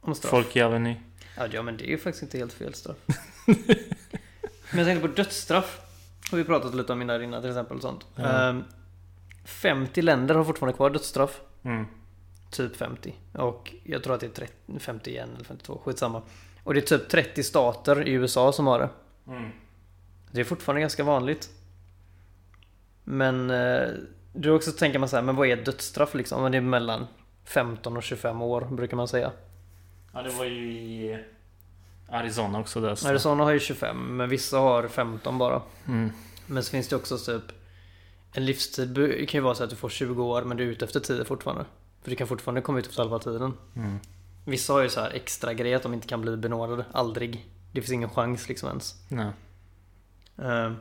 om 0.00 0.14
straff. 0.14 0.30
folk 0.30 0.56
i 0.56 0.60
Aveny. 0.60 0.96
Ja, 1.36 1.46
ja 1.52 1.62
men 1.62 1.76
det 1.76 1.84
är 1.84 1.88
ju 1.88 1.98
faktiskt 1.98 2.22
inte 2.22 2.38
helt 2.38 2.52
fel 2.52 2.74
straff. 2.74 2.96
men 3.46 4.78
jag 4.78 4.86
tänkte 4.86 5.08
på 5.08 5.14
dödsstraff. 5.14 5.80
Har 6.30 6.38
vi 6.38 6.44
pratat 6.44 6.74
lite 6.74 6.92
om 6.92 7.02
innan 7.02 7.22
innan 7.22 7.40
till 7.40 7.50
exempel 7.50 7.76
och 7.76 7.82
sånt. 7.82 8.06
Ja. 8.14 8.22
Ehm, 8.22 8.64
50 9.44 10.02
länder 10.02 10.34
har 10.34 10.44
fortfarande 10.44 10.76
kvar 10.76 10.90
dödsstraff. 10.90 11.40
Mm. 11.62 11.86
Typ 12.50 12.76
50. 12.76 13.14
Och 13.32 13.74
jag 13.84 14.02
tror 14.02 14.14
att 14.14 14.20
det 14.20 14.26
är 14.26 14.30
30, 14.30 14.78
51 14.78 15.28
eller 15.34 15.44
52, 15.44 15.80
skitsamma. 15.84 16.22
Och 16.64 16.74
det 16.74 16.80
är 16.80 16.98
typ 16.98 17.08
30 17.08 17.42
stater 17.42 18.08
i 18.08 18.12
USA 18.12 18.52
som 18.52 18.66
har 18.66 18.78
det. 18.78 18.88
Mm. 19.26 19.50
Det 20.30 20.40
är 20.40 20.44
fortfarande 20.44 20.80
ganska 20.80 21.04
vanligt. 21.04 21.50
Men 23.04 23.50
eh, 23.50 23.88
då 24.32 24.54
också 24.54 24.72
tänker 24.72 24.98
man 24.98 25.08
så 25.08 25.16
här, 25.16 25.22
men 25.22 25.36
vad 25.36 25.48
är 25.48 25.56
dödsstraff 25.56 26.14
liksom? 26.14 26.42
Men 26.42 26.52
det 26.52 26.58
är 26.58 26.62
mellan 26.62 27.06
15 27.44 27.96
och 27.96 28.02
25 28.02 28.42
år 28.42 28.60
brukar 28.60 28.96
man 28.96 29.08
säga. 29.08 29.32
Ja, 30.14 30.22
det 30.22 30.30
var 30.30 30.44
ju 30.44 30.72
i 30.72 31.24
Arizona 32.10 32.58
också 32.60 32.96
så- 32.96 33.08
Arizona 33.08 33.44
har 33.44 33.50
ju 33.50 33.60
25, 33.60 34.16
men 34.16 34.28
vissa 34.28 34.58
har 34.58 34.88
15 34.88 35.38
bara. 35.38 35.62
Mm. 35.88 36.12
Men 36.46 36.64
så 36.64 36.70
finns 36.70 36.88
det 36.88 36.96
också 36.96 37.18
typ 37.18 37.42
En 38.32 38.44
livstid 38.44 38.94
kan 39.28 39.38
ju 39.38 39.40
vara 39.40 39.54
så 39.54 39.64
att 39.64 39.70
du 39.70 39.76
får 39.76 39.88
20 39.88 40.24
år 40.24 40.42
men 40.42 40.56
du 40.56 40.64
är 40.64 40.68
ute 40.68 40.84
efter 40.84 41.00
10 41.00 41.24
fortfarande. 41.24 41.64
För 42.02 42.10
du 42.10 42.16
kan 42.16 42.26
fortfarande 42.26 42.60
komma 42.60 42.78
ut 42.78 42.86
efter 42.86 43.02
halva 43.02 43.18
tiden. 43.18 43.52
Mm. 43.76 43.98
Vissa 44.44 44.72
har 44.72 44.82
ju 44.82 44.88
så 44.88 45.00
här 45.00 45.10
extra 45.10 45.54
grej 45.54 45.74
att 45.74 45.82
de 45.82 45.94
inte 45.94 46.06
kan 46.06 46.20
bli 46.20 46.36
benådade. 46.36 46.84
Aldrig. 46.92 47.46
Det 47.72 47.80
finns 47.80 47.92
ingen 47.92 48.10
chans 48.10 48.48
liksom 48.48 48.68
ens. 48.68 48.94
Nej. 49.08 49.26
Eh, 50.38 50.72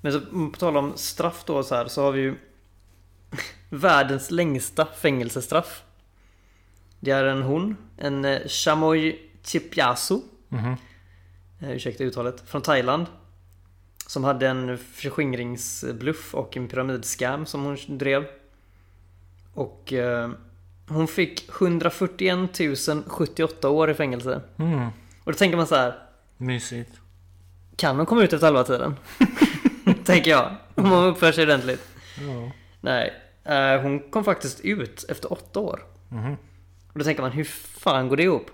Men 0.00 0.12
så 0.12 0.18
mm, 0.18 0.52
på 0.52 0.58
tal 0.58 0.76
om 0.76 0.92
straff 0.96 1.44
då 1.46 1.62
så 1.62 1.74
här 1.74 1.88
så 1.88 2.02
har 2.02 2.12
vi 2.12 2.20
ju 2.20 2.34
Världens 3.70 4.30
längsta 4.30 4.86
fängelsestraff. 4.86 5.82
Det 7.00 7.10
är 7.10 7.24
en 7.24 7.42
hon. 7.42 7.76
En 7.96 8.24
eh, 8.24 8.40
Chamoy 8.48 9.25
Chipiasu. 9.46 10.20
Mhm. 10.48 10.76
Eh, 11.60 11.70
ursäkta 11.70 12.04
uttalet, 12.04 12.42
från 12.46 12.62
Thailand. 12.62 13.06
Som 14.06 14.24
hade 14.24 14.48
en 14.48 14.78
förskingringsbluff 14.78 16.34
och 16.34 16.56
en 16.56 16.68
pyramidscam 16.68 17.46
som 17.46 17.64
hon 17.64 17.76
drev. 17.98 18.24
Och 19.54 19.92
eh, 19.92 20.30
hon 20.88 21.08
fick 21.08 21.48
141 21.60 22.38
078 23.06 23.68
år 23.70 23.90
i 23.90 23.94
fängelse. 23.94 24.40
Mm. 24.58 24.86
Och 25.24 25.32
då 25.32 25.38
tänker 25.38 25.56
man 25.56 25.66
så 25.66 25.74
här, 25.76 25.98
Mysigt. 26.36 26.90
kan 27.76 27.96
hon 27.96 28.06
komma 28.06 28.22
ut 28.22 28.32
efter 28.32 28.46
halva 28.46 28.64
tiden? 28.64 28.96
tänker 30.04 30.30
jag, 30.30 30.56
om 30.74 30.84
hon 30.90 31.04
uppför 31.04 31.32
sig 31.32 31.44
ordentligt. 31.44 31.88
Ja. 32.20 32.50
Nej, 32.80 33.14
eh, 33.44 33.80
hon 33.82 34.10
kom 34.10 34.24
faktiskt 34.24 34.60
ut 34.60 35.04
efter 35.08 35.32
åtta 35.32 35.60
år. 35.60 35.84
Mhm. 36.08 36.36
Och 36.92 36.98
då 36.98 37.04
tänker 37.04 37.22
man, 37.22 37.32
hur 37.32 37.44
fan 37.44 38.08
går 38.08 38.16
det 38.16 38.22
ihop? 38.22 38.50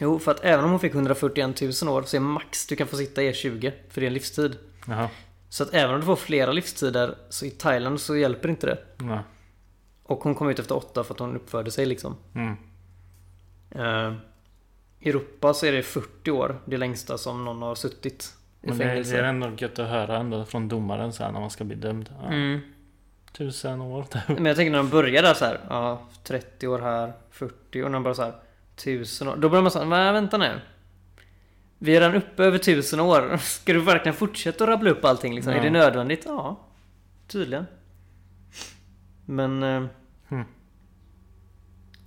Jo, 0.00 0.18
för 0.18 0.30
att 0.30 0.44
även 0.44 0.64
om 0.64 0.70
hon 0.70 0.80
fick 0.80 0.94
141 0.94 1.60
000 1.82 1.94
år 1.94 2.02
så 2.02 2.16
är 2.16 2.20
max 2.20 2.66
du 2.66 2.76
kan 2.76 2.86
få 2.86 2.96
sitta 2.96 3.22
i 3.22 3.32
20 3.34 3.72
för 3.90 4.00
det 4.00 4.04
är 4.04 4.08
en 4.08 4.14
livstid. 4.14 4.56
Jaha. 4.86 5.08
Så 5.48 5.62
att 5.62 5.74
även 5.74 5.94
om 5.94 6.00
du 6.00 6.06
får 6.06 6.16
flera 6.16 6.52
livstider 6.52 7.14
så 7.28 7.46
i 7.46 7.50
Thailand 7.50 8.00
så 8.00 8.16
hjälper 8.16 8.48
inte 8.48 8.66
det. 8.66 8.78
Nej. 8.96 9.18
Och 10.02 10.18
hon 10.18 10.34
kom 10.34 10.50
ut 10.50 10.58
efter 10.58 10.76
åtta 10.76 11.04
för 11.04 11.14
att 11.14 11.20
hon 11.20 11.36
uppförde 11.36 11.70
sig 11.70 11.86
liksom. 11.86 12.16
Mm. 12.34 12.56
Eh, 13.70 14.14
I 15.00 15.08
Europa 15.08 15.54
så 15.54 15.66
är 15.66 15.72
det 15.72 15.82
40 15.82 16.30
år, 16.30 16.60
det 16.64 16.76
längsta 16.76 17.18
som 17.18 17.44
någon 17.44 17.62
har 17.62 17.74
suttit 17.74 18.34
i 18.62 18.66
Men 18.66 18.78
det, 18.78 18.84
det 18.84 18.90
fängelse. 18.90 19.18
är 19.18 19.22
ändå 19.22 19.50
gött 19.58 19.78
att 19.78 19.88
höra 19.88 20.16
ändå 20.16 20.44
från 20.44 20.68
domaren 20.68 21.12
så 21.12 21.22
här 21.24 21.32
när 21.32 21.40
man 21.40 21.50
ska 21.50 21.64
bli 21.64 21.76
dömd. 21.76 22.10
Ja. 22.22 22.26
Mm. 22.28 22.60
Tusen 23.32 23.80
år. 23.80 24.04
Men 24.26 24.44
jag 24.44 24.56
tänker 24.56 24.70
när 24.70 24.78
de 24.78 24.88
börjar 24.90 25.22
där 25.22 25.34
så 25.34 25.44
här, 25.44 25.60
ja 25.68 26.02
30 26.24 26.68
år 26.68 26.78
här, 26.78 27.12
40 27.30 27.82
och 27.82 27.90
när 27.90 27.96
de 27.96 28.02
bara 28.02 28.14
så 28.14 28.22
här, 28.22 28.32
1000 28.78 29.28
år. 29.28 29.36
Då 29.36 29.48
börjar 29.48 29.62
man 29.62 29.70
säga, 29.70 29.84
men 29.84 30.14
vänta 30.14 30.38
nu. 30.38 30.60
Vi 31.78 31.96
är 31.96 32.00
redan 32.00 32.16
uppe 32.16 32.44
över 32.44 32.58
1000 32.58 33.00
år. 33.00 33.36
Ska 33.42 33.72
du 33.72 33.80
verkligen 33.80 34.16
fortsätta 34.16 34.64
att 34.64 34.70
rabbla 34.70 34.90
upp 34.90 35.04
allting 35.04 35.34
liksom? 35.34 35.52
Ja. 35.52 35.58
Är 35.58 35.62
det 35.62 35.70
nödvändigt? 35.70 36.22
Ja, 36.26 36.60
tydligen. 37.26 37.66
Men... 39.24 39.62
Eh, 39.62 39.84
Hmm. 40.28 40.44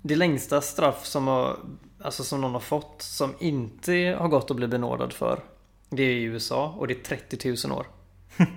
Det 0.01 0.15
längsta 0.15 0.61
straff 0.61 1.05
som, 1.05 1.27
har, 1.27 1.59
alltså 2.01 2.23
som 2.23 2.41
någon 2.41 2.53
har 2.53 2.59
fått 2.59 3.01
som 3.01 3.35
inte 3.39 4.15
har 4.19 4.27
gått 4.27 4.51
att 4.51 4.57
bli 4.57 4.67
benådad 4.67 5.13
för. 5.13 5.43
Det 5.89 6.03
är 6.03 6.09
i 6.15 6.23
USA 6.23 6.75
och 6.77 6.87
det 6.87 6.93
är 6.93 7.03
30 7.03 7.67
000 7.67 7.77
år. 7.77 7.87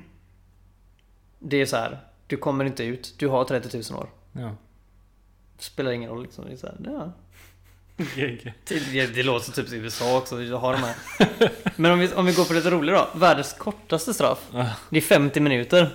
det 1.38 1.57
är 1.57 1.66
så 1.66 1.77
här. 1.77 2.00
Du 2.27 2.37
kommer 2.37 2.64
inte 2.64 2.85
ut. 2.85 3.14
Du 3.18 3.29
har 3.29 3.44
30 3.44 3.83
000 3.92 4.00
år. 4.00 4.09
Ja. 4.33 4.57
Spelar 5.59 5.92
ingen 5.92 6.11
roll 6.11 6.22
liksom. 6.22 6.44
Det, 6.44 6.53
är 6.53 6.57
så 6.57 6.66
här, 6.66 6.77
ja. 6.85 7.12
GG. 7.96 8.52
det, 8.68 9.07
det 9.14 9.22
låter 9.22 9.52
typ 9.52 9.68
som 9.68 9.78
USA 9.78 10.18
också. 10.18 10.42
Jag 10.42 10.59
har 10.59 10.72
de 10.72 10.83
här. 10.83 10.94
Men 11.76 11.92
om 11.92 11.98
vi, 11.98 12.12
om 12.12 12.26
vi 12.26 12.33
går 12.33 12.44
på 12.44 12.52
lite 12.54 12.70
roligare 12.70 12.98
då. 12.98 13.18
Världens 13.18 13.52
kortaste 13.52 14.14
straff. 14.14 14.38
Det 14.90 14.96
är 14.96 15.00
50 15.00 15.40
minuter. 15.40 15.90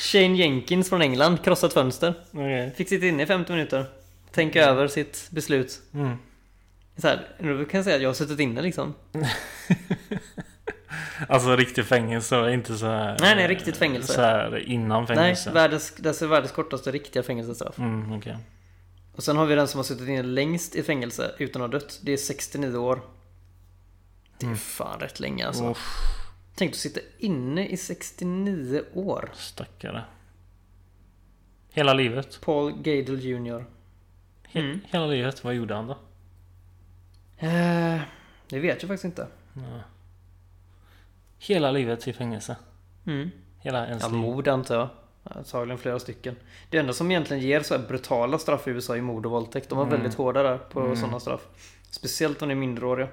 Shane 0.00 0.36
Jenkins 0.36 0.88
från 0.88 1.02
England, 1.02 1.44
krossat 1.44 1.72
fönster. 1.72 2.14
Okej. 2.30 2.72
Fick 2.76 2.88
sitta 2.88 3.06
inne 3.06 3.22
i 3.22 3.26
50 3.26 3.52
minuter. 3.52 3.86
Tänka 4.32 4.64
över 4.64 4.88
sitt 4.88 5.28
beslut. 5.30 5.80
Mm. 5.94 6.16
Så 6.96 7.08
här, 7.08 7.28
då 7.38 7.64
kan 7.64 7.78
jag 7.78 7.84
säga 7.84 7.96
att 7.96 8.02
jag 8.02 8.08
har 8.08 8.14
suttit 8.14 8.40
inne 8.40 8.62
liksom. 8.62 8.94
Alltså 11.28 11.56
riktigt 11.56 11.86
fängelse 11.86 12.36
och 12.36 12.52
inte 12.52 12.76
så 12.76 12.86
här. 12.86 13.16
Nej, 13.20 13.36
nej, 13.36 13.48
riktigt 13.48 13.76
fängelse. 13.76 14.12
Så 14.12 14.20
här 14.20 14.68
innan 14.68 15.06
fängelse. 15.06 15.50
Nej, 15.50 15.54
världens, 15.54 15.94
det 15.96 16.22
är 16.22 16.26
världens 16.26 16.52
kortaste 16.52 16.90
riktiga 16.90 17.22
fängelsestraff. 17.22 17.78
Mm, 17.78 18.12
okej. 18.12 18.36
Och 19.12 19.22
sen 19.24 19.36
har 19.36 19.46
vi 19.46 19.54
den 19.54 19.68
som 19.68 19.78
har 19.78 19.84
suttit 19.84 20.08
inne 20.08 20.22
längst 20.22 20.74
i 20.76 20.82
fängelse 20.82 21.34
utan 21.38 21.62
att 21.62 21.72
ha 21.72 21.78
dött. 21.78 22.00
Det 22.02 22.12
är 22.12 22.16
69 22.16 22.76
år. 22.76 23.00
Det 24.38 24.44
är 24.44 24.48
Mm. 24.48 24.58
fan 24.58 25.00
rätt 25.00 25.20
länge 25.20 25.46
alltså. 25.46 25.70
Uff, 25.70 25.96
Tänk 26.54 26.70
att 26.70 26.76
sitta 26.76 27.00
inne 27.18 27.66
i 27.68 27.76
69 27.76 28.82
år. 28.94 29.30
stackare. 29.34 30.04
Hela 31.70 31.94
livet. 31.94 32.40
Paul 32.40 32.72
Gadel 32.72 33.20
Jr. 33.24 33.64
He- 34.52 34.60
Mm. 34.60 34.80
Hela 34.88 35.06
livet. 35.06 35.44
Vad 35.44 35.54
gjorde 35.54 35.74
han 35.74 35.86
då? 35.86 35.98
Eh, 37.38 38.00
det 38.48 38.58
vet 38.60 38.82
jag 38.82 38.88
faktiskt 38.88 39.04
inte. 39.04 39.26
Ja. 39.54 39.80
Hela 41.38 41.70
livet 41.70 42.08
i 42.08 42.12
fängelse. 42.12 42.56
Mm. 43.06 43.30
Hela 43.58 43.86
ens 43.86 44.02
Ja, 44.02 44.08
liv. 44.08 44.18
mord 44.18 44.48
antar 44.48 44.74
jag. 44.74 44.88
Antagligen 45.24 45.78
flera 45.78 45.98
stycken. 45.98 46.36
Det 46.70 46.78
enda 46.78 46.92
som 46.92 47.10
egentligen 47.10 47.42
ger 47.42 47.60
så 47.60 47.76
här 47.76 47.88
brutala 47.88 48.38
straff 48.38 48.68
i 48.68 48.70
USA 48.70 48.96
är 48.96 49.00
mord 49.02 49.26
och 49.26 49.32
våldtäkt. 49.32 49.68
De 49.68 49.78
var 49.78 49.84
Mm. 49.86 49.98
väldigt 49.98 50.18
hårda 50.18 50.42
där 50.42 50.58
på 50.58 50.80
Mm. 50.80 50.96
sådana 50.96 51.20
straff. 51.20 51.48
Speciellt 51.90 52.42
om 52.42 52.48
de 52.48 52.54
är 52.54 52.58
minderåriga. 52.58 53.08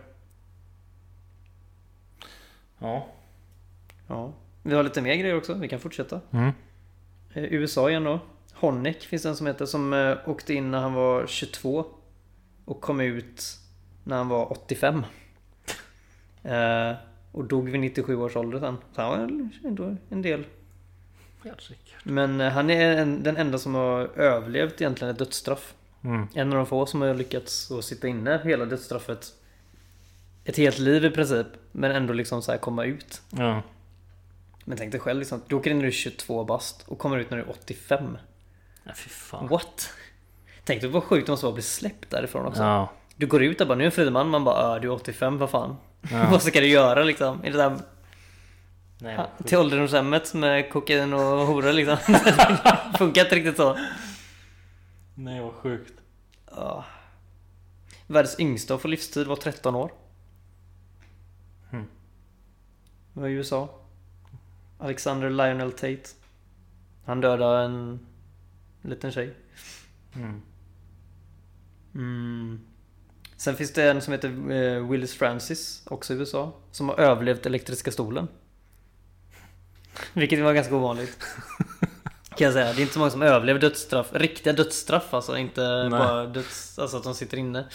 Ja. 2.80 3.08
Ja. 4.08 4.34
Vi 4.64 4.76
har 4.76 4.84
lite 4.84 5.02
mer 5.02 5.16
grejer 5.16 5.38
också. 5.38 5.54
Vi 5.54 5.68
kan 5.68 5.80
fortsätta. 5.80 6.22
Mm. 6.32 6.52
Eh, 7.34 7.44
USA 7.54 7.90
igen 7.90 8.04
då. 8.04 8.20
Honeck 8.54 9.02
finns 9.04 9.24
det 9.24 9.30
en 9.30 9.36
som 9.36 9.48
heter 9.48 9.66
som 9.66 9.94
eh, 9.94 10.18
åkte 10.26 10.54
in 10.54 10.72
när 10.72 10.80
han 10.80 10.94
var 10.94 11.28
22 11.28 11.86
och 12.66 12.82
kom 12.82 13.00
ut 13.02 13.44
när 14.04 14.18
han 14.18 14.28
var 14.28 14.52
85. 14.52 15.06
Eh, 16.44 16.94
Och 17.32 17.46
dog 17.46 17.70
vid 17.70 17.80
97 17.82 18.16
års 18.18 18.36
ålder 18.36 18.60
sen. 18.60 18.78
Så 18.96 19.02
han 19.02 19.10
var 19.10 19.50
ändå 19.68 19.96
en 20.10 20.22
del. 20.22 20.46
Jätterik. 21.44 21.96
Men 22.04 22.42
eh, 22.42 22.52
han 22.52 22.70
är 22.70 22.98
en, 22.98 23.24
den 23.24 23.38
enda 23.38 23.58
som 23.58 23.76
har 23.76 24.00
överlevt 24.20 24.82
egentligen 24.82 25.12
ett 25.14 25.20
dödsstraff. 25.20 25.74
Mm. 26.04 26.28
En 26.34 26.50
av 26.52 26.56
de 26.58 26.66
få 26.66 26.86
som 26.86 27.02
har 27.02 27.14
lyckats 27.14 27.72
att 27.72 27.86
sitta 27.86 28.08
inne 28.08 28.42
hela 28.44 28.66
dödsstraffet. 28.66 29.34
Ett 30.46 30.58
helt 30.58 30.78
liv 30.80 31.06
i 31.06 31.10
princip. 31.10 31.48
Men 31.72 31.92
ändå 31.92 32.14
liksom 32.14 32.42
så 32.42 32.52
här 32.52 32.58
komma 32.60 32.86
ut. 32.86 33.22
Ja. 33.30 33.62
Men 34.66 34.78
tänk 34.78 34.92
dig 34.92 35.02
själv 35.02 35.20
liksom. 35.20 35.42
Du 35.48 35.56
åker 35.56 35.72
in 35.72 35.78
när 35.78 35.84
du 35.84 35.88
är 35.90 35.92
22 35.92 36.44
bast 36.44 36.84
och 36.88 36.98
kommer 37.00 37.18
ut 37.18 37.30
när 37.30 37.38
du 37.38 37.44
är 37.44 37.50
85. 37.50 38.18
ja, 38.84 38.92
fy 38.96 39.10
fan. 39.10 39.48
What? 39.48 39.90
Tänk 40.64 40.82
dig 40.82 40.90
vad 40.90 41.04
sjukt 41.04 41.26
det 41.26 41.32
måste 41.32 41.46
vara 41.46 41.52
att 41.52 41.56
bli 41.56 41.64
släppt 41.64 42.10
därifrån 42.10 42.46
också. 42.46 42.62
Ja. 42.64 42.92
Du 43.16 43.28
går 43.28 43.44
ut 43.44 43.58
där 43.58 43.66
bara, 43.66 43.76
nu 43.76 43.84
är 43.84 43.86
jag 43.86 43.94
fri 43.94 44.10
man. 44.10 44.30
Man 44.30 44.44
bara, 44.44 44.56
"Ah, 44.56 44.80
du 44.80 44.88
är 44.88 44.92
85, 44.92 45.38
vad 45.38 45.50
fan. 45.50 45.76
Ja. 46.12 46.28
vad 46.32 46.42
ska 46.44 46.60
du 46.62 46.68
göra 46.68 47.04
liksom? 47.04 47.44
Är 47.44 47.52
det 47.52 47.58
där 47.58 47.78
Nej, 49.02 49.16
Ja, 49.16 49.30
till 49.44 49.58
ålderdomshemmet 49.58 50.34
med 50.34 50.72
kokain 50.72 51.14
och 51.14 51.20
horor 51.48 51.74
liksom. 51.74 51.98
Funkar 52.98 53.24
inte 53.24 53.36
riktigt 53.36 53.58
så. 53.58 53.78
Nej, 55.16 55.42
vad 55.42 55.54
sjukt. 55.54 55.94
Ja. 56.52 56.86
Världens 58.08 58.40
yngsta 58.40 58.78
få 58.78 58.88
livstid 58.88 59.28
var 59.28 59.36
13 59.36 59.76
år. 59.76 59.92
Hmm. 61.72 61.88
Det 63.14 63.20
var 63.20 63.28
i 63.28 63.32
USA. 63.32 63.70
Alexander 64.78 65.30
Lionel 65.30 65.72
Tate. 65.72 66.10
Han 67.06 67.22
dödade 67.22 67.66
en 67.66 68.00
liten 68.82 69.12
tjej. 69.12 69.34
Mm. 70.16 70.42
Mm. 71.94 72.60
Sen 73.38 73.56
finns 73.56 73.74
det 73.74 73.92
en 73.92 74.02
som 74.02 74.14
heter 74.14 74.52
eh, 74.52 74.90
Willis 74.90 75.14
Francis, 75.14 75.84
också 75.86 76.14
i 76.14 76.18
USA. 76.18 76.54
Som 76.72 76.90
har 76.90 77.00
överlevt 77.00 77.46
elektriska 77.46 77.92
stolen. 77.92 78.28
Vilket 80.14 80.40
var 80.40 80.54
ganska 80.54 80.76
ovanligt. 80.76 81.18
Kan 82.36 82.46
jag 82.46 82.54
säga. 82.54 82.74
Det 82.74 82.80
är 82.80 82.82
inte 82.82 82.94
så 82.94 83.00
många 83.00 83.12
som 83.12 83.22
överlever 83.22 83.60
dödsstraff. 83.60 84.08
Riktiga 84.12 84.54
dödsstraff 84.54 85.14
alltså. 85.14 85.38
Inte 85.38 85.62
Nej. 85.62 85.90
bara 85.90 86.26
döds... 86.26 86.80
Alltså 86.80 86.98
att 86.98 87.04
de 87.04 87.16
sitter 87.16 87.38
inne. 87.38 87.68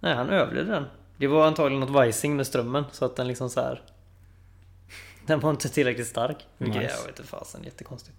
Nej, 0.00 0.14
han 0.14 0.30
överlevde 0.30 0.72
den. 0.72 0.84
Det 1.16 1.26
var 1.26 1.46
antagligen 1.46 1.80
något 1.80 1.90
vajsing 1.90 2.36
med 2.36 2.46
strömmen. 2.46 2.84
Så 2.92 3.04
att 3.04 3.16
den 3.16 3.28
liksom 3.28 3.50
så 3.50 3.60
här. 3.60 3.82
Den 5.26 5.40
var 5.40 5.50
inte 5.50 5.68
tillräckligt 5.68 6.06
stark. 6.08 6.46
Vilket 6.58 6.82
Nice. 6.82 6.94
jag 6.94 7.06
vet 7.06 7.18
inte 7.18 7.30
fasen. 7.30 7.64
Jättekonstigt. 7.64 8.16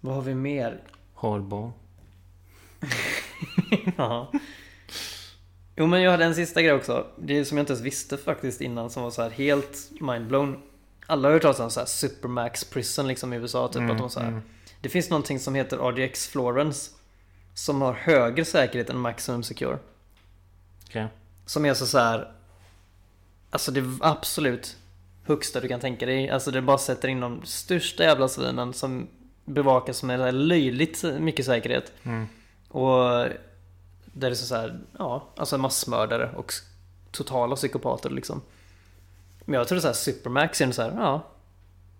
Vad 0.00 0.14
har 0.14 0.22
vi 0.22 0.34
mer? 0.34 0.82
Hardball. 1.14 1.70
Ja. 3.96 4.32
Jo 5.76 5.86
men 5.86 6.02
jag 6.02 6.10
hade 6.10 6.24
en 6.24 6.34
sista 6.34 6.62
grej 6.62 6.72
också. 6.72 7.06
Det 7.18 7.44
som 7.44 7.56
jag 7.58 7.62
inte 7.62 7.72
ens 7.72 7.84
visste 7.84 8.16
faktiskt 8.16 8.60
innan 8.60 8.90
som 8.90 9.02
var 9.02 9.10
så 9.10 9.22
här 9.22 9.30
helt 9.30 9.90
mindblown. 10.00 10.62
Alla 11.06 11.28
har 11.28 11.32
hört 11.32 11.42
talas 11.42 11.60
om 11.60 11.70
så 11.70 11.80
här 11.80 11.86
Supermax 11.86 12.64
Prison 12.64 13.08
liksom 13.08 13.32
i 13.32 13.36
USA. 13.36 13.68
Typ 13.68 13.90
att 13.90 13.98
de 13.98 14.10
så 14.10 14.20
här. 14.20 14.28
mm. 14.28 14.42
Det 14.80 14.88
finns 14.88 15.10
någonting 15.10 15.40
som 15.40 15.54
heter 15.54 15.76
RDX 15.76 16.28
Florence. 16.28 16.90
Som 17.54 17.82
har 17.82 17.92
högre 17.92 18.44
säkerhet 18.44 18.90
än 18.90 18.98
Maximum 18.98 19.42
Secure. 19.42 19.78
Okej. 20.86 21.06
Som 21.46 21.64
är 21.64 21.74
så, 21.74 21.86
så 21.86 21.98
här. 21.98 22.32
Alltså 23.50 23.72
det 23.72 23.80
är 23.80 23.90
absolut 24.00 24.76
högsta 25.24 25.60
du 25.60 25.68
kan 25.68 25.80
tänka 25.80 26.06
dig. 26.06 26.30
Alltså 26.30 26.50
det 26.50 26.62
bara 26.62 26.78
sätter 26.78 27.08
in 27.08 27.20
de 27.20 27.42
största 27.44 28.04
jävla 28.04 28.28
svinen 28.28 28.72
som 28.72 29.08
bevakas 29.44 30.02
med 30.02 30.34
löjligt 30.34 31.04
mycket 31.18 31.46
säkerhet. 31.46 31.92
Mm. 32.02 32.26
Och 32.68 32.98
där 33.08 33.34
det 34.12 34.26
är 34.26 34.34
så 34.34 34.54
här, 34.54 34.80
ja, 34.98 35.28
alltså 35.36 35.58
massmördare 35.58 36.30
och 36.36 36.52
totala 37.10 37.56
psykopater 37.56 38.10
liksom. 38.10 38.42
Men 39.48 39.58
jag 39.58 39.68
tror 39.68 39.78
så 39.78 39.86
här 39.86 39.94
Supermax 39.94 40.60
är 40.60 40.72
så 40.72 40.82
här, 40.82 40.92
ja. 40.96 41.22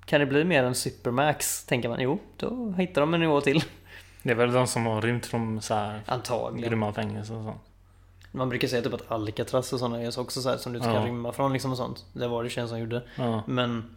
Kan 0.04 0.20
det 0.20 0.26
bli 0.26 0.44
mer 0.44 0.64
än 0.64 0.74
Supermax? 0.74 1.64
Tänker 1.64 1.88
man, 1.88 2.00
jo, 2.00 2.18
då 2.36 2.74
hittar 2.78 3.00
de 3.00 3.14
en 3.14 3.20
nivå 3.20 3.40
till. 3.40 3.64
Det 4.22 4.30
är 4.30 4.34
väl 4.34 4.52
de 4.52 4.66
som 4.66 4.86
har 4.86 5.02
rymt 5.02 5.26
från 5.26 5.62
så 5.62 5.74
här 5.74 6.00
Antagligen. 6.06 6.68
grymma 6.68 6.92
fängelser 6.92 7.34
och 7.34 7.44
sånt. 7.44 7.60
Man 8.32 8.48
brukar 8.48 8.68
säga 8.68 8.82
typ 8.82 8.94
att 8.94 9.10
Alcatraz 9.12 9.72
och 9.72 9.78
sådana 9.78 10.02
är 10.02 10.20
också 10.20 10.42
så 10.42 10.48
här 10.50 10.56
som 10.56 10.72
du 10.72 10.78
inte 10.78 10.88
kan 10.90 11.00
Ja. 11.00 11.06
rymma 11.06 11.32
från 11.32 11.52
liksom 11.52 11.70
och 11.70 11.76
sånt. 11.76 12.04
Det 12.12 12.28
var 12.28 12.44
det 12.44 12.56
en 12.56 12.68
som 12.68 12.78
gjorde. 12.78 13.02
Ja. 13.16 13.42
Men, 13.46 13.96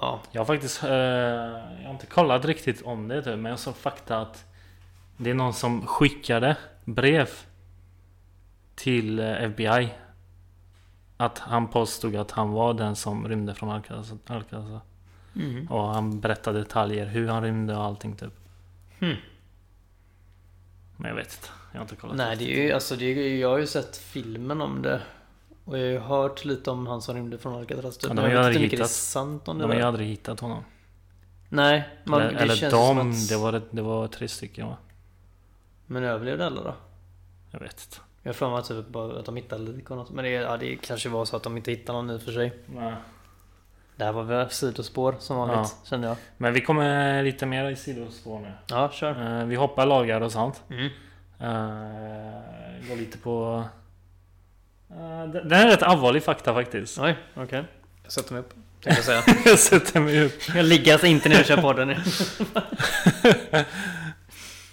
ja. 0.00 0.20
Jag 0.32 0.40
har 0.40 0.46
faktiskt, 0.46 0.84
eh, 0.84 0.90
jag 0.90 1.84
har 1.84 1.90
inte 1.90 2.06
kollat 2.06 2.44
riktigt 2.44 2.82
om 2.82 3.08
det 3.08 3.22
typ, 3.22 3.38
men 3.38 3.50
jag 3.50 3.58
såg 3.58 3.76
fakta 3.76 4.18
att 4.20 4.44
det 5.16 5.30
är 5.30 5.34
någon 5.34 5.54
som 5.54 5.86
skickade 5.86 6.56
brev 6.84 7.28
till 8.74 9.18
eh, 9.18 9.42
FBI. 9.42 9.88
Att 11.22 11.38
han 11.38 11.68
påstod 11.68 12.16
att 12.16 12.30
han 12.30 12.50
var 12.50 12.74
den 12.74 12.96
som 12.96 13.28
rymde 13.28 13.54
från 13.54 13.70
Alcatraz. 13.70 14.12
Alcatraz. 14.26 14.82
Mm. 15.36 15.66
Och 15.66 15.82
han 15.82 16.20
berättade 16.20 16.58
detaljer, 16.58 17.06
hur 17.06 17.28
han 17.28 17.42
rymde 17.42 17.76
och 17.76 17.84
allting 17.84 18.16
typ. 18.16 18.32
Hmm. 18.98 19.16
Men 20.96 21.08
jag 21.08 21.16
vet 21.16 21.32
inte, 21.32 21.48
jag 21.72 21.78
har 21.78 21.84
inte 21.84 21.96
kollat. 21.96 22.16
Nej, 22.16 22.36
det 22.36 22.44
är 22.44 22.64
ju, 22.64 22.72
alltså 22.72 22.96
det 22.96 23.04
är, 23.04 23.36
jag 23.36 23.48
har 23.48 23.58
ju 23.58 23.66
sett 23.66 23.96
filmen 23.96 24.60
om 24.60 24.82
det. 24.82 25.00
Och 25.64 25.78
jag 25.78 25.82
har 25.82 25.90
ju 25.90 25.98
hört 25.98 26.44
lite 26.44 26.70
om 26.70 26.86
han 26.86 27.02
som 27.02 27.16
rymde 27.16 27.38
från 27.38 27.54
Alcatraz. 27.54 27.98
Typ. 27.98 28.08
Ja, 28.08 28.14
de 28.14 28.22
har 28.22 28.28
ju 28.28 28.36
aldrig 28.36 28.60
mycket 28.62 28.70
det 28.70 28.76
är 28.76 28.78
hittat- 28.78 28.90
sant 28.90 29.48
om 29.48 29.58
det 29.58 29.64
De 29.64 29.70
har 29.70 29.76
ju 29.76 29.82
aldrig 29.82 30.08
hittat 30.08 30.40
honom. 30.40 30.64
Nej, 31.48 31.88
man, 32.04 32.20
eller 32.20 32.32
det 32.32 32.38
eller 32.38 32.54
känns 32.54 32.72
de, 32.72 32.96
som 32.96 33.10
att... 33.10 33.28
det, 33.28 33.36
var, 33.36 33.62
det 33.70 33.82
var 33.82 34.08
tre 34.08 34.28
stycken 34.28 34.66
va? 34.66 34.76
Men 35.86 36.04
överlevde 36.04 36.46
alla 36.46 36.62
då? 36.62 36.74
Jag 37.50 37.60
vet 37.60 37.88
inte. 37.90 38.11
Jag 38.22 38.36
för 38.36 38.50
mig 38.50 38.58
att 38.58 38.68
typ 38.68 38.88
bara 38.88 39.18
att 39.18 39.26
de 39.26 39.36
hittade 39.36 39.62
lik 39.62 39.90
och 39.90 39.96
något. 39.96 40.10
Men 40.10 40.24
det, 40.24 40.30
ja, 40.30 40.56
det 40.56 40.76
kanske 40.76 41.08
var 41.08 41.24
så 41.24 41.36
att 41.36 41.42
de 41.42 41.56
inte 41.56 41.70
hittade 41.70 41.98
någon 41.98 42.10
och 42.10 42.22
för 42.22 42.32
sig. 42.32 42.52
Nej. 42.66 42.94
Det 43.96 44.04
här 44.04 44.12
var 44.12 44.22
väl 44.22 44.50
sidospår 44.50 45.14
som 45.18 45.36
vanligt, 45.36 45.76
kände 45.84 46.08
jag. 46.08 46.16
Men 46.36 46.52
vi 46.52 46.60
kommer 46.60 47.22
lite 47.22 47.46
mer 47.46 47.70
i 47.70 47.76
sidospår 47.76 48.40
nu. 48.40 48.52
Ja, 48.66 48.90
kör. 48.92 49.40
Eh, 49.40 49.46
Vi 49.46 49.54
hoppar 49.54 49.86
lagar 49.86 50.20
och 50.20 50.32
sånt. 50.32 50.62
Mm. 50.70 50.84
Uh, 50.84 50.88
går 52.88 52.96
lite 52.96 53.18
på... 53.18 53.64
Uh, 54.90 55.24
det 55.32 55.48
det 55.48 55.56
här 55.56 55.66
är 55.66 55.70
rätt 55.70 55.82
allvarlig 55.82 56.24
fakta 56.24 56.54
faktiskt. 56.54 56.98
Oj, 56.98 57.16
okej. 57.34 57.64
Jag 58.02 58.12
sätter 58.12 58.32
mig 58.32 58.40
upp. 58.40 58.54
Jag 58.84 58.96
säga. 58.96 59.22
jag 59.44 59.58
sätter 59.58 60.00
mig 60.00 60.24
upp. 60.24 60.42
Jag 60.54 60.64
ligger 60.64 60.92
alltså 60.92 61.06
inte 61.06 61.28
när 61.28 61.36
jag 61.36 61.46
kör 61.46 61.56
podden 61.56 61.88
nu. 61.88 61.96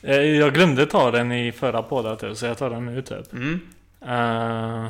Eh, 0.02 0.16
Jag 0.22 0.54
glömde 0.54 0.86
ta 0.86 1.12
den 1.12 1.32
i 1.32 1.52
förra 1.52 1.84
podden 1.84 2.18
typ, 2.18 2.38
så 2.38 2.46
jag 2.46 2.58
tar 2.58 2.70
den 2.70 2.86
nu 2.86 3.02
typ. 3.02 3.34
Mm. 3.34 3.62
Uh, 4.04 4.90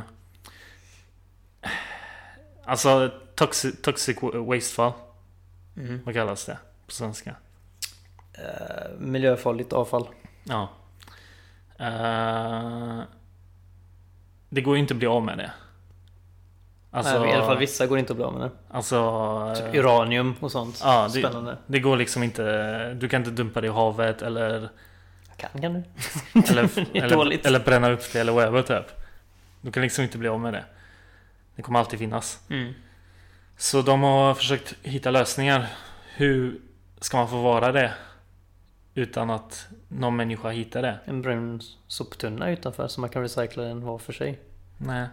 alltså 2.65 3.11
toxic, 3.35 3.81
toxic 3.81 4.17
wastefall. 4.33 4.91
Mm. 5.77 6.01
Vad 6.05 6.13
kallas 6.15 6.45
det 6.45 6.57
på 6.85 6.91
svenska? 6.91 7.35
Eh, 8.33 8.91
miljöfarligt 8.99 9.73
avfall. 9.73 10.07
Ja. 10.43 10.69
Eh, 11.79 12.99
det 14.49 14.61
går 14.61 14.75
ju 14.75 14.81
inte 14.81 14.93
att 14.93 14.97
bli 14.97 15.07
av 15.07 15.23
med 15.23 15.37
det. 15.37 15.51
Alltså, 16.91 17.19
Nej, 17.19 17.29
I 17.29 17.33
alla 17.33 17.45
fall 17.45 17.57
vissa 17.57 17.87
går 17.87 17.99
inte 17.99 18.13
att 18.13 18.17
bli 18.17 18.25
av 18.25 18.33
med 18.33 18.41
det. 18.41 18.51
Alltså, 18.71 19.55
Typ 19.57 19.75
uranium 19.75 20.35
och 20.39 20.51
sånt. 20.51 20.79
ja, 20.83 21.03
det, 21.13 21.19
Spännande. 21.19 21.57
det 21.67 21.79
går 21.79 21.97
liksom 21.97 22.23
inte. 22.23 22.93
Du 22.93 23.09
kan 23.09 23.21
inte 23.21 23.31
dumpa 23.31 23.61
det 23.61 23.67
i 23.67 23.69
havet 23.69 24.21
eller 24.21 24.69
Kan, 25.39 25.61
kan 25.61 25.73
du? 25.73 25.83
eller, 26.49 26.69
eller, 26.93 27.47
eller 27.47 27.59
bränna 27.59 27.91
upp 27.91 28.13
det 28.13 28.19
eller 28.19 28.31
whatever 28.31 28.61
typ. 28.61 28.99
Du 29.61 29.71
kan 29.71 29.83
liksom 29.83 30.03
inte 30.03 30.17
bli 30.17 30.29
av 30.29 30.39
med 30.39 30.53
det. 30.53 30.63
Det 31.55 31.61
kommer 31.61 31.79
alltid 31.79 31.99
finnas. 31.99 32.39
Mm. 32.49 32.73
Så 33.57 33.81
de 33.81 34.01
har 34.01 34.33
försökt 34.33 34.75
hitta 34.83 35.11
lösningar. 35.11 35.67
Hur 36.15 36.61
ska 36.99 37.17
man 37.17 37.29
förvara 37.29 37.71
det? 37.71 37.93
Utan 38.93 39.29
att 39.29 39.67
någon 39.87 40.15
människa 40.15 40.49
hittar 40.49 40.81
det. 40.81 40.99
En 41.05 41.21
brun 41.21 41.61
soptunna 41.87 42.49
utanför 42.49 42.87
så 42.87 43.01
man 43.01 43.09
kan 43.09 43.21
recycla 43.21 43.63
den 43.63 43.81
var 43.81 43.97
för 43.97 44.13
sig. 44.13 44.39
Nej. 44.77 45.07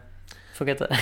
Funkar 0.55 0.73
inte? 0.73 0.99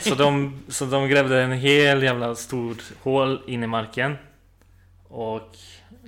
Så 0.00 0.14
de, 0.14 0.62
så 0.68 0.84
de 0.84 1.08
grävde 1.08 1.42
en 1.42 1.52
hel 1.52 2.02
jävla 2.02 2.34
stor 2.34 2.76
hål 3.02 3.42
in 3.46 3.62
i 3.62 3.66
marken. 3.66 4.16
Och 5.08 5.56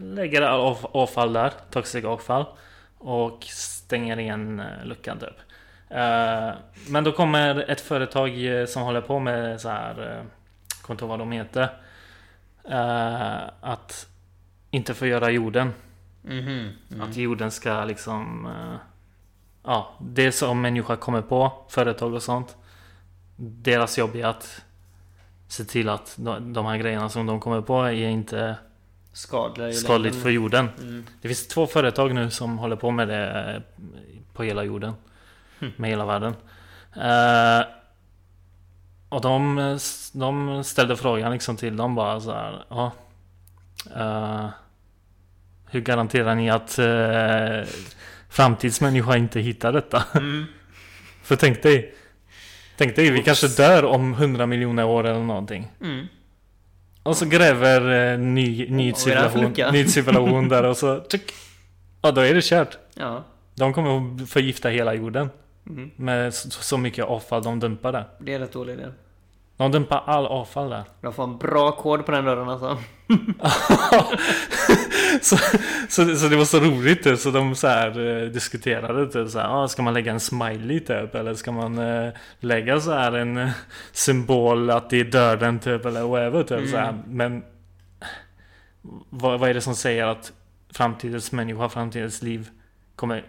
lägger 0.03 0.43
av, 0.43 0.87
avfall 0.93 1.33
där, 1.33 1.53
toxic 1.71 2.05
avfall. 2.05 2.45
Och 2.99 3.45
stänger 3.45 4.19
igen 4.19 4.61
eh, 4.61 4.85
luckan 4.85 5.19
typ. 5.19 5.39
Eh, 5.89 6.51
Men 6.89 7.05
då 7.05 7.13
kommer 7.13 7.71
ett 7.71 7.81
företag 7.81 8.45
eh, 8.45 8.67
som 8.67 8.83
håller 8.83 9.01
på 9.01 9.19
med 9.19 9.61
så 9.61 9.69
här, 9.69 9.95
kommer 10.83 10.95
inte 10.95 11.05
ihåg 11.05 11.09
vad 11.11 11.19
de 11.19 11.33
heter. 11.33 11.69
Att 13.61 14.07
inte 14.71 14.95
förgöra 14.95 15.31
jorden. 15.31 15.73
Mhm. 16.23 16.71
Att 17.01 17.17
jorden 17.17 17.51
ska 17.51 17.85
liksom... 17.85 18.49
Ja, 19.65 19.95
det 20.01 20.33
som 20.33 20.61
människa 20.61 20.97
kommer 20.97 21.23
på, 21.23 21.53
företag 21.69 22.15
och 22.15 22.23
sånt. 22.23 22.57
Deras 23.37 23.99
jobb 23.99 24.17
är 24.17 24.27
att 24.27 24.65
se 25.49 25.65
till 25.65 25.89
att 25.89 26.15
de, 26.19 26.53
de 26.53 26.67
här 26.67 26.77
grejerna 26.77 27.09
som 27.09 27.27
de 27.27 27.41
kommer 27.41 27.61
på 27.61 27.83
är 27.83 27.93
inte 27.93 28.57
Skadliga 29.13 29.69
i 29.69 29.73
skadligt 29.75 30.23
för 30.23 30.31
jorden. 30.31 30.69
Mm. 30.79 31.05
Det 31.23 31.29
finns 31.29 31.49
två 31.49 31.67
företag 31.67 32.15
nu 32.15 32.31
som 32.31 32.59
håller 32.59 32.77
på 32.77 32.91
med 32.91 33.09
det 33.09 33.55
eh, 33.57 33.63
på 34.33 34.43
hela 34.43 34.65
jorden. 34.65 34.93
Hmm. 35.59 35.73
Med 35.77 35.91
hela 35.91 36.07
världen. 36.07 36.35
Eh, 36.97 37.67
Och 39.09 39.21
de, 39.21 39.57
de 40.13 40.65
ställde 40.65 40.97
frågan 40.97 41.33
liksom 41.33 41.57
till 41.57 41.77
dem 41.77 41.95
bara 41.95 42.21
så 42.21 42.33
här. 42.33 42.65
Ja. 42.69 42.93
eh, 43.97 44.49
hur 45.71 45.81
garanterar 45.81 46.35
ni 46.35 46.51
att 46.51 46.79
uh, 46.79 47.69
framtidsmänniska 48.29 49.17
inte 49.17 49.41
hittar 49.41 49.73
detta? 49.73 50.03
Mm. 50.15 50.45
För 51.23 51.37
tänk 51.37 51.63
dig. 51.63 51.95
Tänk 52.77 52.97
dig, 52.97 53.11
vi 53.11 53.23
kanske 53.23 53.49
dör 53.49 53.85
om 53.85 54.13
100 54.15 54.47
miljoner 54.47 54.85
år 54.85 55.07
eller 55.07 55.21
någonting. 55.21 55.71
Mm. 55.81 56.07
Och 57.03 57.17
så 57.17 57.27
gräver 57.27 58.13
eh, 58.13 58.19
ny, 58.19 58.69
ny, 58.71 58.93
där 60.49 60.65
och 60.65 60.77
så... 60.77 61.01
Tsk, 61.09 61.21
ja, 62.03 62.13
då 62.13 62.21
är 62.21 62.35
det 62.35 62.45
kört. 62.45 62.79
Ja. 62.95 63.25
De 63.55 63.73
kommer 63.73 64.23
att 64.23 64.31
förgifta 64.31 64.69
hela 64.69 64.95
jorden. 64.95 65.31
Mm. 65.67 65.91
Med 65.97 66.35
så, 66.35 66.51
så 66.51 66.79
mycket 66.79 67.05
avfall 67.05 67.43
de 67.43 67.61
dumpar 67.61 67.93
där. 67.93 68.05
Det 68.19 68.35
är 68.35 68.39
rätt 68.39 68.53
dålig 68.53 68.73
idé. 68.73 68.87
De 69.63 69.73
dumpar 69.73 70.03
all 70.07 70.27
avfall 70.27 70.71
där. 70.71 70.85
Jag 71.01 71.15
får 71.15 71.25
en 71.25 71.39
bra 71.39 71.73
kod 71.73 72.07
på 72.07 72.13
den 72.13 72.25
dörren 72.25 72.49
alltså. 72.49 72.79
så, 75.21 75.37
så, 75.89 76.17
så 76.17 76.29
det 76.29 76.37
var 76.37 76.45
så 76.45 76.61
roligt 76.61 77.03
typ, 77.03 77.19
så 77.19 77.31
de 77.31 77.55
så 77.55 77.67
här, 77.67 78.23
eh, 78.23 78.29
diskuterade 78.29 79.07
typ 79.07 79.29
så 79.29 79.39
här, 79.39 79.65
ah, 79.65 79.69
ska 79.69 79.83
man 79.83 79.95
lägga 79.95 80.13
en 80.13 80.21
smiley 80.21 80.81
typ 80.81 81.15
eller 81.15 81.35
ska 81.35 81.53
man 81.53 81.79
eh, 81.79 82.13
lägga 82.41 82.81
så 82.81 82.93
här 82.93 83.13
en 83.13 83.37
eh, 83.37 83.51
symbol 83.93 84.71
att 84.71 84.91
det 84.91 85.01
är 85.01 85.05
döden 85.05 85.59
typ 85.59 85.85
eller 85.85 86.03
whatever 86.03 86.43
typ 86.43 86.71
så 86.71 86.77
här. 86.77 87.03
Men 87.07 87.45
vad, 89.11 89.41
vad 89.41 89.51
är 89.51 89.55
det 89.55 89.61
som 89.61 89.75
säger 89.75 90.07
att 90.07 90.33
framtidens 90.73 91.33
människa, 91.33 91.69
framtidens 91.69 92.23
liv 92.23 92.49
kommer 92.97 93.25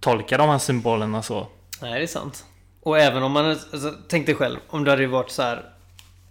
tolka 0.00 0.38
de 0.38 0.48
här 0.48 0.58
symbolerna 0.58 1.22
så? 1.22 1.46
Nej, 1.82 1.92
det 1.92 2.02
är 2.02 2.06
sant. 2.06 2.44
Och 2.84 2.98
även 2.98 3.22
om 3.22 3.32
man, 3.32 3.46
alltså, 3.46 3.92
tänk 4.08 4.26
dig 4.26 4.34
själv, 4.34 4.56
om 4.68 4.84
det 4.84 4.90
hade 4.90 5.06
varit 5.06 5.30
så 5.30 5.42
här 5.42 5.64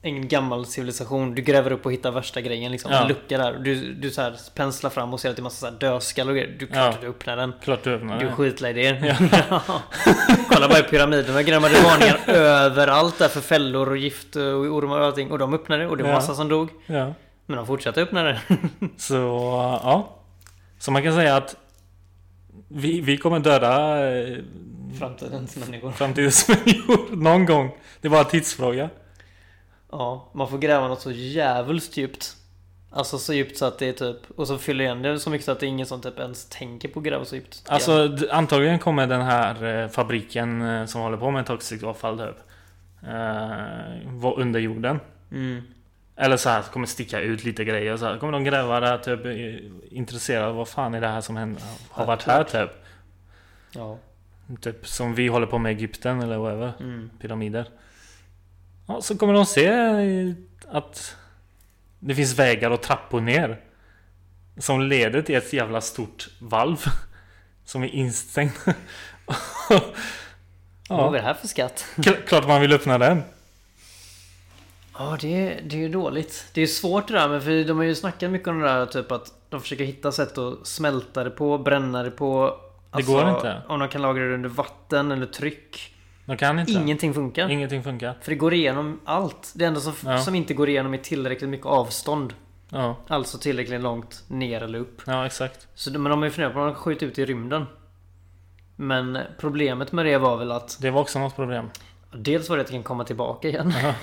en 0.06 0.28
gammal 0.28 0.66
civilisation, 0.66 1.36
du 1.36 1.42
gräver 1.42 1.72
upp 1.72 1.86
och 1.86 1.92
hittar 1.94 2.12
värsta 2.12 2.42
grejen 2.42 2.72
liksom. 2.72 2.92
Ja. 2.92 3.02
En 3.02 3.08
lucka 3.08 3.38
där. 3.38 3.54
Du, 3.60 3.94
du 3.94 4.12
så 4.12 4.22
här 4.22 4.36
penslar 4.56 4.90
fram 4.90 5.14
och 5.14 5.20
ser 5.20 5.30
att 5.30 5.36
det 5.36 5.40
är 5.40 5.44
massa 5.44 5.56
så 5.68 5.72
här 5.74 5.80
dödskallar 5.80 6.32
och 6.32 6.38
grejer. 6.38 6.56
Du 6.60 6.68
klart 6.68 6.94
Ja. 6.96 7.02
du 7.02 7.08
öppnar 7.08 7.38
den. 7.38 7.54
Klart 7.64 7.84
du 7.84 7.94
öppnar 7.94 8.20
Du 8.20 8.26
det. 8.26 8.32
skitlar 8.32 8.70
i 8.70 8.74
det. 8.74 9.18
Kolla 10.50 10.68
bara 10.68 10.80
i 10.80 10.84
pyramiderna. 10.84 11.44
Grämmade 11.44 11.74
varningar 11.84 12.20
överallt 12.40 13.20
där 13.20 13.28
för 13.28 13.42
fällor 13.42 13.90
och 13.90 13.98
gift 13.98 14.36
och 14.36 14.42
ormar 14.44 15.00
och 15.00 15.06
allting. 15.06 15.32
Och 15.32 15.38
de 15.40 15.54
öppnade 15.54 15.88
och 15.88 15.98
det 15.98 16.04
var 16.04 16.10
Ja. 16.10 16.16
massa 16.16 16.36
som 16.36 16.50
dog. 16.50 16.70
Ja. 16.86 17.14
Men 17.46 17.58
de 17.58 17.68
fortsatte 17.68 18.02
öppna 18.02 18.24
det. 18.24 18.40
Så 18.98 19.14
ja. 19.84 20.16
Så 20.80 20.92
man 20.92 21.04
kan 21.04 21.14
säga 21.14 21.36
att 21.36 21.56
vi, 22.68 23.02
vi 23.02 23.18
kommer 23.18 23.40
döda 23.40 23.98
eh, 24.18 24.38
Framtidens 25.00 25.56
människor. 25.58 25.92
framtidens 25.96 26.48
människor 26.48 27.16
någon 27.16 27.46
gång. 27.46 27.72
Det 28.02 28.08
är 28.08 28.10
bara 28.10 28.22
en 28.22 28.30
tidsfråga. 28.30 28.90
Ja, 29.92 30.32
man 30.34 30.50
får 30.50 30.58
gräva 30.58 30.88
något 30.88 31.02
så 31.02 31.12
jävligt 31.12 31.98
djupt. 31.98 32.36
Alltså 32.92 33.18
så 33.18 33.34
djupt 33.34 33.58
så 33.58 33.66
att 33.66 33.80
det 33.80 33.88
är 33.88 33.94
typ... 33.94 34.18
Och 34.36 34.48
så 34.48 34.58
fyller 34.58 34.86
igen 34.86 35.02
det 35.02 35.20
så 35.20 35.30
mycket 35.30 35.46
så 35.46 35.52
att 35.52 35.60
det 35.60 35.66
är 35.66 35.68
ingen 35.68 35.86
som 35.86 36.02
typ 36.02 36.20
ens 36.20 36.46
tänker 36.50 36.88
på 36.88 37.00
att 37.00 37.06
gräva 37.06 37.26
så 37.26 37.36
djupt. 37.36 37.64
Alltså 37.68 38.18
antagligen 38.32 38.80
kommer 38.80 39.08
den 39.08 39.22
här 39.22 39.84
eh, 39.84 39.88
fabriken 39.88 40.62
eh, 40.62 40.86
som 40.86 41.02
håller 41.02 41.18
på 41.18 41.32
med 41.32 41.46
toxic 41.46 41.84
avfall 41.84 42.18
typ. 42.18 42.38
Eh, 43.04 44.12
vara 44.12 44.36
under 44.36 44.60
jorden. 44.60 45.00
Mm. 45.32 45.62
Eller 46.16 46.38
så 46.38 46.50
här 46.50 46.62
kommer 46.62 46.88
sticka 46.88 47.20
ut 47.20 47.44
lite 47.44 47.64
grejer. 47.64 47.98
Så 47.98 48.06
här, 48.06 48.18
kommer 48.18 48.34
de 48.34 48.44
gräva 48.44 48.80
där 48.80 48.98
typ 48.98 49.26
intresserade 49.92 50.54
vad 50.54 50.68
fan 50.68 50.94
är 50.94 51.02
det 51.02 51.08
här 51.08 51.22
som 51.22 51.38
händer, 51.38 51.64
har 51.90 52.06
varit 52.06 52.24
här 52.24 52.44
typ. 52.44 52.72
Ja. 53.72 53.98
Typ 54.62 54.88
som 54.88 55.16
vi 55.16 55.28
håller 55.28 55.48
på 55.48 55.58
med 55.58 55.72
Egypten 55.72 56.22
eller 56.22 56.38
whatever. 56.38 56.74
Mm. 56.80 57.10
pyramider. 57.22 57.70
Ja, 58.88 59.02
så 59.02 59.18
kommer 59.18 59.34
de 59.34 59.46
se 59.46 59.70
att 60.68 61.16
det 62.00 62.16
finns 62.16 62.40
vägar 62.40 62.72
och 62.72 62.82
trappor 62.82 63.22
ner. 63.22 63.62
Som 64.58 64.82
leder 64.82 65.22
till 65.22 65.36
ett 65.36 65.54
jävla 65.54 65.82
stort 65.82 66.30
valv. 66.40 66.78
Som 67.66 67.84
är 67.84 67.88
instängt. 67.88 68.60
Vad 70.90 71.00
är 71.00 71.04
ja, 71.04 71.12
det 71.12 71.22
här 71.22 71.34
för 71.34 71.48
skatt? 71.48 71.86
kl- 71.96 72.26
klart 72.26 72.48
man 72.48 72.62
vill 72.62 72.74
öppna 72.74 72.98
den. 72.98 73.24
Ja, 74.98 75.18
det 75.22 75.34
är, 75.34 75.62
det 75.64 75.76
är 75.76 75.80
ju 75.80 75.90
dåligt. 75.90 76.46
Det 76.54 76.62
är 76.62 76.68
svårt 76.68 77.08
det 77.08 77.14
där 77.14 77.30
med 77.30 77.44
för 77.44 77.64
de 77.64 77.78
har 77.78 77.84
ju 77.84 77.96
snackat 77.96 78.32
mycket 78.32 78.48
om 78.48 78.60
det 78.60 78.68
där 78.68 78.86
typ 78.86 79.12
att 79.12 79.34
de 79.50 79.62
försöker 79.62 79.84
hitta 79.84 80.12
sätt 80.12 80.38
att 80.38 80.68
smälta 80.68 81.24
det 81.24 81.30
på, 81.30 81.58
bränna 81.58 82.04
det 82.04 82.12
på. 82.12 82.60
Alltså, 82.94 83.12
går 83.14 83.30
inte. 83.30 83.62
Om 83.68 83.80
de 83.80 83.90
kan 83.90 84.02
lagra 84.02 84.24
det 84.24 84.34
under 84.34 84.50
vatten 84.50 85.12
eller 85.12 85.26
tryck. 85.26 85.96
De 86.26 86.38
kan 86.38 86.60
inte. 86.60 86.72
Ingenting 86.72 87.14
funkar. 87.14 87.50
Ingenting 87.50 87.84
funkar. 87.84 88.18
För 88.22 88.32
det 88.32 88.36
går 88.38 88.54
igenom 88.54 89.00
allt. 89.06 89.52
Det 89.56 89.66
enda 89.66 89.80
som, 89.80 89.94
Ja. 90.06 90.18
som 90.20 90.36
inte 90.36 90.54
går 90.54 90.70
igenom 90.70 90.94
är 90.94 90.98
tillräckligt 90.98 91.50
mycket 91.50 91.66
avstånd. 91.66 92.34
Ja, 92.70 92.96
Alltså 93.08 93.38
tillräckligt 93.38 93.82
långt 93.82 94.24
ner 94.28 94.64
eller 94.64 94.80
upp. 94.80 95.02
ja 95.06 95.26
exakt. 95.26 95.68
Så, 95.76 95.92
men 95.92 96.04
de 96.04 96.20
har 96.20 96.26
ju 96.26 96.32
funderat 96.32 96.54
på 96.54 96.60
om 96.60 96.66
de 96.66 96.76
skjuta 96.76 97.06
ut 97.06 97.20
i 97.20 97.26
rymden. 97.26 97.66
Men 98.76 99.20
problemet 99.40 99.92
med 99.92 100.06
det 100.06 100.18
var 100.18 100.38
väl 100.38 100.52
att 100.52 100.78
Det 100.82 100.92
var 100.92 101.02
också 101.02 101.20
något 101.20 101.36
problem. 101.36 101.70
Dels 102.16 102.50
var 102.50 102.58
det 102.58 102.62
att 102.62 102.68
det 102.68 102.74
kan 102.74 102.84
komma 102.84 103.04
tillbaka 103.04 103.48
igen. 103.48 103.74
Ja. 103.84 103.94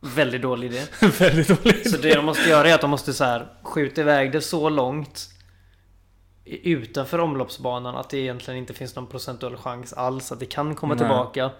Väldigt 0.00 0.42
dålig 0.42 0.72
idé. 0.72 0.82
Väldigt 1.18 1.48
dåligt. 1.62 1.90
Så 1.90 1.96
det 1.96 2.14
de 2.14 2.24
måste 2.24 2.48
göra 2.50 2.68
är 2.68 2.74
att 2.74 2.80
de 2.80 2.90
måste 2.90 3.12
så 3.12 3.24
här 3.24 3.46
skjuta 3.62 4.00
iväg 4.00 4.32
det 4.32 4.40
så 4.40 4.68
långt 4.68 5.28
utanför 6.44 7.18
omloppsbanan 7.18 7.96
att 7.96 8.10
det 8.10 8.18
egentligen 8.18 8.58
inte 8.58 8.74
finns 8.74 8.96
någon 8.96 9.06
procentuell 9.06 9.56
chans 9.56 9.92
alls 9.92 10.32
att 10.32 10.40
det 10.40 10.46
kan 10.46 10.74
komma 10.74 10.94
Nej. 10.94 10.98
tillbaka. 10.98 11.50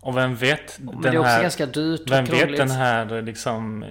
Och 0.00 0.16
vem 0.16 0.36
vet 0.36 0.78
Men 0.78 0.86
den 0.86 1.02
det 1.02 1.08
är 1.08 1.18
också 1.18 1.28
här... 1.28 1.42
ganska 1.42 1.66
dyrt 1.66 2.00
och 2.00 2.10
Vem 2.10 2.24
vet 2.24 2.56
den 2.56 2.70
här 2.70 3.22
liksom 3.22 3.82
eh, 3.82 3.88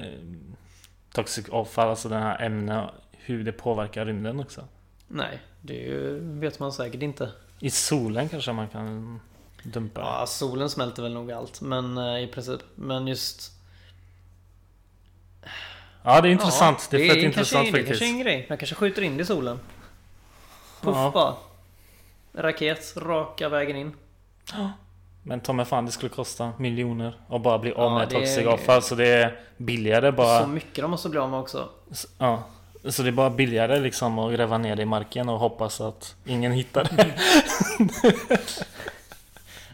Toxic 1.14 1.50
avfall, 1.50 1.90
alltså 1.90 2.10
den 2.10 2.22
här 2.22 2.42
ämnen 2.42 2.90
Hur 3.12 3.44
det 3.44 3.52
påverkar 3.52 4.06
rymden 4.06 4.40
också 4.40 4.68
Nej, 5.08 5.42
det 5.62 5.74
ju, 5.74 6.20
vet 6.20 6.60
man 6.60 6.72
säkert 6.72 7.02
inte. 7.02 7.32
I 7.60 7.70
solen 7.70 8.30
kanske 8.30 8.54
man 8.54 8.68
kan 8.68 9.20
dumpa. 9.64 10.02
Ja, 10.02 10.26
solen 10.28 10.70
smälter 10.70 11.04
väl 11.04 11.14
nog 11.14 11.32
allt. 11.32 11.62
Men 11.62 11.98
eh, 11.98 12.24
i 12.24 12.28
princip. 12.28 12.60
Men 12.76 13.08
just... 13.08 13.52
Ja 16.10 16.22
det 16.22 16.28
är 16.30 16.32
intressant, 16.32 16.88
Ja, 16.92 16.98
det 16.98 17.04
är 17.04 17.08
fett 17.10 17.10
kanske, 17.10 17.26
intressant 17.26 17.66
Det 17.66 17.72
faktiskt 17.72 17.88
kanske 17.90 18.06
är 18.06 18.10
en 18.10 18.20
grej. 18.20 18.46
Jag 18.50 18.60
kanske 18.60 18.76
skjuter 18.76 19.02
in 19.02 19.18
det 19.18 19.24
i 19.24 19.26
solen. 19.26 19.60
Puff 20.82 20.96
Ja. 20.96 21.12
bara. 21.14 21.36
Raket, 22.44 22.94
raka 22.98 23.50
vägen 23.50 23.76
in. 23.78 23.96
Men 25.24 25.40
ta 25.40 25.54
mig 25.54 25.66
fan 25.66 25.86
det 25.86 25.92
skulle 25.92 26.10
kosta 26.10 26.52
miljoner 26.58 27.18
Och 27.28 27.42
bara 27.42 27.60
bli 27.60 27.72
av 27.72 27.92
Ja, 27.92 27.98
med 28.00 28.08
det 28.10 28.16
toxic 28.16 28.38
är- 28.38 28.46
avfall 28.48 28.82
så 28.82 28.96
det 28.96 29.08
är 29.08 29.40
billigare 29.58 30.12
bara 30.12 30.42
Så 30.42 30.48
mycket 30.48 30.76
de 30.82 30.92
måste 30.92 31.10
bli 31.10 31.20
av 31.20 31.30
med 31.30 31.40
också. 31.40 31.70
Ja 32.18 32.44
Så 32.86 33.04
det 33.04 33.10
är 33.10 33.12
bara 33.12 33.30
billigare 33.30 33.80
liksom 33.80 34.20
att 34.20 34.34
gräva 34.34 34.58
ner 34.58 34.76
det 34.76 34.82
i 34.82 34.86
marken 34.86 35.30
och 35.30 35.40
hoppas 35.40 35.82
att 35.82 36.16
ingen 36.26 36.52
hittar 36.52 36.84
det 36.84 37.06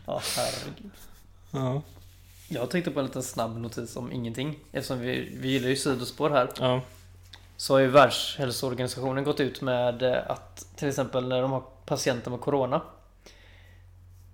Ja, 0.05 0.21
herregud. 0.37 0.91
Ja, 1.51 1.81
Jag 2.53 2.69
tänkte 2.69 2.91
på 2.91 2.99
en 2.99 3.05
liten 3.05 3.23
snabb 3.23 3.57
notis 3.57 3.95
om 3.95 4.11
ingenting. 4.11 4.59
Eftersom 4.71 4.99
vi, 4.99 5.37
vi 5.41 5.47
gillar 5.47 5.69
ju 5.69 5.75
sidospår 5.75 6.29
här. 6.29 6.49
ja, 6.59 6.81
Så 7.57 7.73
har 7.73 7.79
ju 7.79 7.87
Världshälsoorganisationen 7.87 9.23
gått 9.23 9.39
ut 9.39 9.61
med 9.61 10.03
eh, 10.03 10.17
att 10.31 10.67
till 10.75 10.87
exempel 10.87 11.27
när 11.27 11.41
de 11.41 11.51
har 11.51 11.63
patienter 11.85 12.31
med 12.31 12.41
Corona. 12.41 12.81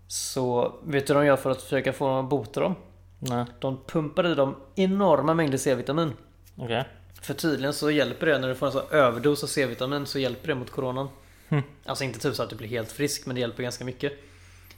Så 0.07 0.75
vet 0.83 1.07
du 1.07 1.13
vad 1.13 1.23
de 1.23 1.27
gör 1.27 1.37
för 1.37 1.49
att 1.51 1.61
försöka 1.61 1.93
få 1.93 2.07
dem 2.07 2.17
att 2.25 2.29
bota 2.29 2.59
dem? 2.59 2.75
nej, 3.19 3.45
De 3.59 3.79
pumpar 3.87 4.27
i 4.31 4.35
dem 4.35 4.55
enorma 4.75 5.33
mängder 5.33 5.57
C-vitamin. 5.57 6.13
okej 6.55 6.85
För 7.21 7.33
tydligen 7.33 7.73
så 7.73 7.91
hjälper 7.91 8.27
det 8.27 8.39
när 8.39 8.47
du 8.47 8.55
får 8.55 8.65
en 8.65 8.71
sån 8.71 8.91
överdos 8.91 9.43
av 9.43 9.47
C-vitamin 9.47 10.05
så 10.05 10.19
hjälper 10.19 10.47
det 10.47 10.55
mot 10.55 10.69
coronan. 10.69 11.09
Hm. 11.49 11.61
Alltså 11.85 12.03
inte 12.03 12.19
typ 12.19 12.35
så 12.35 12.43
att 12.43 12.49
du 12.49 12.55
blir 12.55 12.67
helt 12.67 12.91
frisk 12.91 13.25
men 13.25 13.35
det 13.35 13.41
hjälper 13.41 13.63
ganska 13.63 13.85
mycket. 13.85 14.13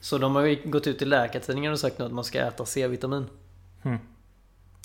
Så 0.02 0.18
de 0.18 0.36
har 0.36 0.43
ju 0.43 0.62
gått 0.66 0.88
ut 0.88 1.02
i 1.02 1.06
Läkartidningen 1.06 1.72
och 1.72 1.80
sagt 1.80 1.99
nu 1.99 2.06
att 2.06 2.12
man 2.12 2.24
ska 2.24 2.39
äta 2.39 2.66
C-vitamin. 2.66 3.28
Hm. 3.84 3.97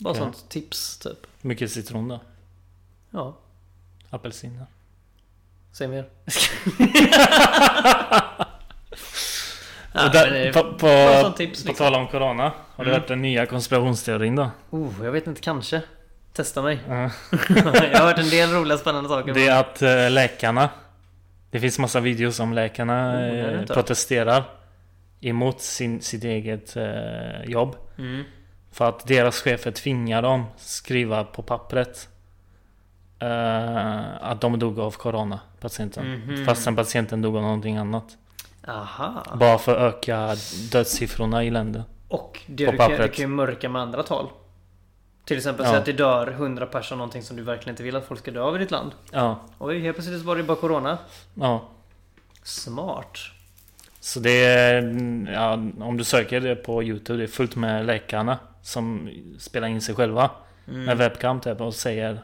Bara 0.01 0.11
Okej. 0.11 0.23
sånt 0.23 0.49
tips 0.49 0.99
typ. 0.99 1.19
Mycket 1.41 1.73
citron 1.73 2.09
då? 2.09 2.21
Ja, 3.11 3.37
Apelsiner? 4.11 4.67
säg 5.73 5.89
mer. 5.89 6.09
Ja, 9.99 10.09
där, 10.09 10.53
på, 10.53 10.63
på, 10.63 11.33
tips 11.37 11.63
på 11.63 11.69
liksom. 11.69 11.75
tal 11.75 11.95
om 11.95 12.09
Corona 12.09 12.53
Har 12.77 12.85
du 12.85 12.91
Mm. 12.91 13.01
hört 13.01 13.09
den 13.09 13.23
nya 13.23 13.47
konspirationsteorin 13.47 14.37
då? 14.37 14.51
Oh, 14.71 14.93
jag 15.05 15.13
vet 15.13 15.27
inte, 15.27 15.41
kanske. 15.41 15.83
Testa 16.33 16.63
mig. 16.63 16.79
Ja. 16.89 16.95
jag 17.49 17.99
har 17.99 18.07
hört 18.07 18.19
en 18.19 18.31
del 18.31 18.51
roliga 18.53 18.79
spännande 18.79 19.09
saker. 19.09 19.35
Det 19.35 19.49
är 19.49 19.61
att 19.61 19.83
eh, 19.83 20.11
läkarna 20.11 20.69
Det 21.51 21.61
finns 21.61 21.79
massa 21.79 22.01
videos 22.01 22.41
om 22.41 22.53
läkarna 22.53 23.17
Oh, 23.17 23.23
eh, 23.25 23.65
protesterar 23.67 24.45
Emot 25.21 25.61
sin, 25.61 26.01
sitt 26.03 26.25
eget 26.25 26.77
eh, 26.77 27.43
jobb 27.47 27.77
Mm. 27.99 28.25
För 28.73 28.89
att 28.89 29.07
deras 29.07 29.41
chefer 29.43 29.71
tvingar 29.71 30.23
dem 30.23 30.45
skriva 30.57 31.25
på 31.25 31.43
pappret 31.43 32.09
eh, 33.19 34.23
Att 34.31 34.41
de 34.41 34.59
dog 34.59 34.79
av 34.81 34.91
Corona 34.91 35.41
Patienten 35.61 36.13
Mhm. 36.15 36.45
Fastän 36.45 36.77
patienten 36.77 37.23
dog 37.23 37.37
av 37.37 37.43
någonting 37.43 37.77
annat 37.77 38.17
Aha. 38.69 39.25
Bara 39.41 39.59
för 39.59 39.77
att 39.77 39.95
öka 39.95 40.35
dödssiffrorna 40.73 41.45
i 41.45 41.51
länder 41.51 41.83
Och 42.09 42.41
det 42.47 42.67
På 42.67 42.73
du 42.73 42.79
kan, 42.79 42.91
du 42.91 42.97
pappret. 42.97 43.15
kan 43.15 43.23
ju 43.23 43.27
mörka 43.29 43.69
med 43.69 43.83
andra 43.83 44.03
tal. 44.03 44.29
Till 45.25 45.37
exempel 45.37 45.65
Ja. 45.65 45.71
säga 45.71 45.79
att 45.81 45.87
det 45.87 45.93
dör 45.93 46.27
100 46.31 46.67
personer 46.67 46.97
någonting 46.99 47.23
som 47.23 47.37
du 47.37 47.43
verkligen 47.43 47.73
inte 47.73 47.83
vill 47.83 47.97
att 47.97 48.07
folk 48.07 48.21
ska 48.21 48.31
dö 48.31 48.41
av 48.41 48.57
i 48.57 48.59
ditt 48.59 48.71
land. 48.71 48.93
Ja, 49.13 49.41
Oj, 49.59 49.81
helt 49.81 49.97
plötsligt 49.97 50.23
var 50.23 50.37
det 50.37 50.43
bara 50.43 50.57
Corona. 50.57 50.99
ja. 51.35 51.69
Smart. 52.43 53.19
Så 54.07 54.21
det 54.21 54.45
är, 54.45 54.83
ja, 55.33 55.53
om 55.81 55.97
du 55.97 56.05
söker 56.05 56.41
det 56.41 56.57
på 56.57 56.83
Youtube, 56.83 57.19
det 57.19 57.25
är 57.25 57.29
fullt 57.29 57.57
med 57.57 57.87
läkarna 57.87 58.39
som 58.63 59.11
spelar 59.39 59.69
in 59.69 59.81
sig 59.81 59.95
själva 59.95 60.31
Mm. 60.69 60.85
med 60.85 60.97
webcam 60.99 61.41
typ 61.41 61.61
och 61.61 61.75
säger 61.75 62.19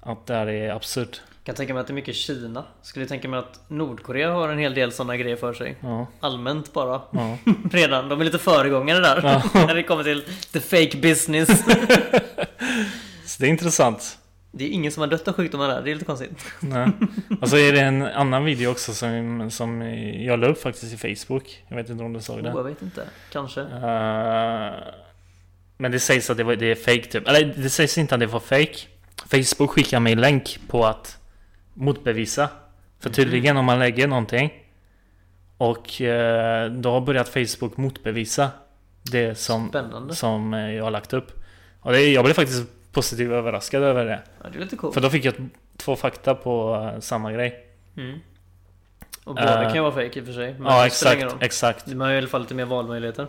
att 0.00 0.26
det 0.26 0.34
här 0.34 0.46
är 0.46 0.70
absurt. 0.70 1.20
Kan 1.44 1.54
tänka 1.54 1.74
mig 1.74 1.80
att 1.80 1.86
det 1.86 1.90
är 1.92 1.94
mycket 1.94 2.14
Kina. 2.14 2.64
Skulle 2.82 3.06
tänka 3.06 3.28
mig 3.28 3.38
att 3.38 3.60
Nordkorea 3.68 4.32
har 4.32 4.48
en 4.48 4.58
hel 4.58 4.74
del 4.74 4.92
sådana 4.92 5.16
grejer 5.16 5.36
för 5.36 5.52
sig. 5.52 5.76
Ja, 5.80 6.06
Allmänt 6.20 6.72
bara. 6.72 7.00
ja. 7.12 7.38
Redan. 7.72 8.08
De 8.08 8.20
är 8.20 8.24
lite 8.24 8.38
föregångare 8.38 8.98
där. 9.00 9.20
Ja. 9.22 9.42
När 9.66 9.74
det 9.74 9.82
kommer 9.82 10.04
till 10.04 10.22
the 10.52 10.60
fake 10.60 10.96
business. 10.98 11.48
Så 13.26 13.42
det 13.42 13.46
är 13.46 13.50
intressant. 13.50 14.18
Det 14.58 14.64
är 14.64 14.68
ingen 14.68 14.92
som 14.92 15.00
har 15.00 15.08
dött 15.08 15.28
av 15.28 15.34
sjukdomar 15.34 15.68
där. 15.68 15.82
Det 15.82 15.90
är 15.90 15.94
lite 15.94 16.04
konstigt. 16.04 16.30
Nej. 16.60 16.88
Och 17.40 17.48
så 17.48 17.56
är 17.56 17.72
det 17.72 17.80
en 17.80 18.02
annan 18.02 18.44
video 18.44 18.70
också 18.70 18.94
som, 18.94 19.50
som 19.50 19.82
jag 20.24 20.38
la 20.40 20.46
upp 20.46 20.62
faktiskt 20.62 21.04
i 21.04 21.14
Facebook. 21.14 21.64
Jag 21.68 21.76
vet 21.76 21.90
inte 21.90 22.04
om 22.04 22.12
du 22.12 22.20
såg 22.20 22.36
Oh, 22.36 22.42
det. 22.42 22.48
jag 22.48 22.64
vet 22.64 22.82
inte. 22.82 23.02
Kanske. 23.32 23.60
Eh, 23.60 24.72
men 25.76 25.92
det 25.92 26.00
sägs 26.00 26.30
att 26.30 26.36
det, 26.36 26.44
var, 26.44 26.56
det 26.56 26.70
är 26.70 26.74
fake 26.74 27.02
typ. 27.02 27.28
Eller 27.28 27.54
det 27.56 27.70
sägs 27.70 27.98
inte 27.98 28.14
att 28.14 28.20
det 28.20 28.26
var 28.26 28.40
fake. 28.40 28.76
Facebook 29.26 29.70
skickar 29.70 30.00
mig 30.00 30.14
länk 30.14 30.58
på 30.68 30.86
att 30.86 31.18
motbevisa. 31.74 32.48
För 33.00 33.10
tydligen 33.10 33.56
om 33.56 33.64
man 33.64 33.78
lägger 33.78 34.06
någonting 34.08 34.52
och 35.58 36.00
eh, 36.00 36.70
då 36.70 36.90
har 36.90 37.00
börjat 37.00 37.28
Facebook 37.28 37.76
motbevisa 37.76 38.50
det 39.02 39.34
som, 39.38 39.68
Spännande. 39.68 40.14
som 40.14 40.54
eh, 40.54 40.70
jag 40.74 40.84
har 40.84 40.90
lagt 40.90 41.12
upp. 41.12 41.44
Och 41.80 41.92
det, 41.92 42.00
jag 42.12 42.24
blev 42.24 42.34
faktiskt 42.34 42.64
positivt 42.96 43.30
överraskad 43.30 43.82
över 43.82 44.04
det. 44.04 44.22
Ja, 44.42 44.48
det 44.52 44.58
lite 44.58 44.76
coolt. 44.76 44.94
För 44.94 45.00
då 45.00 45.10
fick 45.10 45.24
jag 45.24 45.34
två 45.76 45.96
fakta 45.96 46.34
på 46.34 46.74
eh, 46.94 47.00
samma 47.00 47.32
grej. 47.32 47.66
Mm. 47.96 48.18
Och 49.24 49.34
båda 49.34 49.62
Eh, 49.62 49.66
kan 49.66 49.74
ju 49.74 49.80
vara 49.80 49.92
fake 49.92 50.18
i 50.18 50.22
och 50.22 50.26
för 50.26 50.32
sig. 50.32 50.54
Men 50.58 50.72
ja 50.72 50.86
exakt, 50.86 51.36
exakt. 51.40 51.86
Man 51.86 52.06
har 52.06 52.14
i 52.14 52.18
alla 52.18 52.28
fall 52.28 52.40
lite 52.40 52.54
mer 52.54 52.64
valmöjligheter. 52.64 53.26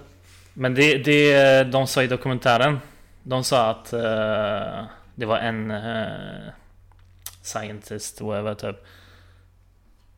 Men 0.54 0.76
det, 0.76 0.98
det 0.98 1.64
de 1.64 1.88
sa 1.88 2.04
i 2.04 2.08
dokumentären 2.08 2.80
De 3.24 3.44
sa 3.44 3.70
att 3.70 3.94
eh, 3.94 4.86
det 5.16 5.26
var 5.26 5.38
en 5.38 5.72
eh, 5.72 6.52
scientist, 7.42 8.22
whatever 8.22 8.56
typ 8.56 8.76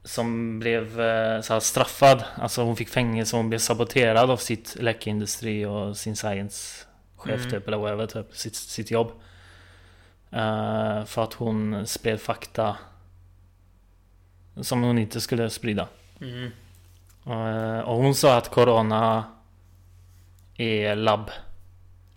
Som 0.04 0.60
blev 0.60 0.96
så 1.42 1.54
här 1.54 1.60
straffad 1.60 2.24
Alltså 2.36 2.62
hon 2.62 2.76
fick 2.76 2.90
fängelse, 2.90 3.36
hon 3.36 3.50
blev 3.50 3.60
saboterad 3.60 4.30
av 4.30 4.38
sitt 4.38 4.76
läkeindustri 4.80 5.66
och 5.66 5.98
sin 5.98 6.16
science-chef 6.16 7.40
Mm. 7.40 7.50
typ 7.50 7.68
eller 7.68 7.78
whatever 7.78 8.08
typ, 8.08 8.36
sitt, 8.36 8.56
sitt 8.56 8.92
jobb 8.92 9.12
Eh, 10.32 11.06
För 11.06 11.24
att 11.24 11.34
hon 11.34 11.88
spred 11.88 12.22
fakta 12.22 12.78
Som 14.62 14.84
hon 14.84 14.98
inte 14.98 15.22
skulle 15.22 15.50
sprida 15.50 15.88
Mm. 16.22 16.52
Eh, 17.26 17.80
Och 17.80 17.96
hon 17.98 18.16
sa 18.16 18.38
att 18.38 18.50
Corona 18.50 19.24
är 20.56 20.96
labb 20.96 21.32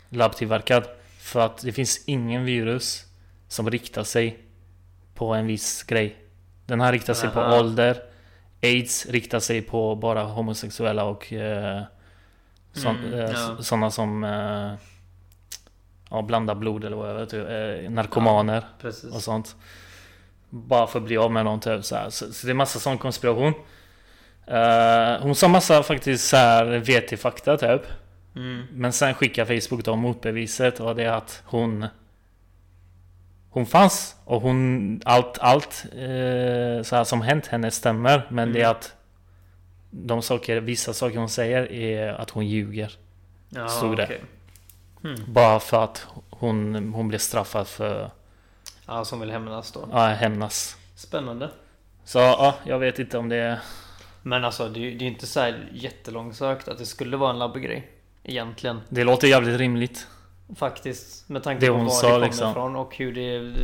labbtillverkad. 0.08 0.84
För 1.18 1.40
att 1.40 1.58
det 1.62 1.72
finns 1.72 2.04
ingen 2.06 2.44
virus 2.44 3.04
som 3.48 3.70
riktar 3.70 4.04
sig 4.04 4.38
på 5.14 5.34
en 5.34 5.46
viss 5.46 5.82
grej. 5.82 6.16
Den 6.66 6.80
här 6.80 6.92
riktar 6.92 7.14
sig 7.14 7.30
på 7.30 7.40
Aha. 7.40 7.58
ålder. 7.60 8.02
Aids 8.62 9.06
riktar 9.06 9.40
sig 9.40 9.62
på 9.62 9.94
bara 9.96 10.22
homosexuella 10.24 11.04
och 11.04 11.32
eh, 11.32 11.82
sån, 12.72 12.96
Mm, 12.96 13.18
ja. 13.20 13.56
sådana 13.62 13.90
som 13.90 14.24
ja, 16.12 16.22
blandar 16.22 16.54
blod 16.54 16.84
eller 16.84 16.96
vad 16.96 17.16
vet, 17.16 17.32
eh, 17.32 17.90
narkomaner 17.90 18.64
Precis. 18.80 19.14
och 19.14 19.22
sånt. 19.22 19.56
Bara 20.50 20.86
för 20.86 20.98
att 20.98 21.04
bli 21.04 21.16
av 21.16 21.32
med 21.32 21.44
någon 21.44 21.60
typ 21.60 21.84
så, 21.84 21.96
så, 22.08 22.32
så 22.32 22.46
det 22.46 22.52
är 22.52 22.54
massa 22.54 22.78
sån 22.78 22.98
konspiration. 22.98 23.52
Eh, 24.46 25.20
hon 25.22 25.34
sa 25.34 25.48
massa 25.48 25.82
faktiskt 25.82 26.28
så 26.28 26.36
här 26.36 26.64
VT-fakta 26.64 27.56
typ. 27.56 27.82
Mm. 28.36 28.62
Men 28.72 28.92
sen 28.92 29.14
skickar 29.14 29.44
Facebook 29.60 29.84
då 29.84 29.96
motbeviset 29.96 30.80
och 30.80 30.96
det 30.96 31.02
är 31.04 31.12
att 31.12 31.42
hon 31.46 31.86
Hon 33.50 33.66
fanns 33.66 34.16
och 34.24 34.42
hon 34.42 35.00
Allt, 35.04 35.38
allt 35.38 35.84
eh, 35.92 36.82
så 36.82 36.96
här 36.96 37.04
som 37.04 37.20
hänt 37.22 37.46
henne 37.46 37.70
stämmer 37.70 38.26
Men 38.30 38.52
det 38.52 38.58
är 38.60 38.64
Mm. 38.64 38.70
att 38.70 38.94
De 39.90 40.22
saker, 40.22 40.60
vissa 40.60 40.92
saker 40.92 41.18
hon 41.18 41.28
säger 41.28 41.72
är 41.72 42.12
att 42.12 42.30
hon 42.30 42.46
ljuger 42.46 42.92
Ja, 43.48 43.68
Stod 43.68 43.96
det. 43.96 44.04
okej. 44.04 44.20
Mm. 45.04 45.20
Bara 45.32 45.60
för 45.60 45.84
att 45.84 46.06
hon, 46.30 46.92
hon 46.94 47.08
blev 47.08 47.18
straffad 47.18 47.66
för 47.68 48.10
Ja, 48.86 49.04
som 49.04 49.20
vill 49.20 49.30
hämnas 49.30 49.72
då. 49.72 49.88
ja, 49.92 50.06
hämnas 50.06 50.76
Spännande. 50.96 51.50
Så 52.04 52.18
ja, 52.18 52.54
jag 52.64 52.78
vet 52.78 52.98
inte 52.98 53.18
om 53.18 53.28
det 53.28 53.36
är 53.36 53.58
Men 54.22 54.44
alltså 54.44 54.68
det, 54.68 54.80
är- 54.80 54.92
är 54.96 55.02
inte 55.02 55.26
så 55.26 55.40
här 55.40 55.68
jättelångsökt 55.72 56.68
att 56.68 56.78
det 56.78 56.86
skulle 56.86 57.16
vara 57.16 57.30
en 57.30 57.38
labbgrej. 57.38 57.90
Egentligen. 58.24 58.80
Det 58.88 59.04
låter 59.04 59.28
jävligt 59.28 59.58
rimligt 59.58 60.06
Faktiskt. 60.56 61.28
Med 61.28 61.42
tanke 61.42 61.66
på 61.66 61.72
var 61.72 61.88
sa, 61.88 62.06
det 62.06 62.12
kommer 62.12 62.26
liksom. 62.26 62.50
ifrån 62.50 62.76
och 62.76 62.96
hur 62.96 63.12
det 63.14 63.54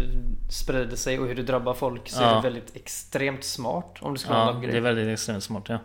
sprider 0.52 0.96
sig 0.96 1.18
och 1.18 1.26
hur 1.26 1.34
det 1.34 1.42
drabbar 1.42 1.74
folk. 1.74 2.08
Så 2.08 2.22
är 2.22 2.28
Ja. 2.28 2.34
det 2.34 2.40
väldigt 2.42 2.76
extremt 2.76 3.44
smart 3.44 3.96
om 4.00 4.12
det 4.12 4.18
skulle 4.18 4.34
vara 4.34 4.44
Ja, 4.44 4.48
en 4.48 4.54
labbgrej. 4.54 4.72
det 4.72 4.78
är 4.78 4.82
väldigt 4.82 5.08
extremt 5.08 5.44
smart 5.44 5.64
ja 5.68 5.78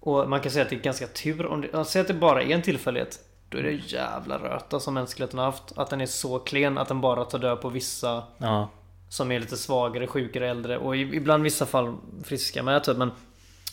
Och 0.00 0.28
man 0.30 0.40
kan 0.40 0.52
säga 0.52 0.64
att 0.64 0.70
det 0.70 0.76
är 0.76 0.80
ganska 0.80 1.06
tur 1.06 1.46
om 1.46 1.60
det... 1.60 1.68
ja, 1.72 1.84
Säg 1.84 2.00
att 2.00 2.08
det 2.08 2.14
bara 2.14 2.42
är 2.42 2.50
en 2.50 2.62
tillfällighet. 2.62 3.18
Då 3.48 3.58
är 3.58 3.62
det 3.62 3.72
jävla 3.72 4.38
röta 4.38 4.80
som 4.80 4.94
mänskligheten 4.94 5.38
har 5.38 5.46
haft. 5.46 5.72
Att 5.76 5.90
den 5.90 6.00
är 6.00 6.06
så 6.06 6.38
klen 6.38 6.78
att 6.78 6.88
den 6.88 7.00
bara 7.00 7.24
tar 7.24 7.38
död 7.38 7.60
på 7.60 7.68
vissa 7.68 8.22
Ja, 8.38 8.68
som 9.08 9.32
är 9.32 9.40
lite 9.40 9.56
svagare, 9.56 10.06
sjukare, 10.06 10.50
äldre 10.50 10.78
och 10.78 10.96
ibland 10.96 11.42
vissa 11.42 11.66
fall 11.66 11.96
friska 12.24 12.62
med 12.62 12.84
typ. 12.84 12.96
Men 12.96 13.10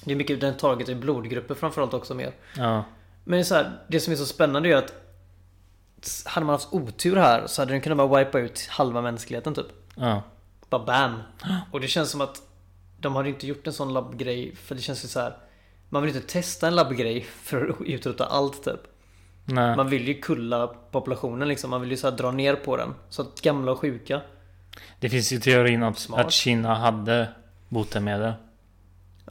det 0.06 0.12
är 0.12 0.16
mycket 0.16 0.42
den 0.42 0.58
taget 0.58 0.90
i 0.90 0.96
blodgrupper 0.96 1.56
framförallt 1.56 1.94
också 1.94 2.14
mer. 2.14 2.34
ja, 2.58 2.84
Men 3.24 3.38
det, 3.38 3.40
är 3.40 3.44
så 3.44 3.56
här, 3.56 3.72
det 3.88 4.00
som 4.00 4.14
är 4.14 4.18
så 4.18 4.26
spännande 4.26 4.70
är 4.70 4.76
att 4.76 4.94
hade 6.26 6.46
man 6.46 6.54
haft 6.54 6.74
otur 6.74 7.16
här 7.16 7.48
så 7.48 7.62
hade 7.62 7.72
den 7.74 7.82
kunnat 7.82 7.98
bara 7.98 8.24
wipa 8.24 8.40
ut 8.40 8.68
halva 8.68 9.02
mänskligheten 9.02 9.54
typ. 9.56 9.68
ja 9.96 10.22
Bara 10.70 10.86
bam. 10.86 11.20
Och 11.72 11.82
det 11.82 11.88
känns 11.88 12.12
som 12.12 12.22
att 12.22 12.42
de 13.00 13.16
hade 13.16 13.30
inte 13.30 13.48
gjort 13.48 13.68
en 13.68 13.74
sån 13.74 13.94
labbgrej 13.94 14.56
för 14.56 14.76
det 14.76 14.82
känns 14.82 15.04
ju 15.04 15.08
så 15.08 15.20
här. 15.20 15.38
Man 15.90 16.04
vill 16.04 16.16
inte 16.16 16.28
testa 16.28 16.68
en 16.68 16.76
labbgrej 16.76 17.22
för 17.44 17.70
att 17.70 17.82
utrota 17.82 18.26
allt 18.26 18.64
typ. 18.64 18.80
Nej. 19.46 19.76
Man 19.76 19.90
vill 19.90 20.08
ju 20.08 20.14
kulla 20.14 20.68
populationen 20.68 21.48
liksom. 21.48 21.70
Man 21.70 21.82
vill 21.82 21.92
ju 21.92 21.98
så 21.98 22.12
dra 22.12 22.32
ner 22.32 22.56
på 22.56 22.78
den. 22.78 22.94
Så 23.10 23.22
att 23.22 23.42
gamla 23.42 23.72
och 23.72 23.80
sjuka. 23.80 24.22
Det 25.00 25.10
finns 25.10 25.32
ju 25.34 25.40
teorin 25.40 25.84
att, 25.84 25.98
Smart. 26.00 26.26
att 26.26 26.32
Kina 26.32 26.76
hade 26.76 27.28
botemedel 27.70 28.34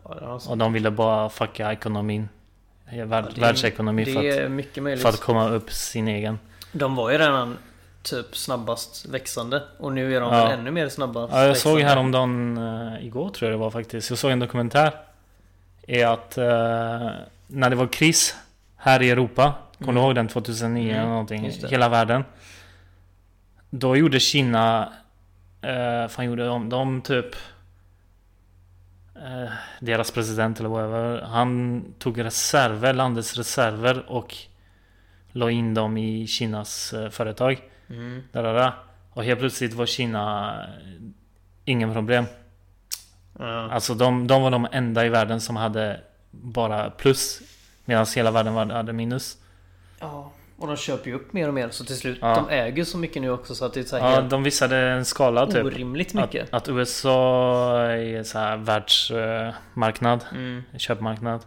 Ja, 0.05 0.41
Och 0.49 0.59
de 0.59 0.73
ville 0.73 0.91
bara 0.91 1.29
fucka 1.29 1.73
ekonomin 1.73 2.29
Värld, 2.93 3.25
Ja, 3.25 3.31
det- 3.35 3.41
Världsekonomin 3.41 4.15
för, 4.15 4.23
det 4.23 4.45
att, 4.45 4.51
mycket 4.51 4.83
möjligt. 4.83 5.03
för 5.03 5.09
att 5.09 5.21
komma 5.21 5.49
upp 5.49 5.73
sin 5.73 6.09
egen 6.09 6.39
De 6.73 6.97
var 6.97 7.11
ju 7.11 7.19
redan 7.19 7.57
typ 8.03 8.37
snabbast 8.37 9.07
växande. 9.07 9.63
Och 9.79 9.93
nu 9.93 10.17
är 10.17 10.21
de 10.21 10.33
Ja. 10.35 10.51
ännu 10.53 10.71
mer 10.71 10.89
snabbast 10.89 11.33
Ja 11.35 11.45
jag 11.45 11.57
såg 11.57 11.75
växande. 11.77 11.95
häromdagen 11.95 12.59
uh, 12.59 13.07
Igår 13.07 13.31
tror 13.31 13.51
jag 13.51 13.59
det 13.61 13.63
var 13.63 13.71
faktiskt 13.71 14.11
Jag 14.11 14.19
såg 14.19 14.31
en 14.31 14.39
dokumentär 14.39 14.93
Är 15.87 16.07
att 16.07 16.39
eh, 16.39 16.45
När 17.47 17.71
det 17.71 17.77
var 17.77 17.87
kris 17.87 18.37
Här 18.77 19.03
i 19.03 19.11
Europa 19.11 19.53
Kommer 19.85 19.93
Mm. 19.93 19.95
du 19.95 20.01
ihåg 20.01 20.15
den 20.15 20.29
2009 20.29 20.83
Mm, 20.91 21.01
eller 21.01 21.09
någonting? 21.11 21.51
Hela 21.69 21.89
världen 21.89 22.25
Då 23.71 23.97
gjorde 23.97 24.21
Kina 24.21 24.93
uh, 25.65 26.09
Fan 26.09 26.25
gjorde 26.25 26.47
de? 26.47 26.69
De 26.69 27.03
typ 27.03 27.35
eh, 29.17 29.53
Deras 29.81 30.11
president 30.11 30.61
eller 30.61 30.69
whatever 30.69 31.21
Han 31.23 31.85
tog 31.99 32.25
reserver, 32.25 32.93
landets 32.93 33.37
reserver 33.37 34.11
och 34.11 34.35
La 35.33 35.51
in 35.51 35.75
dem 35.75 35.97
i 35.97 36.27
Kinas 36.27 36.93
eh, 36.93 37.11
företag 37.11 37.63
Mm. 37.91 38.23
där, 38.33 38.43
där, 38.43 38.55
där. 38.55 38.73
Och 39.13 39.25
helt 39.25 39.41
plötsligt 39.41 39.75
var 39.75 39.87
Kina 39.87 40.55
eh, 40.63 40.69
Ingen 41.65 41.93
problem 41.93 42.25
Ja. 43.39 43.71
Alltså 43.71 43.95
de, 43.95 44.27
de 44.27 44.43
var 44.43 44.51
de 44.51 44.67
enda 44.73 45.07
i 45.07 45.09
världen 45.09 45.41
som 45.41 45.57
hade 45.57 46.01
Bara 46.31 46.91
plus 46.91 47.41
Medan 47.85 48.07
hela 48.17 48.31
världen 48.31 48.71
hade 48.71 48.93
minus 48.93 49.37
ja. 50.03 50.33
Och 50.57 50.67
de 50.69 50.77
köper 50.77 51.11
ju 51.11 51.17
upp 51.17 51.33
mer 51.33 51.49
och 51.49 51.55
mer. 51.55 51.71
Så 51.71 51.85
till 51.85 51.97
slut. 51.97 52.19
Ja. 52.21 52.35
De 52.35 52.49
äger 52.55 52.85
så 52.85 52.99
mycket 52.99 53.23
nu 53.23 53.31
också 53.31 53.55
så 53.55 53.65
att 53.65 53.75
det 53.75 53.81
är 53.81 53.85
så 53.85 53.97
här 53.97 54.15
Ja 54.15 54.21
de 54.21 54.43
visade 54.43 54.77
en 54.77 55.05
skala 55.05 55.47
typ 55.47 55.65
orimligt 55.65 56.15
mycket. 56.15 56.55
att, 56.55 56.63
att 56.63 56.69
USA 56.69 57.81
är 57.91 58.23
så 58.23 58.39
här 58.39 58.57
världsmarknad 58.57 60.25
Mm. 60.33 60.63
Köpmarknad 60.77 61.41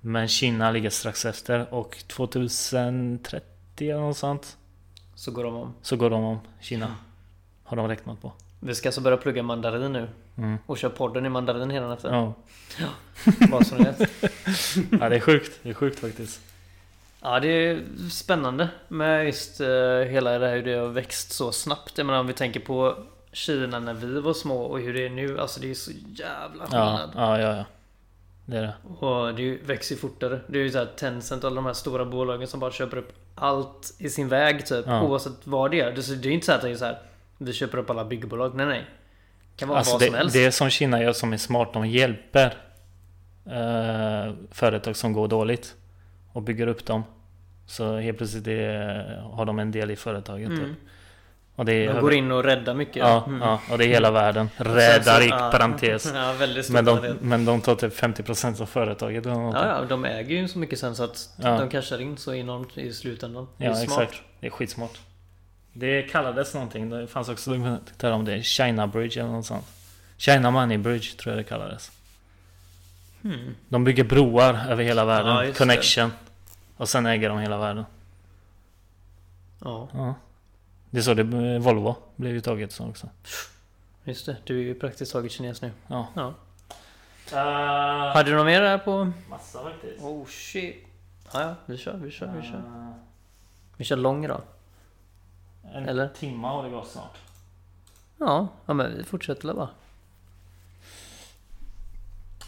Men 0.00 0.28
Kina 0.28 0.70
ligger 0.70 0.90
strax 0.90 1.24
efter 1.24 1.74
och 1.74 1.96
2030 2.06 3.42
eller 3.90 4.00
något 4.00 4.16
sånt 4.16 4.56
Så 5.14 5.30
går 5.30 5.44
de 5.44 5.54
om. 5.56 5.74
Så 5.82 5.96
går 5.96 6.10
de 6.10 6.24
om 6.24 6.38
Kina 6.60 6.94
Har 7.64 7.76
de 7.76 7.88
räknat 7.88 8.20
på 8.20 8.32
Vi 8.60 8.74
ska 8.74 8.88
alltså 8.88 9.00
börja 9.00 9.16
plugga 9.16 9.42
mandarin 9.42 9.92
nu. 9.92 10.08
mm. 10.36 10.58
Och 10.66 10.78
köra 10.78 10.90
podden 10.90 11.26
i 11.26 11.28
mandarin 11.28 11.70
hela 11.70 11.94
efter. 11.94 12.12
Ja. 12.12 12.32
Bara 13.50 13.64
så 13.64 13.74
ni 13.74 13.84
vet. 13.84 13.98
ja 15.00 15.08
det 15.08 15.16
är 15.16 15.20
sjukt 15.20 15.60
Det 15.62 15.70
är 15.70 15.74
sjukt 15.74 15.98
faktiskt 16.00 16.40
Ja, 17.24 17.40
det 17.40 17.48
är 17.48 17.82
spännande 18.10 18.68
med 18.88 19.26
just 19.26 19.60
uh, 19.60 20.00
hela 20.00 20.38
det 20.38 20.46
här 20.48 20.56
hur 20.56 20.62
det 20.62 20.74
har 20.74 20.88
växt 20.88 21.32
så 21.32 21.52
snabbt. 21.52 21.98
Jag 21.98 22.06
menar 22.06 22.20
om 22.20 22.26
vi 22.26 22.32
tänker 22.32 22.60
på 22.60 22.96
Kina 23.32 23.78
när 23.78 23.94
vi 23.94 24.20
var 24.20 24.32
små 24.32 24.62
och 24.62 24.80
hur 24.80 24.94
det 24.94 25.06
är 25.06 25.10
nu. 25.10 25.40
Alltså 25.40 25.60
det 25.60 25.70
är 25.70 25.74
så 25.74 25.90
jävla 26.14 26.66
skillnad. 26.66 27.10
ja, 27.14 27.40
ja, 27.40 27.56
ja. 27.56 27.64
Det 28.46 28.56
är 28.56 28.62
det. 28.62 28.74
Och 29.06 29.34
det 29.34 29.58
växer 29.66 29.94
ju 29.94 30.00
fortare. 30.00 30.40
Det 30.46 30.58
är 30.58 30.62
ju 30.62 30.70
såhär 30.70 30.86
Tencent 30.96 31.44
och 31.44 31.50
alla 31.50 31.54
de 31.54 31.66
här 31.66 31.72
stora 31.72 32.04
bolagen 32.04 32.48
som 32.48 32.60
bara 32.60 32.70
köper 32.70 32.96
upp 32.96 33.12
allt 33.34 33.94
i 33.98 34.10
sin 34.10 34.28
väg 34.28 34.66
typ. 34.66 34.86
Ja. 34.86 35.02
Oavsett 35.02 35.32
vad 35.44 35.70
det 35.70 35.80
är. 35.80 35.92
Det 35.92 36.08
är 36.08 36.26
är 36.26 36.30
inte 36.30 36.46
så 36.46 36.52
att 36.52 36.62
det 36.62 36.70
är 36.70 36.76
så 36.76 36.84
här. 36.84 36.98
Vi 37.38 37.52
köper 37.52 37.78
upp 37.78 37.90
alla 37.90 38.04
byggbolag. 38.04 38.54
Nej 38.54 38.66
nej. 38.66 38.84
Det 39.50 39.56
kan 39.56 39.68
vara 39.68 39.78
Alltså 39.78 39.92
vad 39.92 40.00
det, 40.00 40.06
som 40.06 40.14
helst. 40.14 40.34
det 40.34 40.52
som 40.52 40.70
Kina 40.70 41.02
gör 41.02 41.12
som 41.12 41.32
är 41.32 41.36
smart, 41.36 41.72
de 41.72 41.88
hjälper 41.88 42.56
eh, 43.46 44.34
företag 44.50 44.96
som 44.96 45.12
går 45.12 45.28
dåligt 45.28 45.74
och 46.34 46.42
bygger 46.42 46.66
upp 46.66 46.84
dem. 46.86 47.04
Så 47.66 47.96
helt 47.98 48.18
plötsligt 48.18 48.44
det, 48.44 49.20
har 49.32 49.44
de 49.44 49.58
en 49.58 49.70
del 49.72 49.90
i 49.90 49.96
företaget. 49.96 50.48
Mm. 50.48 50.60
Typ. 50.60 50.76
Och 51.56 51.64
det 51.64 51.72
är, 51.72 51.94
De 51.94 52.00
går 52.00 52.12
in 52.14 52.32
och 52.32 52.44
räddar 52.44 52.74
mycket. 52.74 52.96
ja, 52.96 53.24
Mm. 53.26 53.40
ja, 53.40 53.60
och 53.70 53.78
det 53.78 53.84
är 53.84 53.88
hela 53.88 54.10
världen. 54.10 54.50
Räddar 54.56 55.20
i 55.20 55.28
ja. 55.28 55.50
parentes. 55.52 56.12
Ja, 56.14 56.34
Men 56.70 56.84
de, 56.84 57.16
men 57.20 57.44
de 57.44 57.60
tar 57.60 57.74
typ 57.74 57.94
50% 58.00 58.62
av 58.62 58.66
företaget. 58.66 59.24
Ja, 59.24 59.52
ja, 59.80 59.84
de 59.88 60.04
äger 60.04 60.36
ju 60.36 60.48
så 60.48 60.58
mycket 60.58 60.78
sen 60.78 60.96
så 60.96 61.04
att 61.04 61.28
Ja. 61.42 61.58
de 61.58 61.68
cashar 61.70 62.00
in 62.00 62.16
så 62.16 62.34
enormt 62.34 62.78
i 62.78 62.92
slutändan. 62.92 63.48
Det 63.56 63.64
är 63.64 63.68
Ja, 63.68 63.74
smart. 63.74 64.00
exakt. 64.02 64.22
Det 64.40 64.46
är 64.46 64.50
skitsmart. 64.50 64.98
Det 65.72 66.02
kallades 66.02 66.54
någonting. 66.54 66.90
Det 66.90 67.06
fanns 67.06 67.28
också 67.28 67.50
dokumentärer 67.50 68.12
om 68.12 68.24
det. 68.24 68.42
China 68.42 68.86
Bridge 68.86 69.20
eller 69.20 69.30
något 69.32 69.46
sånt. 69.46 69.64
China 70.16 70.50
Money 70.50 70.78
Bridge 70.78 71.16
tror 71.16 71.34
jag 71.34 71.44
det 71.44 71.48
kallades. 71.48 71.90
Hmm. 73.22 73.54
De 73.68 73.84
bygger 73.84 74.04
broar 74.04 74.60
över 74.68 74.84
hela 74.84 75.04
världen. 75.04 75.52
Connection. 75.54 76.10
Och 76.76 76.88
sen 76.88 77.06
äger 77.06 77.28
de 77.28 77.38
hela 77.38 77.58
världen. 77.58 77.84
Ja, 79.64 79.88
Ja. 79.92 80.14
Det 80.90 80.98
är 80.98 81.02
så 81.02 81.14
det 81.14 81.58
Volvo 81.58 81.96
blev 82.16 82.32
ju 82.34 82.40
taget 82.40 82.72
så 82.72 82.88
också. 82.88 83.08
just 84.04 84.26
det. 84.26 84.36
Du 84.44 84.58
är 84.58 84.62
ju 84.62 84.74
praktiskt 84.74 85.12
taget 85.12 85.32
kines 85.32 85.62
nu. 85.62 85.72
Ja. 85.86 86.06
Ja. 86.14 86.34
Uh, 87.32 88.14
Hade 88.16 88.30
du 88.30 88.36
något 88.36 88.46
mer 88.46 88.60
där 88.60 88.78
på? 88.78 89.12
massa 89.30 89.62
faktiskt. 89.62 90.02
Oh 90.02 90.26
shit. 90.26 90.86
Ja, 91.32 91.40
ja, 91.42 91.54
vi 91.66 91.76
kör, 91.78 91.96
vi 91.96 92.10
kör, 92.10 92.26
vi 92.40 92.42
kör. 92.48 92.56
Uh, 92.58 92.90
Vi 93.76 93.84
kör 93.84 93.96
lång 93.96 94.24
idag. 94.24 94.40
en 95.72 95.88
Eller? 95.88 96.08
timma 96.08 96.48
har 96.50 96.64
det 96.64 96.70
gått 96.70 96.88
snart. 96.88 97.16
Ja, 98.18 98.48
ja 98.66 98.74
men 98.74 98.96
vi 98.96 99.04
fortsätter 99.04 99.46
väl 99.48 99.56
bara. 99.56 99.68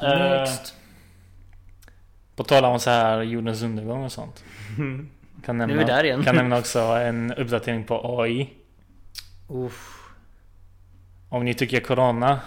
Eh, 0.02 0.18
Next. 0.40 0.74
På 2.36 2.44
tal 2.44 2.64
om 2.64 2.80
så 2.80 2.90
här 2.90 3.22
jordens 3.22 3.62
undergång 3.62 4.04
och 4.04 4.12
sånt. 4.12 4.44
Kan 5.44 5.58
Nu 5.58 5.64
är 5.64 5.66
nämna, 5.66 5.82
vi 5.82 5.84
där 5.84 6.04
igen. 6.04 6.24
kan 6.24 6.36
nämna 6.36 6.58
också 6.58 6.78
en 6.80 7.32
uppdatering 7.32 7.84
på 7.84 8.20
AI. 8.20 8.50
Uff. 9.48 9.92
Om 11.28 11.44
ni 11.44 11.54
tycker 11.54 11.80
Corona 11.80 12.40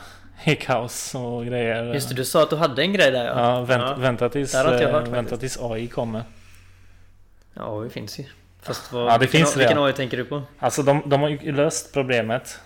är 0.43 0.55
kaos 0.55 1.15
och 1.15 1.45
grejer. 1.45 1.93
Just 1.93 2.09
det, 2.09 2.15
du 2.15 2.25
sa 2.25 2.43
att 2.43 2.49
du 2.49 2.55
hade 2.55 2.81
en 2.81 2.93
grej 2.93 3.11
där 3.11 3.25
ja. 3.25 3.55
Ja, 3.55 3.61
vänt, 3.61 3.83
Ja. 3.87 3.95
Vänta, 3.95 4.29
tills, 4.29 4.53
jag 4.53 4.81
eh, 4.81 4.91
hört 4.91 5.07
vänta 5.07 5.37
tills 5.37 5.57
AI 5.61 5.87
kommer. 5.87 6.23
Ja, 7.53 7.81
det 7.83 7.89
finns 7.89 8.19
ju. 8.19 8.23
Fast 8.61 8.93
vad, 8.93 9.07
Ja, 9.07 9.13
det 9.13 9.19
vilken, 9.19 9.37
finns 9.39 9.57
vilken. 9.57 9.77
AI 9.77 9.93
tänker 9.93 10.17
du 10.17 10.25
på? 10.25 10.41
Alltså 10.59 10.83
de, 10.83 11.01
de 11.05 11.21
har 11.21 11.29
ju 11.29 11.51
löst 11.51 11.93
problemet. 11.93 12.59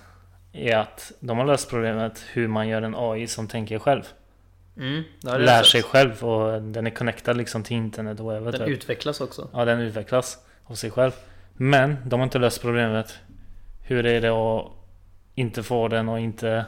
I 0.52 0.72
att 0.72 1.12
de 1.20 1.38
har 1.38 1.46
löst 1.46 1.70
problemet 1.70 2.24
hur 2.34 2.48
man 2.48 2.68
gör 2.68 2.82
en 2.82 2.96
AI 2.98 3.28
som 3.28 3.48
tänker 3.48 3.80
själv. 3.80 4.04
Mm, 4.78 5.04
Lär 5.22 5.64
sig 5.64 5.84
själv 5.84 6.24
och 6.24 6.62
den 6.62 6.88
är 6.88 6.92
connectad 6.92 7.38
liksom 7.38 7.64
till 7.64 7.78
internet 7.78 8.20
och 8.20 8.26
whatever. 8.26 8.52
Den 8.52 8.62
typ. 8.62 8.70
utvecklas 8.70 9.22
också. 9.22 9.50
Ja, 9.54 9.66
den 9.66 9.80
utvecklas 9.80 10.38
av 10.64 10.76
sig 10.76 10.92
själv. 10.92 11.12
Men 11.54 11.98
de 12.06 12.20
har 12.20 12.24
inte 12.24 12.40
löst 12.40 12.62
problemet. 12.62 13.14
Hur 13.82 14.06
är 14.06 14.22
det 14.22 14.30
att 14.30 14.72
inte 15.36 15.64
få 15.64 15.88
den 15.88 16.10
och 16.10 16.20
inte 16.20 16.66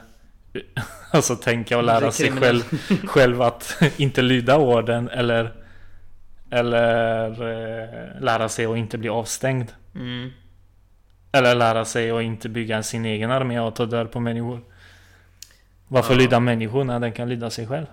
Alltså 1.10 1.36
tänka 1.36 1.76
och 1.76 1.84
lära 1.84 2.12
sig 2.12 2.30
själv, 2.32 2.62
själv 3.06 3.42
att 3.42 3.82
inte 3.96 4.22
lyda 4.22 4.58
orden 4.58 5.08
eller 5.08 5.52
Eller 6.50 7.30
eh, 7.30 8.20
lära 8.22 8.48
sig 8.48 8.66
att 8.66 8.76
inte 8.76 8.98
bli 8.98 9.08
avstängd. 9.08 9.72
Mm. 9.94 10.30
Eller 11.32 11.54
lära 11.54 11.84
sig 11.84 12.10
att 12.10 12.22
inte 12.22 12.48
bygga 12.48 12.82
sin 12.82 13.04
egen 13.04 13.30
armé 13.30 13.60
och 13.60 13.74
ta 13.74 13.86
död 13.86 14.12
på 14.12 14.20
människor. 14.20 14.60
Varför 15.88 16.14
Ja. 16.14 16.18
lyda 16.20 16.40
människor 16.40 16.84
när 16.84 17.00
den 17.00 17.12
kan 17.12 17.28
lyda 17.28 17.50
sig 17.50 17.66
själv? 17.66 17.86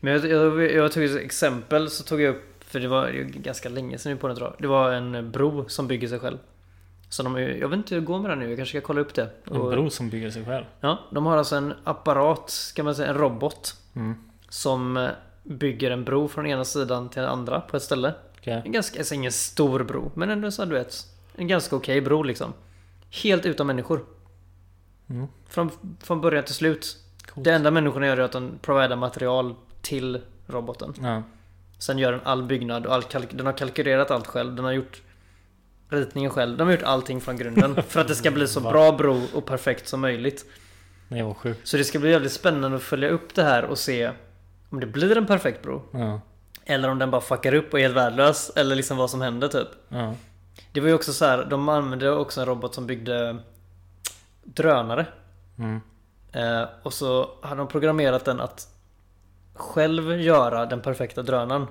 Men 0.00 0.12
jag, 0.12 0.24
jag, 0.30 0.72
jag 0.72 0.92
tog 0.92 1.04
ett 1.04 1.16
exempel 1.16 1.90
så 1.90 2.04
tog 2.04 2.20
jag 2.20 2.34
upp, 2.34 2.64
för 2.64 2.80
det 2.80 2.88
var 2.88 3.08
ju 3.08 3.24
ganska 3.24 3.68
länge 3.68 3.98
sedan 3.98 4.12
nu 4.12 4.18
på 4.18 4.28
den. 4.28 4.52
Det 4.58 4.66
var 4.66 4.92
en 4.92 5.30
bro 5.30 5.68
som 5.68 5.86
bygger 5.88 6.08
sig 6.08 6.18
själv. 6.18 6.38
Så 7.08 7.22
de, 7.22 7.38
jag 7.38 7.68
vet 7.68 7.76
inte 7.76 7.94
hur 7.94 8.00
det 8.00 8.06
går 8.06 8.18
med 8.18 8.30
den 8.30 8.38
nu, 8.38 8.48
jag 8.48 8.56
kanske 8.58 8.78
ska 8.80 8.86
kolla 8.86 9.00
upp 9.00 9.14
det. 9.14 9.28
En 9.44 9.56
Och- 9.56 9.70
bro 9.70 9.90
som 9.90 10.10
bygger 10.10 10.30
sig 10.30 10.44
själv. 10.44 10.64
Ja, 10.80 10.98
de 11.10 11.26
har 11.26 11.36
alltså 11.36 11.56
en 11.56 11.74
apparat, 11.84 12.72
kan 12.76 12.84
man 12.84 12.94
säga, 12.94 13.08
en 13.08 13.14
robot. 13.18 13.76
Mm. 13.96 14.14
Som 14.48 14.96
eh, 14.96 15.08
bygger 15.42 15.90
en 15.90 16.04
bro 16.04 16.28
från 16.28 16.46
ena 16.46 16.64
sidan 16.64 17.08
till 17.08 17.20
den 17.22 17.30
andra 17.30 17.60
på 17.60 17.76
ett 17.76 17.82
ställe. 17.82 18.14
Okej. 18.38 18.62
En 18.64 18.72
ganska, 18.72 18.98
alltså 18.98 19.14
ingen 19.14 19.32
stor 19.32 19.82
bro, 19.84 20.10
men 20.14 20.30
ändå 20.30 20.50
så 20.50 20.64
du 20.64 20.74
vet. 20.74 20.94
En 21.36 21.48
ganska 21.48 21.76
okej 21.76 22.00
bro 22.00 22.22
liksom. 22.22 22.52
Helt 23.22 23.46
utan 23.46 23.66
människor. 23.66 24.00
Mm. 25.10 25.26
Från, 25.48 25.70
från 26.00 26.20
början 26.20 26.44
till 26.44 26.54
slut. 26.54 26.96
Coolt. 27.26 27.44
Det 27.44 27.52
enda 27.52 27.70
människorna 27.70 28.06
gör 28.06 28.16
är 28.16 28.20
att 28.20 28.32
de 28.32 28.58
providar 28.62 28.96
material 28.96 29.54
till 29.82 30.20
roboten. 30.46 30.94
Ja. 31.02 31.22
Sen 31.78 31.98
gör 31.98 32.12
den 32.12 32.20
all 32.24 32.42
byggnad 32.42 32.86
och 32.86 32.94
all 32.94 33.04
den 33.30 33.46
har 33.46 33.52
kalkylerat 33.52 34.10
allt 34.10 34.26
själv. 34.26 34.54
Den 34.54 34.64
har 34.64 34.72
gjort 34.72 35.02
ritningen 35.88 36.30
själv. 36.30 36.56
De 36.56 36.64
har 36.64 36.72
gjort 36.72 36.82
allting 36.82 37.20
från 37.20 37.36
grunden. 37.36 37.82
för 37.88 38.00
att 38.00 38.08
det 38.08 38.14
ska 38.14 38.30
bli 38.30 38.48
så 38.48 38.60
bra 38.60 38.92
bro 38.92 39.22
och 39.34 39.46
perfekt 39.46 39.88
som 39.88 40.00
möjligt. 40.00 40.44
Det 41.08 41.22
var 41.22 41.34
sjukt. 41.34 41.68
Så 41.68 41.76
det 41.76 41.84
ska 41.84 41.98
bli 41.98 42.10
jävligt 42.10 42.32
spännande 42.32 42.76
att 42.76 42.82
följa 42.82 43.08
upp 43.08 43.34
det 43.34 43.42
här 43.42 43.64
och 43.64 43.78
se 43.78 44.10
om 44.70 44.80
det 44.80 44.86
blir 44.86 45.18
en 45.18 45.26
perfekt 45.26 45.62
bro. 45.62 45.82
Ja. 45.92 46.20
Eller 46.64 46.88
om 46.88 46.98
den 46.98 47.10
bara 47.10 47.20
fuckar 47.20 47.54
upp 47.54 47.72
och 47.72 47.78
är 47.78 47.82
helt 47.82 47.96
värdelös. 47.96 48.50
Eller 48.56 48.76
liksom 48.76 48.96
vad 48.96 49.10
som 49.10 49.20
händer 49.20 49.48
typ. 49.48 49.68
Ja. 49.88 50.14
Det 50.72 50.80
var 50.80 50.88
ju 50.88 50.94
också 50.94 51.12
så 51.12 51.24
här, 51.24 51.44
de 51.44 51.68
använde 51.68 52.10
också 52.10 52.40
en 52.40 52.46
robot 52.46 52.74
som 52.74 52.86
byggde 52.86 53.36
drönare. 54.44 55.06
Mm. 55.58 55.80
Eh, 56.32 56.68
och 56.82 56.92
så 56.92 57.30
hade 57.42 57.56
de 57.60 57.68
programmerat 57.68 58.24
den 58.24 58.40
att 58.40 58.68
själv 59.54 60.20
göra 60.20 60.66
den 60.66 60.80
perfekta 60.80 61.22
drönaren. 61.22 61.66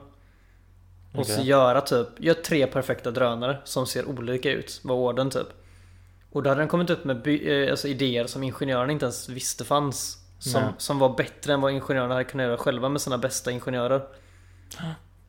Och 1.15 1.25
så 1.25 1.33
Okej. 1.33 1.47
göra 1.47 1.81
typ, 1.81 2.07
gör 2.17 2.33
tre 2.33 2.67
perfekta 2.67 3.11
drönare 3.11 3.57
som 3.63 3.87
ser 3.87 4.05
olika 4.09 4.51
ut. 4.51 4.81
Var 4.83 4.95
orden 4.95 5.29
typ. 5.29 5.47
Och 6.31 6.43
då 6.43 6.49
hade 6.49 6.61
den 6.61 6.67
kommit 6.67 6.89
upp 6.89 7.03
med 7.03 7.21
by- 7.21 7.63
eh, 7.63 7.71
alltså 7.71 7.87
idéer 7.87 8.27
som 8.27 8.43
ingenjörerna 8.43 8.91
inte 8.91 9.05
ens 9.05 9.29
visste 9.29 9.65
fanns. 9.65 10.15
Som, 10.39 10.61
Nej. 10.61 10.71
som 10.77 10.99
var 10.99 11.17
bättre 11.17 11.53
än 11.53 11.61
vad 11.61 11.71
ingenjörerna 11.71 12.13
hade 12.13 12.23
kunnat 12.23 12.43
göra 12.45 12.57
själva 12.57 12.89
med 12.89 13.01
sina 13.01 13.17
bästa 13.17 13.51
ingenjörer. 13.51 14.01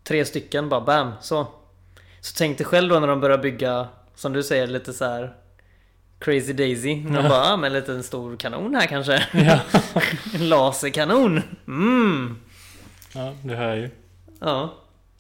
Tre 0.05 0.24
stycken 0.24 0.68
bara 0.68 0.80
bam, 0.80 1.12
så. 1.20 1.47
Så 2.20 2.34
tänk 2.38 2.59
dig 2.59 2.66
själv 2.66 2.88
då 2.88 3.01
när 3.01 3.07
de 3.07 3.20
börjar 3.20 3.38
bygga, 3.38 3.88
som 4.14 4.32
du 4.32 4.43
säger, 4.43 4.66
lite 4.66 4.93
så 4.93 5.05
här 5.05 5.36
Crazy 6.21 6.53
Daisy. 6.53 6.95
De 6.95 7.12
bara, 7.29 7.53
ah, 7.53 7.57
men 7.57 7.75
en 7.75 8.03
stor 8.03 8.37
kanon 8.37 8.75
här 8.75 8.87
kanske. 8.87 9.23
Ja. 9.33 9.59
en 10.35 10.49
laserkanon. 10.49 11.43
Mm. 11.66 12.37
ja, 13.14 13.35
du 13.45 13.55
hör 13.55 13.75
ju. 13.75 13.91
Ja. 14.41 14.75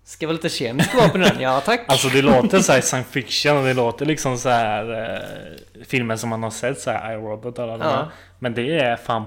Ska 0.04 0.26
vara 0.26 0.34
lite 0.34 0.48
kemiskt 0.48 0.94
vapen 0.94 1.22
i 1.22 1.28
den? 1.28 1.40
Ja 1.40 1.60
tack. 1.60 1.84
Alltså 1.88 2.08
det 2.08 2.22
låter 2.22 2.58
så 2.60 2.72
här 2.72 2.80
science 2.80 3.10
fiction 3.10 3.56
och 3.56 3.64
det 3.64 3.74
låter 3.74 4.06
liksom 4.06 4.38
så 4.38 4.48
här 4.48 5.12
eh, 5.14 5.84
filmer 5.84 6.16
som 6.16 6.30
man 6.30 6.42
har 6.42 6.50
sett 6.50 6.80
så 6.80 6.90
här 6.90 7.12
iRobot 7.12 7.58
och 7.58 7.64
alla 7.64 7.78
de 7.78 7.84
Ja. 7.84 7.90
här. 7.90 8.08
Men 8.38 8.54
det 8.54 8.78
är 8.78 8.96
fan 8.96 9.24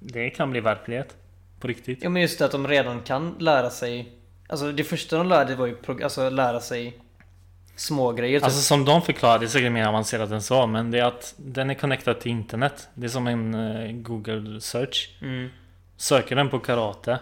Det 0.00 0.30
kan 0.30 0.50
bli 0.50 0.60
verklighet. 0.60 1.16
På 1.60 1.68
riktigt. 1.68 1.98
Ja 2.02 2.08
men 2.08 2.22
just 2.22 2.38
det 2.38 2.44
att 2.44 2.52
de 2.52 2.68
redan 2.68 3.00
kan 3.00 3.34
lära 3.38 3.70
sig 3.70 4.12
Alltså 4.48 4.72
det 4.72 4.84
första 4.84 5.16
de 5.18 5.28
lärde 5.28 5.54
var 5.54 5.66
ju 5.66 5.76
alltså 6.04 6.30
lära 6.30 6.60
sig 6.60 6.98
små 7.76 8.12
grejer 8.12 8.38
typ. 8.38 8.44
Alltså 8.44 8.60
som 8.60 8.84
de 8.84 9.02
förklarar, 9.02 9.38
det 9.38 9.44
är 9.46 9.48
säkert 9.48 9.72
mer 9.72 9.86
avancerat 9.86 10.30
än 10.30 10.42
så 10.42 10.66
men 10.66 10.90
det 10.90 10.98
är 10.98 11.04
att 11.04 11.34
den 11.36 11.70
är 11.70 11.74
connectad 11.74 12.20
till 12.20 12.30
internet. 12.30 12.88
Det 12.94 13.06
är 13.06 13.10
som 13.10 13.26
en 13.26 13.54
eh, 13.54 13.92
Google 13.92 14.60
search. 14.60 15.10
mm. 15.22 15.48
Söker 15.96 16.36
den 16.36 16.48
på 16.48 16.58
karate 16.58 17.18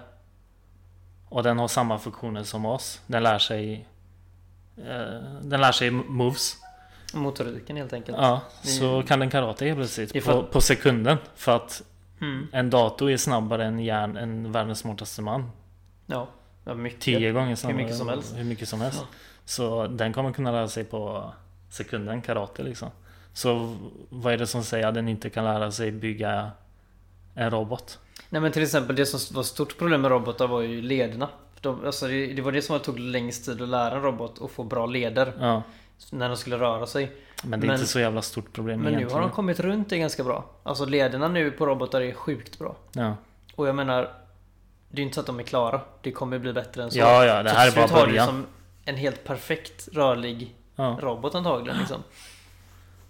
och 1.28 1.42
den 1.42 1.58
har 1.58 1.68
samma 1.68 1.98
funktioner 1.98 2.42
som 2.42 2.66
oss. 2.66 3.00
Den 3.06 3.22
lär 3.22 3.38
sig 3.38 3.88
eh, 4.76 5.40
Den 5.42 5.60
lär 5.60 5.72
sig 5.72 5.90
moves. 5.90 6.56
Motoriken 7.14 7.76
helt 7.76 7.92
enkelt. 7.92 8.18
Ja, 8.20 8.40
så 8.62 8.94
Mm. 8.94 9.06
kan 9.06 9.18
den 9.18 9.30
karate 9.30 9.64
helt 9.64 9.78
plötsligt 9.78 10.24
på, 10.24 10.42
på 10.42 10.60
sekunden. 10.60 11.16
För 11.34 11.56
att 11.56 11.82
Mm. 12.20 12.46
en 12.52 12.70
dator 12.70 13.10
är 13.10 13.16
snabbare 13.16 13.64
än 13.64 13.78
hjärn, 13.78 14.16
än 14.16 14.52
världens 14.52 14.78
smartaste 14.78 15.22
man. 15.22 15.50
Ja. 16.06 16.28
mycket. 16.76 17.00
Tio 17.00 17.32
gånger 17.32 17.54
snabbare. 17.54 17.82
mycket 17.82 17.96
som 17.96 18.08
helst. 18.08 18.34
Hur 18.36 18.44
mycket 18.44 18.68
som 18.68 18.80
helst. 18.80 18.98
Ja. 19.02 19.06
Så 19.44 19.86
den 19.86 20.12
kommer 20.12 20.32
kunna 20.32 20.52
lära 20.52 20.68
sig 20.68 20.84
på 20.84 21.32
sekunden 21.70 22.22
karate 22.22 22.62
liksom. 22.62 22.88
Så 23.32 23.76
vad 24.08 24.32
är 24.32 24.36
det 24.38 24.46
som 24.46 24.64
säger 24.64 24.86
att 24.86 24.94
den 24.94 25.08
inte 25.08 25.30
kan 25.30 25.44
lära 25.44 25.70
sig 25.70 25.92
bygga 25.92 26.50
en 27.34 27.50
robot? 27.50 27.98
Nej 28.30 28.40
men 28.42 28.52
till 28.52 28.62
exempel 28.62 28.96
det 28.96 29.06
som 29.06 29.36
var 29.36 29.42
stort 29.42 29.78
problem 29.78 30.00
med 30.00 30.10
robotar 30.10 30.46
var 30.46 30.60
ju 30.60 30.82
lederna. 30.82 31.28
De, 31.60 31.84
alltså 31.86 32.06
det, 32.06 32.26
det 32.32 32.42
var 32.42 32.52
det 32.52 32.62
som 32.62 32.80
tog 32.80 32.98
längst 32.98 33.44
tid 33.44 33.62
att 33.62 33.68
lära 33.68 33.94
en 33.96 34.02
robot 34.02 34.42
att 34.42 34.50
få 34.50 34.64
bra 34.64 34.86
leder. 34.86 35.32
Ja. 35.40 35.62
När 36.10 36.28
de 36.28 36.36
skulle 36.36 36.58
röra 36.58 36.86
sig. 36.86 37.12
Men 37.44 37.60
det 37.60 37.64
är 37.64 37.68
Men- 37.68 37.76
inte 37.76 37.86
så 37.88 38.00
jävla 38.00 38.22
stort 38.22 38.52
problem 38.52 38.80
Men 38.80 38.84
nu 38.86 38.90
har 38.92 38.98
egentligen. 38.98 39.22
de 39.22 39.30
kommit 39.30 39.60
runt 39.60 39.90
det 39.90 39.98
ganska 39.98 40.24
bra. 40.24 40.44
Alltså 40.62 40.84
lederna 40.84 41.28
nu 41.28 41.50
på 41.50 41.66
robotar 41.66 42.00
är 42.00 42.12
sjukt 42.12 42.58
bra. 42.58 42.76
Ja. 42.92 43.16
Och 43.54 43.68
jag 43.68 43.74
menar 43.74 44.12
Det 44.90 45.00
är 45.00 45.04
inte 45.04 45.14
så 45.14 45.20
att 45.20 45.26
de 45.26 45.38
är 45.38 45.42
klara. 45.42 45.80
Det 46.02 46.12
kommer 46.12 46.38
bli 46.38 46.52
bättre 46.52 46.82
än 46.82 46.90
så. 46.90 46.98
ja, 46.98 47.24
ja, 47.24 47.42
det 47.42 47.50
Så 47.50 47.56
här 47.56 47.66
är 47.66 47.70
till 47.70 47.80
slut 47.80 47.90
bara 47.92 48.06
början. 48.06 48.46
En 48.84 48.96
helt 48.96 49.24
perfekt 49.24 49.88
rörlig 49.92 50.54
Ja. 50.76 50.98
robot 51.02 51.34
antagligen 51.34 51.78
liksom. 51.78 52.02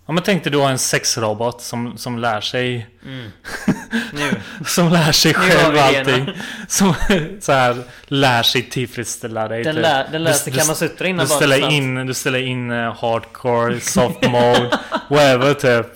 ja, 0.06 0.12
men 0.12 0.22
tänk 0.22 0.44
dig 0.44 0.52
då 0.52 0.62
en 0.62 0.78
sexrobot 0.78 1.60
som, 1.60 1.98
som 1.98 2.18
lär 2.18 2.40
sig 2.40 2.86
Nu. 4.12 4.30
Som 4.66 4.88
lär 4.92 5.12
sig 5.12 5.34
själv 5.34 5.78
allting. 5.78 6.30
Som 6.68 6.94
så 7.40 7.52
här, 7.52 7.82
lär 8.06 8.42
sig 8.42 8.62
tillfredsställa 8.70 9.48
dig. 9.48 9.64
Den, 9.64 9.74
typ. 9.74 9.82
lär, 9.82 10.08
den 10.12 10.24
lär 10.24 10.32
sig 10.32 10.52
Kamasutra 10.52 11.08
innan 11.08 11.26
Du 11.26 11.32
ställer 11.32 11.70
in, 11.70 12.06
du 12.06 12.14
ställer 12.14 12.38
in 12.42 12.70
eh, 12.70 12.94
hardcore, 13.00 13.80
soft 13.80 14.22
mode, 14.22 14.78
whatever 15.10 15.54
typ. 15.54 15.86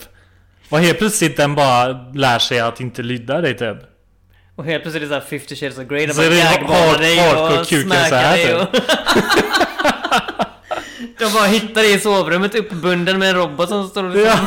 Och 0.69 0.79
helt 0.79 0.97
plötsligt 0.97 1.37
den 1.37 1.55
bara 1.55 1.87
lär 2.13 2.39
sig 2.39 2.59
att 2.59 2.79
inte 2.79 3.01
lyda 3.01 3.41
dig 3.41 3.57
typ. 3.57 3.77
Och 4.55 4.65
helt 4.65 4.83
plötsligt 4.83 5.03
är 5.03 5.07
det 5.15 5.21
såhär 5.21 5.39
50 5.39 5.55
shades 5.55 5.77
of 5.77 5.87
grey. 5.87 6.05
De 6.05 6.13
Så 6.13 6.21
bara 6.21 6.29
det 6.29 6.35
gagbanar 6.55 6.87
hard- 6.93 6.99
dig 6.99 7.33
och 7.35 7.67
kuken 7.67 7.81
så 7.81 7.95
smackar 7.95 8.17
här, 8.17 8.37
dig 8.37 8.45
typ. 8.45 8.57
och... 8.61 8.75
De 11.19 11.33
bara 11.33 11.45
hittar 11.47 11.81
dig 11.81 11.93
i 11.93 11.99
sovrummet 11.99 12.55
uppbunden 12.55 13.19
med 13.19 13.29
en 13.29 13.35
robot 13.35 13.69
som 13.69 13.87
står 13.87 14.03
och 14.03 14.09
liksom... 14.15 14.39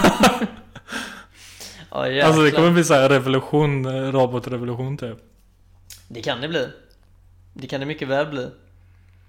Ja, 1.90 2.08
jäklar. 2.08 2.26
Alltså 2.28 2.42
det 2.42 2.50
kommer 2.50 2.70
bli 2.70 2.84
så 2.84 2.94
här 2.94 3.08
revolution, 3.08 4.12
robotrevolution 4.12 4.96
typ. 4.96 5.18
Det 6.08 6.22
kan 6.22 6.40
det 6.40 6.48
bli. 6.48 6.68
Det 7.54 7.66
kan 7.66 7.80
det 7.80 7.86
mycket 7.86 8.08
väl 8.08 8.26
bli. 8.26 8.48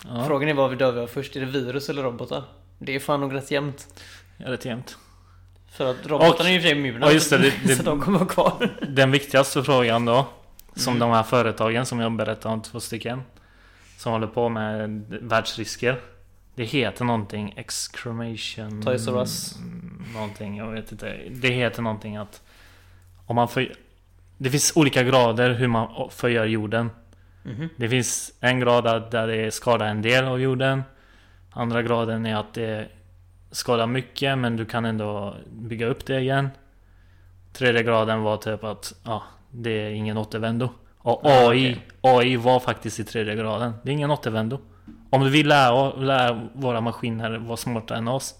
Ja, 0.08 0.26
Frågan 0.28 0.50
är 0.50 0.54
vad 0.54 0.70
vi 0.70 0.76
dör 0.76 0.98
av 0.98 1.08
först. 1.08 1.36
Är 1.36 1.40
det 1.40 1.46
virus 1.46 1.90
eller 1.90 2.04
robotar? 2.04 2.44
Det 2.80 2.96
är 2.96 3.00
fan 3.00 3.20
nog 3.22 3.34
rätt 3.34 3.52
jämnt. 3.52 3.88
ja, 4.38 4.52
rätt 4.52 4.66
jämnt. 4.66 4.98
För 5.72 5.92
att 5.92 6.06
robotarna 6.08 6.34
Och- 6.34 6.46
är 6.46 6.50
ju 6.50 6.56
i 6.56 6.60
och 6.60 6.64
för 6.64 6.70
immuna. 6.72 7.06
ja, 7.06 7.12
just 7.12 7.30
det, 7.30 7.38
det- 7.38 7.54
det- 7.66 7.76
så 7.76 7.84
de 7.84 8.02
kommer 8.02 8.20
vara 8.20 8.30
kvar. 8.30 8.70
Den 8.90 9.12
viktigaste 9.12 9.64
frågan 9.64 10.06
då, 10.06 10.26
som 10.76 10.94
Mm. 10.96 11.00
de 11.10 11.16
här 11.16 11.24
företagen 11.24 11.86
som 11.86 12.00
jag 12.00 12.12
berättade 12.12 12.54
om, 12.54 12.62
två 12.62 12.80
stycken, 12.80 13.22
som 13.98 14.12
håller 14.12 14.28
på 14.28 14.50
med 14.50 15.06
världsrisker. 15.22 16.00
Det 16.56 16.64
heter 16.64 17.06
någonting, 17.06 17.54
excremation... 17.58 18.82
Toys 18.82 19.08
R 19.08 19.18
Us. 19.20 19.56
mm, 19.58 20.04
Någonting, 20.14 20.58
jag 20.58 20.72
vet 20.72 20.92
inte. 20.92 21.20
Det 21.30 21.50
heter 21.50 21.82
någonting 21.82 22.16
att 22.18 22.42
om 23.26 23.36
man 23.36 23.48
för, 23.48 23.74
Det 24.38 24.50
finns 24.50 24.74
olika 24.78 25.04
grader 25.04 25.54
hur 25.54 25.68
man 25.68 26.10
förgör 26.12 26.46
jorden. 26.46 26.90
Mhm. 27.44 27.70
Det 27.76 27.90
finns 27.90 28.34
en 28.40 28.60
grad 28.60 29.12
där- 29.12 29.28
det 29.28 29.52
skadar 29.54 29.86
en 29.88 30.02
del 30.02 30.26
av 30.26 30.42
jorden. 30.42 30.84
Andra 31.52 31.82
graden 31.82 32.26
är 32.26 32.36
att 32.36 32.54
det 32.54 32.88
skadar 33.52 33.88
mycket 33.88 34.38
men 34.38 34.58
du 34.58 34.66
kan 34.66 34.86
ändå 34.86 35.36
bygga 35.52 35.86
upp 35.88 36.06
det 36.06 36.20
igen. 36.20 36.50
Tredje 37.54 37.84
graden 37.84 38.22
var 38.22 38.38
typ 38.38 38.64
att 38.64 38.94
ja, 39.04 39.24
det 39.52 39.70
är 39.72 39.90
ingen 39.90 40.18
återvändo. 40.18 40.70
Och 40.98 41.26
Ah, 41.26 41.50
AI, 41.50 41.78
AI 42.02 42.36
var 42.36 42.60
faktiskt 42.60 43.00
i 43.00 43.04
tredje 43.04 43.36
graden. 43.36 43.74
Det 43.84 43.90
är 43.90 43.94
ingen 43.94 44.12
återvändo. 44.12 44.60
Om 45.14 45.24
du 45.24 45.30
vill 45.30 45.48
lära, 45.48 46.42
våra 46.54 46.82
maskiner 46.82 47.38
vara 47.38 47.58
smartare 47.58 47.98
än 47.98 48.08
oss. 48.08 48.36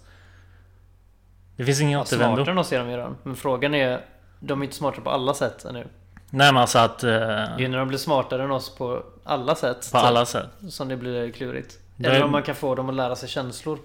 Det 1.56 1.64
finns 1.64 1.80
ingen 1.80 1.92
Ja, 1.92 2.00
återvändo. 2.02 2.36
smartare 2.36 2.52
än 2.52 2.58
oss 2.58 2.72
är 2.72 2.78
de 2.78 2.90
ju 2.90 2.96
redan. 2.96 3.16
Men 3.22 3.36
frågan 3.36 3.74
är... 3.74 4.00
De 4.40 4.60
är 4.60 4.64
inte 4.64 4.76
smartare 4.76 5.00
på 5.02 5.10
alla 5.10 5.34
sätt 5.34 5.64
ännu. 5.64 5.86
Nej 6.30 6.52
men 6.52 6.56
alltså 6.60 6.78
att... 6.78 7.04
eh, 7.04 7.10
Det 7.10 7.64
är 7.64 7.68
när 7.68 7.78
de 7.78 7.88
blir 7.88 7.98
smartare 7.98 8.42
än 8.44 8.50
oss 8.50 8.74
på 8.76 9.02
alla 9.24 9.54
sätt. 9.54 9.76
på 9.76 9.82
så- 9.82 9.96
alla 9.98 10.26
sätt. 10.26 10.46
Som 10.68 10.88
det 10.88 10.96
blir 10.96 11.30
klurigt. 11.30 11.78
Det 11.96 12.06
Eller 12.08 12.18
är- 12.20 12.24
om 12.24 12.30
man 12.32 12.42
kan 12.42 12.54
få 12.54 12.74
dem 12.74 12.88
att 12.88 12.94
lära 12.94 13.16
sig 13.16 13.28
känslor. 13.28 13.78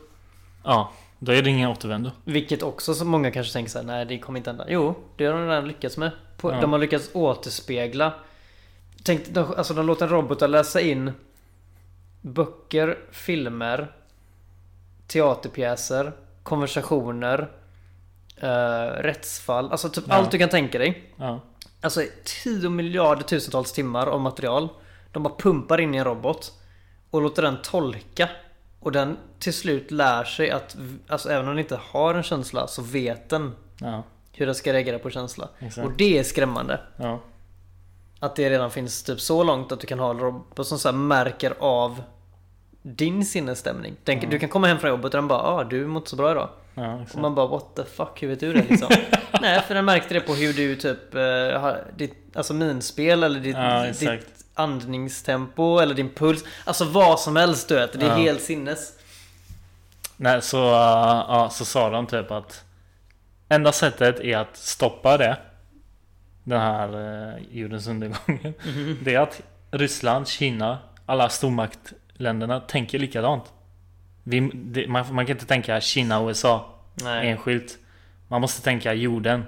Ja, 0.64 0.92
då 1.20 1.32
är 1.32 1.42
det 1.42 1.50
ingen 1.50 1.70
återvändo. 1.70 2.12
Vilket 2.24 2.64
också 2.64 2.94
så 2.94 3.06
många 3.06 3.32
kanske 3.32 3.54
tänker 3.54 3.72
såhär, 3.72 3.86
nej 3.86 4.06
det 4.06 4.20
kommer 4.20 4.40
inte 4.40 4.50
hända. 4.50 4.66
Jo, 4.68 4.96
det 5.18 5.26
har 5.26 5.34
de 5.34 5.48
redan 5.48 5.68
lyckats 5.68 5.98
med. 5.98 6.12
På, 6.38 6.52
Ja. 6.52 6.62
De 6.62 6.72
har 6.72 6.80
lyckats 6.80 7.10
återspegla. 7.14 8.14
Tänk, 9.04 9.28
de, 9.30 9.54
alltså 9.58 9.74
de 9.74 9.86
låter 9.86 10.08
robotar 10.08 10.48
läsa 10.48 10.82
in 10.82 11.12
böcker, 12.22 12.98
filmer, 13.12 13.92
teaterpjäser, 15.08 16.12
konversationer, 16.44 17.52
eh, 18.38 19.02
rättsfall. 19.02 19.72
Alltså 19.72 19.90
typ 19.90 20.04
Ja. 20.08 20.14
allt 20.14 20.32
du 20.32 20.38
kan 20.38 20.50
tänka 20.50 20.80
dig. 20.80 21.14
Ja. 21.18 21.40
Alltså 21.82 22.02
10 22.44 22.70
miljarder 22.70 23.24
tusentals 23.24 23.72
timmar 23.74 24.08
av 24.08 24.22
material. 24.22 24.70
De 25.12 25.24
bara 25.24 25.36
pumpar 25.36 25.82
in 25.82 25.96
i 25.96 25.98
en 25.98 26.04
robot. 26.04 26.54
Och 27.10 27.22
låter 27.22 27.42
den 27.42 27.58
tolka. 27.62 28.30
Och 28.80 28.92
den 28.92 29.18
till 29.40 29.54
slut 29.54 29.92
lär 29.92 30.24
sig 30.24 30.52
att, 30.52 30.78
alltså 31.08 31.30
även 31.30 31.42
om 31.48 31.56
den 31.56 31.60
inte 31.60 31.80
har 31.84 32.14
en 32.16 32.24
känsla 32.24 32.68
så 32.68 32.82
vet 32.82 33.30
den 33.30 33.56
Ja, 33.82 34.04
hur 34.34 34.46
den 34.46 34.56
ska 34.56 34.74
reagera 34.74 35.00
på 35.00 35.10
känsla. 35.10 35.50
exakt. 35.60 35.88
Och 35.88 35.94
det 35.98 36.18
är 36.18 36.24
skrämmande. 36.24 36.80
Ja. 36.98 37.20
Att 38.20 38.36
det 38.36 38.50
redan 38.50 38.72
finns 38.72 39.04
typ 39.04 39.22
så 39.22 39.44
långt 39.44 39.72
att 39.72 39.80
du 39.80 39.88
kan 39.88 40.00
ha 40.00 40.14
robot 40.14 40.68
som 40.68 40.80
så 40.80 40.92
märker 40.92 41.54
av 41.60 42.04
din 42.82 43.26
sinnesstämning. 43.26 43.96
Den, 44.04 44.30
Du 44.30 44.40
kan 44.40 44.50
komma 44.50 44.68
hem 44.68 44.80
från 44.80 44.90
jobbet 44.90 45.06
och 45.06 45.12
den 45.12 45.28
bara 45.28 45.42
ah, 45.42 45.64
du 45.64 45.88
mår 45.88 45.98
inte 45.98 46.10
så 46.10 46.16
bra 46.16 46.32
idag. 46.32 46.50
Ja, 46.76 47.00
Och 47.14 47.20
man 47.20 47.36
bara 47.36 47.48
what 47.48 47.76
the 47.76 47.84
fuck, 47.84 48.24
hur 48.24 48.28
vet 48.28 48.40
du 48.40 48.54
det 48.54 48.66
liksom? 48.70 48.90
Nej, 49.42 49.62
för 49.62 49.76
den 49.76 49.86
märkte 49.86 50.14
det 50.14 50.20
på 50.22 50.34
hur 50.34 50.54
du 50.54 50.76
typ 50.76 51.16
eh, 51.16 51.72
ditt, 51.98 52.36
alltså 52.36 52.54
minspel 52.54 53.24
eller 53.24 53.40
ditt, 53.40 53.56
Ja, 53.56 53.86
ditt 54.00 54.46
andningstempo 54.54 55.78
eller 55.80 55.96
din 55.96 56.10
puls. 56.10 56.44
Alltså 56.66 56.86
vad 56.86 57.20
som 57.20 57.36
helst 57.36 57.68
du 57.68 57.76
vet. 57.76 57.94
Det 58.00 58.06
är 58.06 58.10
Ja. 58.10 58.16
helt 58.16 58.42
sinnes. 58.42 58.94
Nej, 60.18 60.42
så, 60.42 60.58
uh, 60.58 61.26
ja, 61.28 61.50
så 61.52 61.66
sa 61.66 61.90
de 61.90 62.08
typ 62.08 62.32
att 62.32 62.64
enda 63.50 63.72
sättet 63.72 64.20
är 64.20 64.38
att 64.38 64.58
stoppa 64.58 65.18
det. 65.18 65.38
Den 66.50 66.62
här 66.62 66.96
uh, 66.96 67.44
jordens 67.52 67.88
undergången. 67.88 68.54
Mhm. 68.66 68.98
Det 69.04 69.16
är 69.16 69.20
att 69.20 69.42
Ryssland, 69.72 70.28
Kina, 70.28 70.78
alla 71.06 71.30
stormaktländerna 71.30 72.60
tänker 72.60 73.00
likadant. 73.00 73.54
Vi, 74.24 74.52
det, 74.54 74.88
man, 74.88 75.16
man 75.16 75.26
kan 75.26 75.36
inte 75.36 75.46
tänka 75.46 75.82
Kina 75.82 76.20
och 76.20 76.28
USA 76.28 76.66
Nej. 76.94 77.30
enskilt. 77.30 77.78
Man 78.28 78.42
måste 78.42 78.62
tänka 78.62 78.94
jorden 78.94 79.46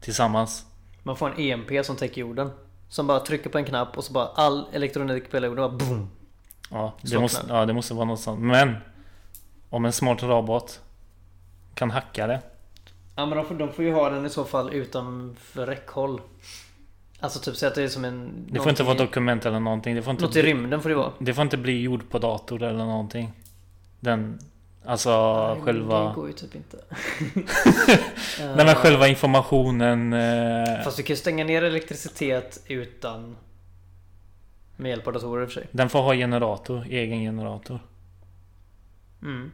tillsammans. 0.00 0.66
Man 1.02 1.16
får 1.16 1.30
en 1.30 1.40
EMP 1.40 1.86
som 1.86 1.96
täcker 1.96 2.20
jorden. 2.20 2.50
Som 2.88 3.06
bara 3.06 3.20
trycker 3.20 3.50
på 3.50 3.58
en 3.58 3.64
knapp 3.64 3.98
och 3.98 4.04
så 4.04 4.12
bara 4.12 4.26
all 4.26 4.66
elektronik 4.72 5.30
på 5.30 5.36
hela 5.36 5.46
jorden 5.46 5.62
bara 5.62 5.78
boom. 5.78 6.10
Ja, 6.70 6.92
det 7.02 7.18
måste, 7.18 7.46
ja, 7.48 7.66
det 7.66 7.72
måste 7.72 7.94
vara 7.94 8.04
något 8.04 8.20
sånt. 8.20 8.40
Men 8.40 8.76
om 9.70 9.84
en 9.84 9.92
smart 9.92 10.22
robot 10.22 10.80
kan 11.74 11.90
hacka 11.90 12.26
det. 12.26 12.40
Ja 13.16 13.26
men 13.26 13.36
de 13.36 13.46
får, 13.46 13.54
de 13.54 13.72
får 13.72 13.84
ju 13.84 13.92
ha 13.92 14.10
den 14.10 14.26
i 14.26 14.30
så 14.30 14.44
fall 14.44 14.72
utanför 14.72 15.66
räckhåll. 15.66 16.20
Alltså 17.20 17.38
typ 17.40 17.56
säg 17.56 17.68
att 17.68 17.74
det 17.74 17.82
är 17.82 17.88
som 17.88 18.04
en... 18.04 18.46
Det 18.50 18.58
får 18.60 18.70
inte 18.70 18.82
vara 18.82 18.94
dokument 18.98 19.46
eller 19.46 19.60
någonting. 19.60 19.94
Det 19.94 20.02
får 20.02 20.10
inte 20.10 20.24
Något 20.24 20.36
i 20.36 20.42
rymden 20.42 20.82
får 20.82 20.88
det 20.88 20.94
vara. 20.94 21.12
Det 21.18 21.34
får 21.34 21.42
inte 21.42 21.56
bli 21.56 21.80
gjord 21.80 22.10
på 22.10 22.18
dator 22.18 22.62
eller 22.62 22.84
någonting. 22.84 23.32
Den... 24.00 24.38
Alltså 24.84 25.10
Nej, 25.54 25.62
själva... 25.64 26.08
Det 26.08 26.14
går 26.14 26.26
ju 26.26 26.32
typ 26.32 26.54
inte. 26.54 26.76
Nej 28.38 28.66
men 28.66 28.74
själva 28.74 29.08
informationen... 29.08 30.12
Eh, 30.12 30.84
Fast 30.84 30.96
du 30.96 31.02
kan 31.02 31.14
ju 31.14 31.18
stänga 31.20 31.44
ner 31.44 31.62
elektricitet 31.62 32.62
utan 32.66 33.36
med 34.76 34.90
hjälp 34.90 35.06
av 35.06 35.12
datorer 35.12 35.42
i 35.42 35.46
och 35.46 35.48
för 35.48 35.60
sig. 35.60 35.68
den 35.72 35.88
får 35.88 36.02
ha 36.02 36.14
generator, 36.14 36.86
egen 36.90 37.20
generator. 37.20 37.80
Mm. 39.22 39.52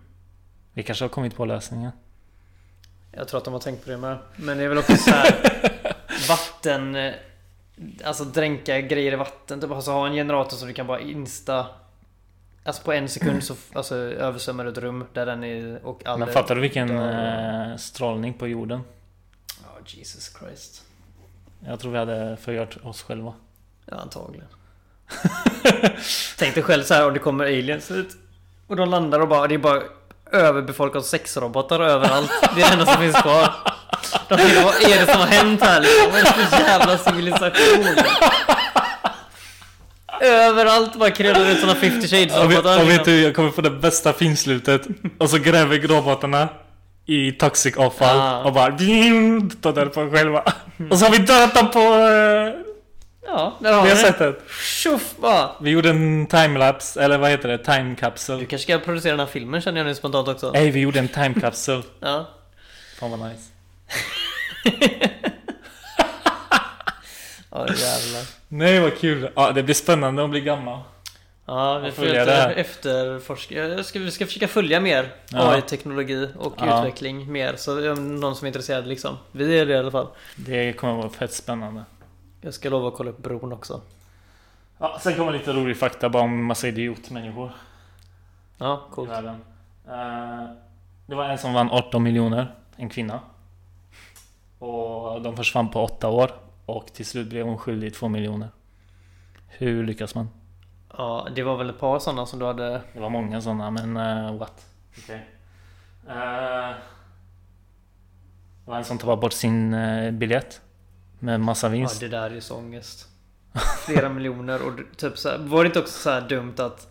Vi 0.72 0.82
kanske 0.82 1.04
har 1.04 1.08
kommit 1.08 1.36
på 1.36 1.44
lösningen. 1.44 1.90
Jag 3.16 3.28
tror 3.28 3.38
att 3.38 3.44
de 3.44 3.52
har 3.54 3.60
tänkt 3.60 3.84
på 3.84 3.90
det 3.90 3.96
med. 3.96 4.18
Men 4.36 4.58
det 4.58 4.64
är 4.64 4.68
väl 4.68 4.78
också 4.78 4.96
så 4.96 5.10
här 5.10 5.34
vatten... 6.28 6.94
eh, 6.94 7.12
Alltså 8.04 8.24
dränka 8.24 8.80
grejer 8.80 9.12
i 9.12 9.16
vatten. 9.16 9.60
Typ 9.60 9.70
alltså 9.70 9.90
ha 9.90 10.06
en 10.06 10.12
generator 10.14 10.56
så 10.56 10.66
du 10.66 10.72
kan 10.72 10.86
bara 10.86 11.00
insta... 11.00 11.66
Alltså 12.64 12.82
på 12.82 12.92
en 12.92 13.08
sekund 13.08 13.44
så 13.44 13.54
alltså, 13.72 13.94
översvämmar 13.96 14.64
du 14.64 14.70
ett 14.70 14.78
rum 14.78 15.04
där 15.12 15.26
den 15.26 15.44
är 15.44 15.86
och 15.86 16.06
all... 16.06 16.18
Men 16.18 16.28
fattar 16.32 16.54
du 16.54 16.60
vilken 16.60 16.88
Ja. 16.88 17.10
eh, 17.70 17.76
strålning 17.76 18.34
på 18.34 18.48
jorden? 18.48 18.80
Ja, 19.62 19.68
Jesus 19.86 20.36
Christ. 20.38 20.82
Jag 21.66 21.80
tror 21.80 21.92
vi 21.92 21.98
hade 21.98 22.36
förgjort 22.36 22.76
oss 22.82 23.02
själva. 23.02 23.32
Ja, 23.86 23.96
antagligen. 23.96 24.46
Tänk 26.38 26.54
dig 26.54 26.62
själv 26.62 26.82
så 26.82 26.94
här 26.94 27.06
om 27.06 27.12
det 27.12 27.18
kommer 27.18 27.44
aliens 27.44 27.90
ut. 27.90 28.16
Och 28.66 28.76
de 28.76 28.88
landar 28.88 29.20
och 29.20 29.28
bara, 29.28 29.46
det 29.46 29.54
är 29.54 29.58
bara 29.58 29.82
överbefolkat 30.36 31.04
sexrobotar 31.06 31.80
överallt. 31.80 32.30
Det 32.54 32.62
är 32.62 32.66
det 32.66 32.72
enda 32.72 32.86
som 32.86 33.02
finns 33.02 33.16
kvar. 33.22 33.48
De 34.28 34.36
tänker, 34.36 34.64
vad 34.64 34.74
är 34.74 35.06
det 35.06 35.12
som 35.12 35.20
har 35.20 35.26
hänt 35.26 35.60
här 35.62 35.80
liksom? 35.80 36.10
Vad 36.10 36.20
är 36.20 36.24
det 36.24 36.32
för 36.32 36.58
jävla 36.64 36.98
civilisation? 36.98 37.86
Överallt 40.20 40.96
bara 40.96 41.10
kryllar 41.10 41.50
ut 41.50 41.60
sådana 41.60 41.78
50 41.80 42.08
shades 42.08 42.36
Och 42.38 42.50
vet, 42.50 42.58
robotar. 42.58 42.74
och 42.82 42.88
vet 42.90 42.96
liksom. 42.96 43.12
du, 43.12 43.22
jag 43.22 43.34
kommer 43.36 43.50
få 43.50 43.60
det 43.60 43.70
bästa 43.70 44.12
finslutet. 44.12 44.82
Och 45.18 45.30
så 45.30 45.38
gräver 45.38 45.78
robotarna 45.78 46.48
i 47.06 47.32
toxic 47.32 47.76
avfall 47.76 48.16
Ah. 48.20 48.42
och 48.44 48.52
bara 48.52 48.66
tar 49.62 49.72
död 49.72 49.92
på 49.94 50.10
själva. 50.10 50.42
Och 50.90 50.98
så 50.98 51.04
har 51.04 51.12
vi 51.12 51.18
dödat 51.18 51.54
dem 51.54 51.70
på... 51.70 51.80
Ja, 53.26 53.56
där 53.60 53.72
har 53.72 53.82
Vi 53.82 53.88
har 53.88 53.96
sett 53.96 54.18
det. 54.18 54.34
Tjoff 54.60 55.14
bara! 55.16 55.50
Vi 55.60 55.70
gjorde 55.70 55.90
en 55.90 56.26
timelapse, 56.26 57.02
eller 57.04 57.18
vad 57.18 57.30
heter 57.30 57.48
det? 57.48 57.58
Time 57.58 57.94
capsule. 57.96 58.38
Du 58.38 58.46
kanske 58.46 58.64
ska 58.72 58.84
producera 58.84 59.12
den 59.12 59.20
här 59.20 59.26
filmen 59.26 59.60
känner 59.60 59.78
jag 59.78 59.86
nu 59.86 59.94
spontant 59.94 60.28
också. 60.28 60.50
Nej, 60.54 60.70
vi 60.70 60.80
gjorde 60.80 60.98
en 60.98 61.08
time 61.08 61.34
capsule. 61.40 61.82
Ja. 62.00 62.28
Fan 62.98 63.10
vad 63.10 63.20
nice. 63.20 63.50
Ja 67.50 67.66
jävlar. 67.68 68.22
Nej 68.48 68.80
vad 68.80 68.98
kul. 68.98 69.28
Ja, 69.36 69.52
det 69.52 69.62
blir 69.62 69.74
spännande 69.74 70.24
att 70.24 70.30
bli 70.30 70.40
gammal. 70.40 70.80
Ja, 71.46 71.78
vi 71.78 71.90
får 71.90 72.06
efterforska. 72.06 73.82
Ska, 73.84 73.98
vi 73.98 74.10
ska 74.10 74.26
försöka 74.26 74.48
följa 74.48 74.80
mer 74.80 75.12
Ja. 75.28 75.50
AI-teknologi 75.54 76.28
och 76.38 76.54
Ja. 76.58 76.78
utveckling 76.78 77.32
mer. 77.32 77.54
Så 77.56 77.92
om 77.92 78.16
någon 78.16 78.36
som 78.36 78.44
är 78.44 78.48
intresserad 78.48 78.86
liksom. 78.86 79.16
Vi 79.32 79.58
är 79.58 79.66
det 79.66 79.72
i 79.74 79.76
alla 79.76 79.90
fall. 79.90 80.06
Det 80.36 80.72
kommer 80.72 80.94
vara 80.94 81.08
fett 81.10 81.32
spännande. 81.32 81.84
Jag 82.40 82.54
ska 82.54 82.68
lova 82.68 82.88
att 82.88 82.94
kolla 82.94 83.10
upp 83.10 83.18
bron 83.22 83.52
också. 83.52 83.80
Ja, 84.78 84.98
sen 85.00 85.16
kommer 85.16 85.32
lite 85.32 85.52
rolig 85.52 85.76
fakta 85.76 86.08
bara 86.08 86.22
om 86.22 86.44
massa 86.44 86.68
idiotmänniskor 86.68 87.50
Ja, 88.58 88.86
i 88.90 88.94
coolt. 88.94 89.10
världen. 89.10 89.36
Eh, 89.88 90.50
det 91.06 91.14
var 91.14 91.24
en 91.24 91.38
som 91.38 91.52
vann 91.54 91.70
18 91.70 92.02
miljoner, 92.02 92.54
en 92.76 92.88
kvinna. 92.88 93.20
Och 94.58 95.22
de 95.22 95.36
försvann 95.36 95.70
på 95.70 95.84
åtta 95.84 96.08
år. 96.08 96.30
Och 96.66 96.86
till 96.92 97.06
slut 97.06 97.28
blev 97.28 97.46
hon 97.46 97.58
skyldig 97.58 97.94
2 97.94 98.08
miljoner. 98.08 98.48
Hur 99.48 99.86
lyckas 99.86 100.14
man? 100.14 100.28
Ja, 100.98 101.28
det 101.34 101.42
var 101.42 101.56
väl 101.56 101.70
ett 101.70 101.78
par 101.80 101.98
sådana 101.98 102.26
som 102.26 102.38
du 102.38 102.44
hade... 102.46 102.82
Det 102.92 103.00
var 103.00 103.10
många 103.10 103.40
sådana, 103.40 103.70
men 103.70 103.96
uh, 103.96 104.38
what? 104.38 104.66
Okej. 104.98 105.26
Eh, 106.08 106.74
det 108.64 108.70
var 108.70 108.76
en 108.78 108.84
som 108.84 108.98
tappade 108.98 109.16
bort 109.20 109.32
sin 109.32 109.74
eh, 109.74 110.10
biljett. 110.10 110.60
Med 111.26 111.40
massa 111.40 111.66
Ja, 111.66 111.70
vinst. 111.70 112.00
det 112.00 112.08
där 112.08 112.30
är 112.30 112.34
ju 112.34 112.40
så 112.40 112.56
ångest. 112.56 113.08
Flera 113.86 114.08
miljoner 114.08 114.62
och 114.66 114.72
typ 114.96 115.18
så 115.18 115.28
här, 115.28 115.38
Var 115.38 115.64
det 115.64 115.66
inte 115.66 115.78
också 115.78 115.92
så 115.98 116.10
här 116.10 116.20
dumt 116.20 116.54
att... 116.58 116.88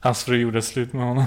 Hans 0.00 0.24
fru 0.24 0.36
gjorde 0.36 0.62
slut 0.62 0.92
med 0.92 1.04
honom. 1.06 1.24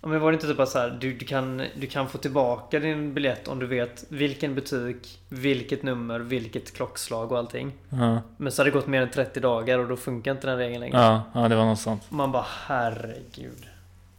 Ja, 0.00 0.08
men 0.08 0.20
var 0.20 0.30
det 0.32 0.34
inte 0.34 0.46
typ 0.46 0.58
att 0.60 0.68
så 0.68 0.78
här, 0.78 0.90
du, 1.00 1.12
du, 1.14 1.24
kan, 1.26 1.62
du 1.76 1.86
kan 1.86 2.08
få 2.08 2.18
tillbaka 2.18 2.78
din 2.78 3.14
biljett 3.14 3.48
om 3.48 3.58
du 3.58 3.66
vet 3.66 4.04
vilken 4.08 4.54
butik, 4.54 5.20
vilket 5.28 5.82
nummer, 5.82 6.18
vilket 6.20 6.76
klockslag 6.76 7.32
och 7.32 7.38
allting. 7.38 7.72
ja, 7.88 8.22
Men 8.36 8.52
så 8.52 8.60
har 8.62 8.64
det 8.64 8.70
gått 8.70 8.86
mer 8.86 9.02
än 9.02 9.10
30 9.10 9.40
dagar 9.40 9.78
och 9.78 9.88
då 9.88 9.96
funkar 9.96 10.30
inte 10.32 10.46
den 10.46 10.58
regeln 10.58 10.80
längre. 10.80 10.98
ja, 10.98 11.22
ja, 11.34 11.48
det 11.48 11.56
var 11.56 11.64
något 11.64 11.80
sånt. 11.80 12.10
Man 12.10 12.32
bara 12.32 12.46
herregud. 12.66 13.66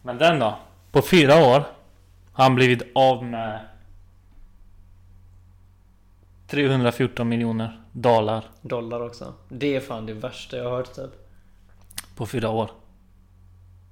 Men 0.01 0.17
den 0.17 0.39
då? 0.39 0.57
På 0.91 1.01
fyra 1.01 1.35
år 1.35 1.63
har 2.33 2.43
han 2.43 2.55
blivit 2.55 2.81
av 2.95 3.23
med 3.25 3.59
314 6.53 7.29
miljoner 7.29 7.81
dollar 7.91 8.43
Dollar 8.61 9.01
också. 9.01 9.33
Det 9.49 9.75
är 9.75 9.79
fan 9.79 10.05
det 10.05 10.13
värsta 10.13 10.57
jag 10.57 10.63
har 10.69 10.77
hört 10.77 10.95
typ. 10.95 11.11
på 12.15 12.25
fyra 12.25 12.49
år. 12.49 12.71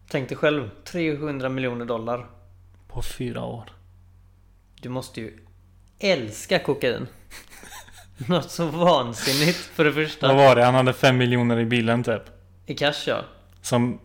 Tänk 0.10 0.30
dig 0.30 0.38
själv, 0.38 0.70
300 0.84 1.50
miljoner 1.50 1.86
dollar. 1.86 2.26
På 2.88 3.02
fyra 3.02 3.44
år. 3.44 3.70
Du 4.82 4.90
måste 4.90 5.22
ju 5.22 5.38
älska 6.00 6.60
kokain. 6.60 7.08
Något 8.28 8.52
så 8.52 8.66
vansinnigt 8.66 9.58
för 9.58 9.84
det 9.84 9.92
Vad 9.92 10.06
första. 10.06 10.34
var 10.34 10.56
det? 10.56 10.64
Han 10.64 10.76
hade 10.76 10.94
fem 10.94 11.18
miljoner 11.18 11.60
i 11.60 11.66
bilen 11.66 12.04
typ. 12.04 12.24
I 12.66 12.76
cash 12.76 13.04
ja. 13.08 13.22
Som 13.62 14.00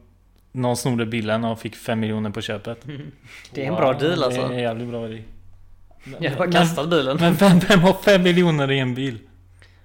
någon 0.53 0.77
snodde 0.77 1.07
bilen 1.07 1.45
och 1.45 1.61
fick 1.61 1.77
fem 1.77 2.01
miljoner 2.01 2.31
på 2.31 2.41
köpet. 2.41 2.79
Det 3.53 3.65
är 3.65 3.69
en 3.69 3.75
bra 3.75 3.93
deal 3.93 4.23
alltså. 4.25 4.41
Det 4.41 4.47
är 4.47 4.53
en 4.53 4.59
jävligt 4.59 4.89
bra 4.89 5.09
idé. 5.09 5.23
Jag 6.21 6.31
har 6.31 6.39
bara 6.39 6.53
kastat 6.53 6.89
bilen. 6.91 7.17
Men 7.21 7.35
vem, 7.35 7.59
vem 7.59 7.81
har 7.81 7.93
fem 8.03 8.23
miljoner 8.23 8.71
i 8.71 8.79
en 8.79 8.95
bil? 8.95 9.19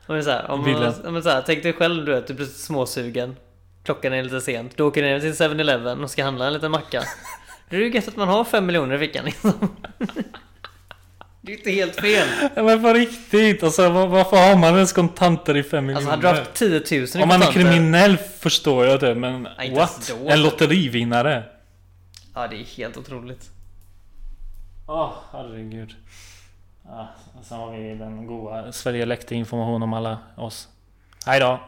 Om 0.07 0.15
det 0.15 0.22
är 0.22 0.24
så 0.24 0.30
här, 0.32 0.51
om 0.51 0.63
Bilen. 0.63 0.82
man, 0.82 1.05
om 1.05 1.13
man 1.13 1.24
så 1.24 1.30
här, 1.30 1.43
tänk 1.45 1.63
dig 1.63 1.74
själv 1.74 2.05
du 2.05 2.11
vet, 2.11 2.28
du 2.28 2.34
blir 2.34 2.45
småsugen. 2.45 3.36
Klockan 3.84 4.13
är 4.13 4.24
lite 4.24 4.41
sent. 4.41 4.78
Du 4.78 4.84
åker 4.84 5.01
ner 5.01 5.19
till 5.19 5.32
7-Eleven 5.32 6.03
och 6.03 6.11
ska 6.11 6.24
handla 6.24 6.47
en 6.47 6.53
liten 6.53 6.72
macka. 6.72 7.03
Det 7.69 7.76
är 7.76 7.80
ju 7.80 7.93
gött 7.93 8.07
att 8.07 8.15
man 8.15 8.28
har 8.28 8.43
fem 8.43 8.65
miljoner 8.65 8.95
i 8.95 8.99
fickan 8.99 9.26
liksom. 9.26 9.53
Det 11.41 11.51
är 11.53 11.57
inte 11.57 11.72
helt 11.72 11.95
fel. 12.01 12.28
Ja, 12.55 12.63
men 12.63 12.82
på 12.82 12.93
riktigt! 12.93 13.63
Alltså, 13.63 13.89
var, 13.89 14.07
varför 14.07 14.38
har 14.49 14.57
man 14.57 14.76
ens 14.76 14.93
kontanter 14.93 15.57
i 15.57 15.63
fem 15.63 15.86
miljoner? 15.86 16.11
Alltså 16.11 16.28
hade 16.28 16.38
du 16.38 16.39
haft 16.39 16.53
10 16.53 16.69
000 16.69 16.82
i 16.82 17.24
Om 17.24 17.28
man 17.28 17.41
är 17.41 17.45
kontanter- 17.45 17.51
kriminell 17.53 18.17
förstår 18.17 18.86
jag 18.86 18.99
det, 18.99 19.15
men 19.15 19.47
Nej, 19.57 19.74
what? 19.76 20.13
En 20.28 20.41
lotterivinnare? 20.41 21.43
Ja 22.36 22.47
det 22.47 22.55
är 22.55 22.63
helt 22.78 22.97
otroligt. 22.97 23.49
Åh, 24.86 25.14
herregud. 25.32 25.96
Ja, 26.86 27.08
och 27.40 27.46
sen 27.46 27.58
har 27.60 27.72
vi 27.72 27.96
den 27.96 28.28
goa 28.28 28.72
Sverige 28.72 29.06
läckte 29.06 29.36
information 29.36 29.84
om 29.84 29.94
alla 29.94 30.18
oss. 30.38 30.68
Hej 31.26 31.40
då! 31.40 31.60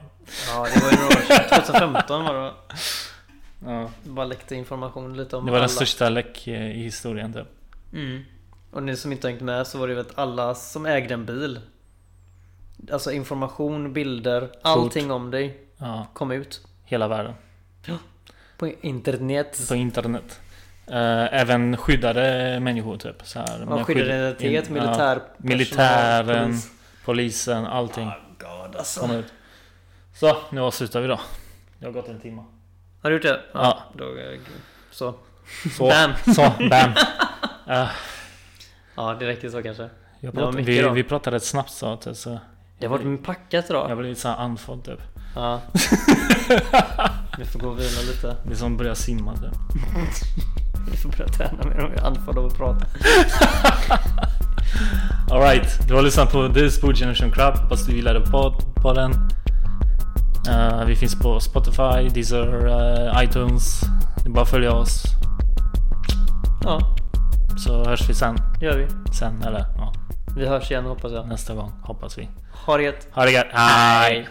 Ja 0.47 0.68
det 0.76 0.82
var 0.84 0.91
ju 0.91 0.97
några 0.97 1.07
år 1.07 1.22
sedan. 1.22 1.61
2015 1.66 2.24
var 2.26 2.34
det 2.34 2.39
va? 2.39 2.53
Ja, 3.66 3.89
Bara 4.03 4.26
läckte 4.26 4.55
information 4.55 5.18
lite 5.18 5.36
om 5.38 5.45
det 5.45 5.51
var 5.51 5.57
alla. 5.57 5.68
den 5.68 5.76
största 5.76 6.09
läck 6.09 6.47
i 6.47 6.53
historien 6.84 7.34
typ. 7.34 7.47
Mm. 7.93 8.24
Och 8.72 8.84
ni 8.84 8.97
som 8.97 9.11
inte 9.11 9.28
har 9.28 9.32
hängt 9.32 9.41
med 9.43 9.68
så 9.68 9.78
var 9.78 9.88
det 9.88 9.93
ju 9.93 9.99
att 9.99 10.18
alla 10.18 10.55
som 10.55 10.86
ägde 10.86 11.14
en 11.14 11.26
bil 11.26 11.59
Alltså 12.91 13.11
information, 13.11 13.93
bilder, 13.93 14.49
allting 14.61 15.11
om 15.11 15.32
dig 15.32 15.57
Ja, 15.78 16.07
kom 16.14 16.32
ut 16.32 16.68
hela 16.86 17.07
världen. 17.07 17.34
På 18.57 18.68
internet 18.68 19.66
På 19.70 19.76
internet. 19.76 20.39
Eh, 20.88 21.34
även 21.41 21.77
skyddade 21.77 22.59
människor 22.59 22.97
typ. 22.97 23.15
Så 23.23 23.39
här, 23.39 23.65
Man 23.65 23.77
med 23.77 23.86
skyddade 23.86 24.05
skydd- 24.05 24.15
identitet, 24.19 24.67
in- 24.67 24.73
militär, 24.73 25.15
ja, 25.15 25.21
militären, 25.38 26.45
polis. 26.49 26.71
polisen, 27.05 27.65
allting 27.65 28.07
Oh 28.07 28.13
God 28.39 28.75
alltså. 28.75 28.99
kom 28.99 29.11
ut. 29.11 29.25
Så, 30.15 30.38
nu 30.49 30.61
avslutar 30.61 31.01
vi 31.01 31.07
då. 31.07 31.19
Det 31.79 31.86
har 31.86 31.93
gått 31.93 32.09
en 32.09 32.19
timme. 32.19 32.43
Har 33.01 33.09
du 33.09 33.15
gjort 33.15 33.23
det? 33.23 33.41
Ja. 33.53 33.79
Då, 33.97 34.03
eh, 34.05 34.39
så. 34.91 35.13
Så, 35.77 35.88
Bam! 35.89 36.34
så, 36.36 36.51
bam! 36.69 36.91
Eh, 37.69 37.88
Ja 38.95 39.15
det 39.19 39.27
räcker 39.27 39.49
så 39.49 39.63
kanske. 39.63 39.89
jag 40.19 40.53
mycket 40.53 40.67
vi, 40.73 40.81
då. 40.81 40.89
vi 40.89 41.03
pratar 41.03 41.31
rätt 41.31 41.43
snabbt 41.43 41.71
så 41.71 41.93
att 41.93 42.17
så 42.17 42.39
Det 42.79 42.88
har 42.88 42.97
varit 42.97 43.23
packat 43.23 43.51
jag 43.51 43.63
idag. 43.69 43.97
blir 43.97 44.09
lite 44.09 44.21
såhär 44.21 44.36
andfådd 44.36 44.84
typ. 44.86 44.99
Ja. 45.36 45.61
Vi 47.38 47.45
får 47.45 47.59
gå 47.59 47.67
och 47.67 47.79
vila 47.79 48.01
lite. 48.11 48.36
Det 48.45 48.51
är 48.51 48.55
som 48.55 48.71
att 48.71 48.77
börja 48.77 48.95
simma 48.95 49.34
typ. 49.36 49.43
Vi 50.91 50.97
får 50.97 51.09
börja 51.09 51.27
träna 51.27 51.63
om 51.63 51.69
vi 51.91 51.97
är 51.99 52.05
andfådda 52.05 52.39
av 52.41 52.45
att 52.47 52.57
prata. 52.57 52.86
Alright, 55.31 55.88
du 55.88 55.93
har 55.95 56.01
lyssnat 56.01 56.31
på 56.31 56.49
This 56.53 56.79
Food 56.81 56.97
Generation 56.97 57.31
Crab. 57.31 57.57
Hoppas 57.57 57.86
du 57.86 57.95
gillade 57.95 58.19
podd, 58.21 58.75
podden. 58.75 59.11
Eh, 60.49 60.86
vi 60.86 60.95
finns 60.95 61.15
på 61.19 61.39
Spotify, 61.39 62.09
Deezer, 62.13 62.67
eh, 62.67 63.23
iTunes. 63.23 63.81
Det 64.23 64.29
är 64.29 64.34
bara 64.34 64.41
att 64.41 64.49
följa 64.49 64.71
oss. 64.73 65.03
Ja, 66.63 66.95
Så 67.57 67.86
hörs 67.86 68.09
vi 68.09 68.13
sen. 68.13 68.38
gör 68.61 68.77
vi. 68.77 69.13
Sen 69.13 69.41
eller 69.43 69.65
ja, 69.77 69.93
Vi 70.36 70.47
hörs 70.47 70.71
igen 70.71 70.86
hoppas 70.86 71.11
jag. 71.11 71.27
nästa 71.27 71.53
gång 71.55 71.71
hoppas 71.81 72.17
vi. 72.17 72.29
Ha 72.65 72.77
det 72.77 72.84
gött. 72.84 73.07
Ha 73.11 73.25
det 73.25 73.31
gött. 73.31 73.47
Hej! 73.53 74.27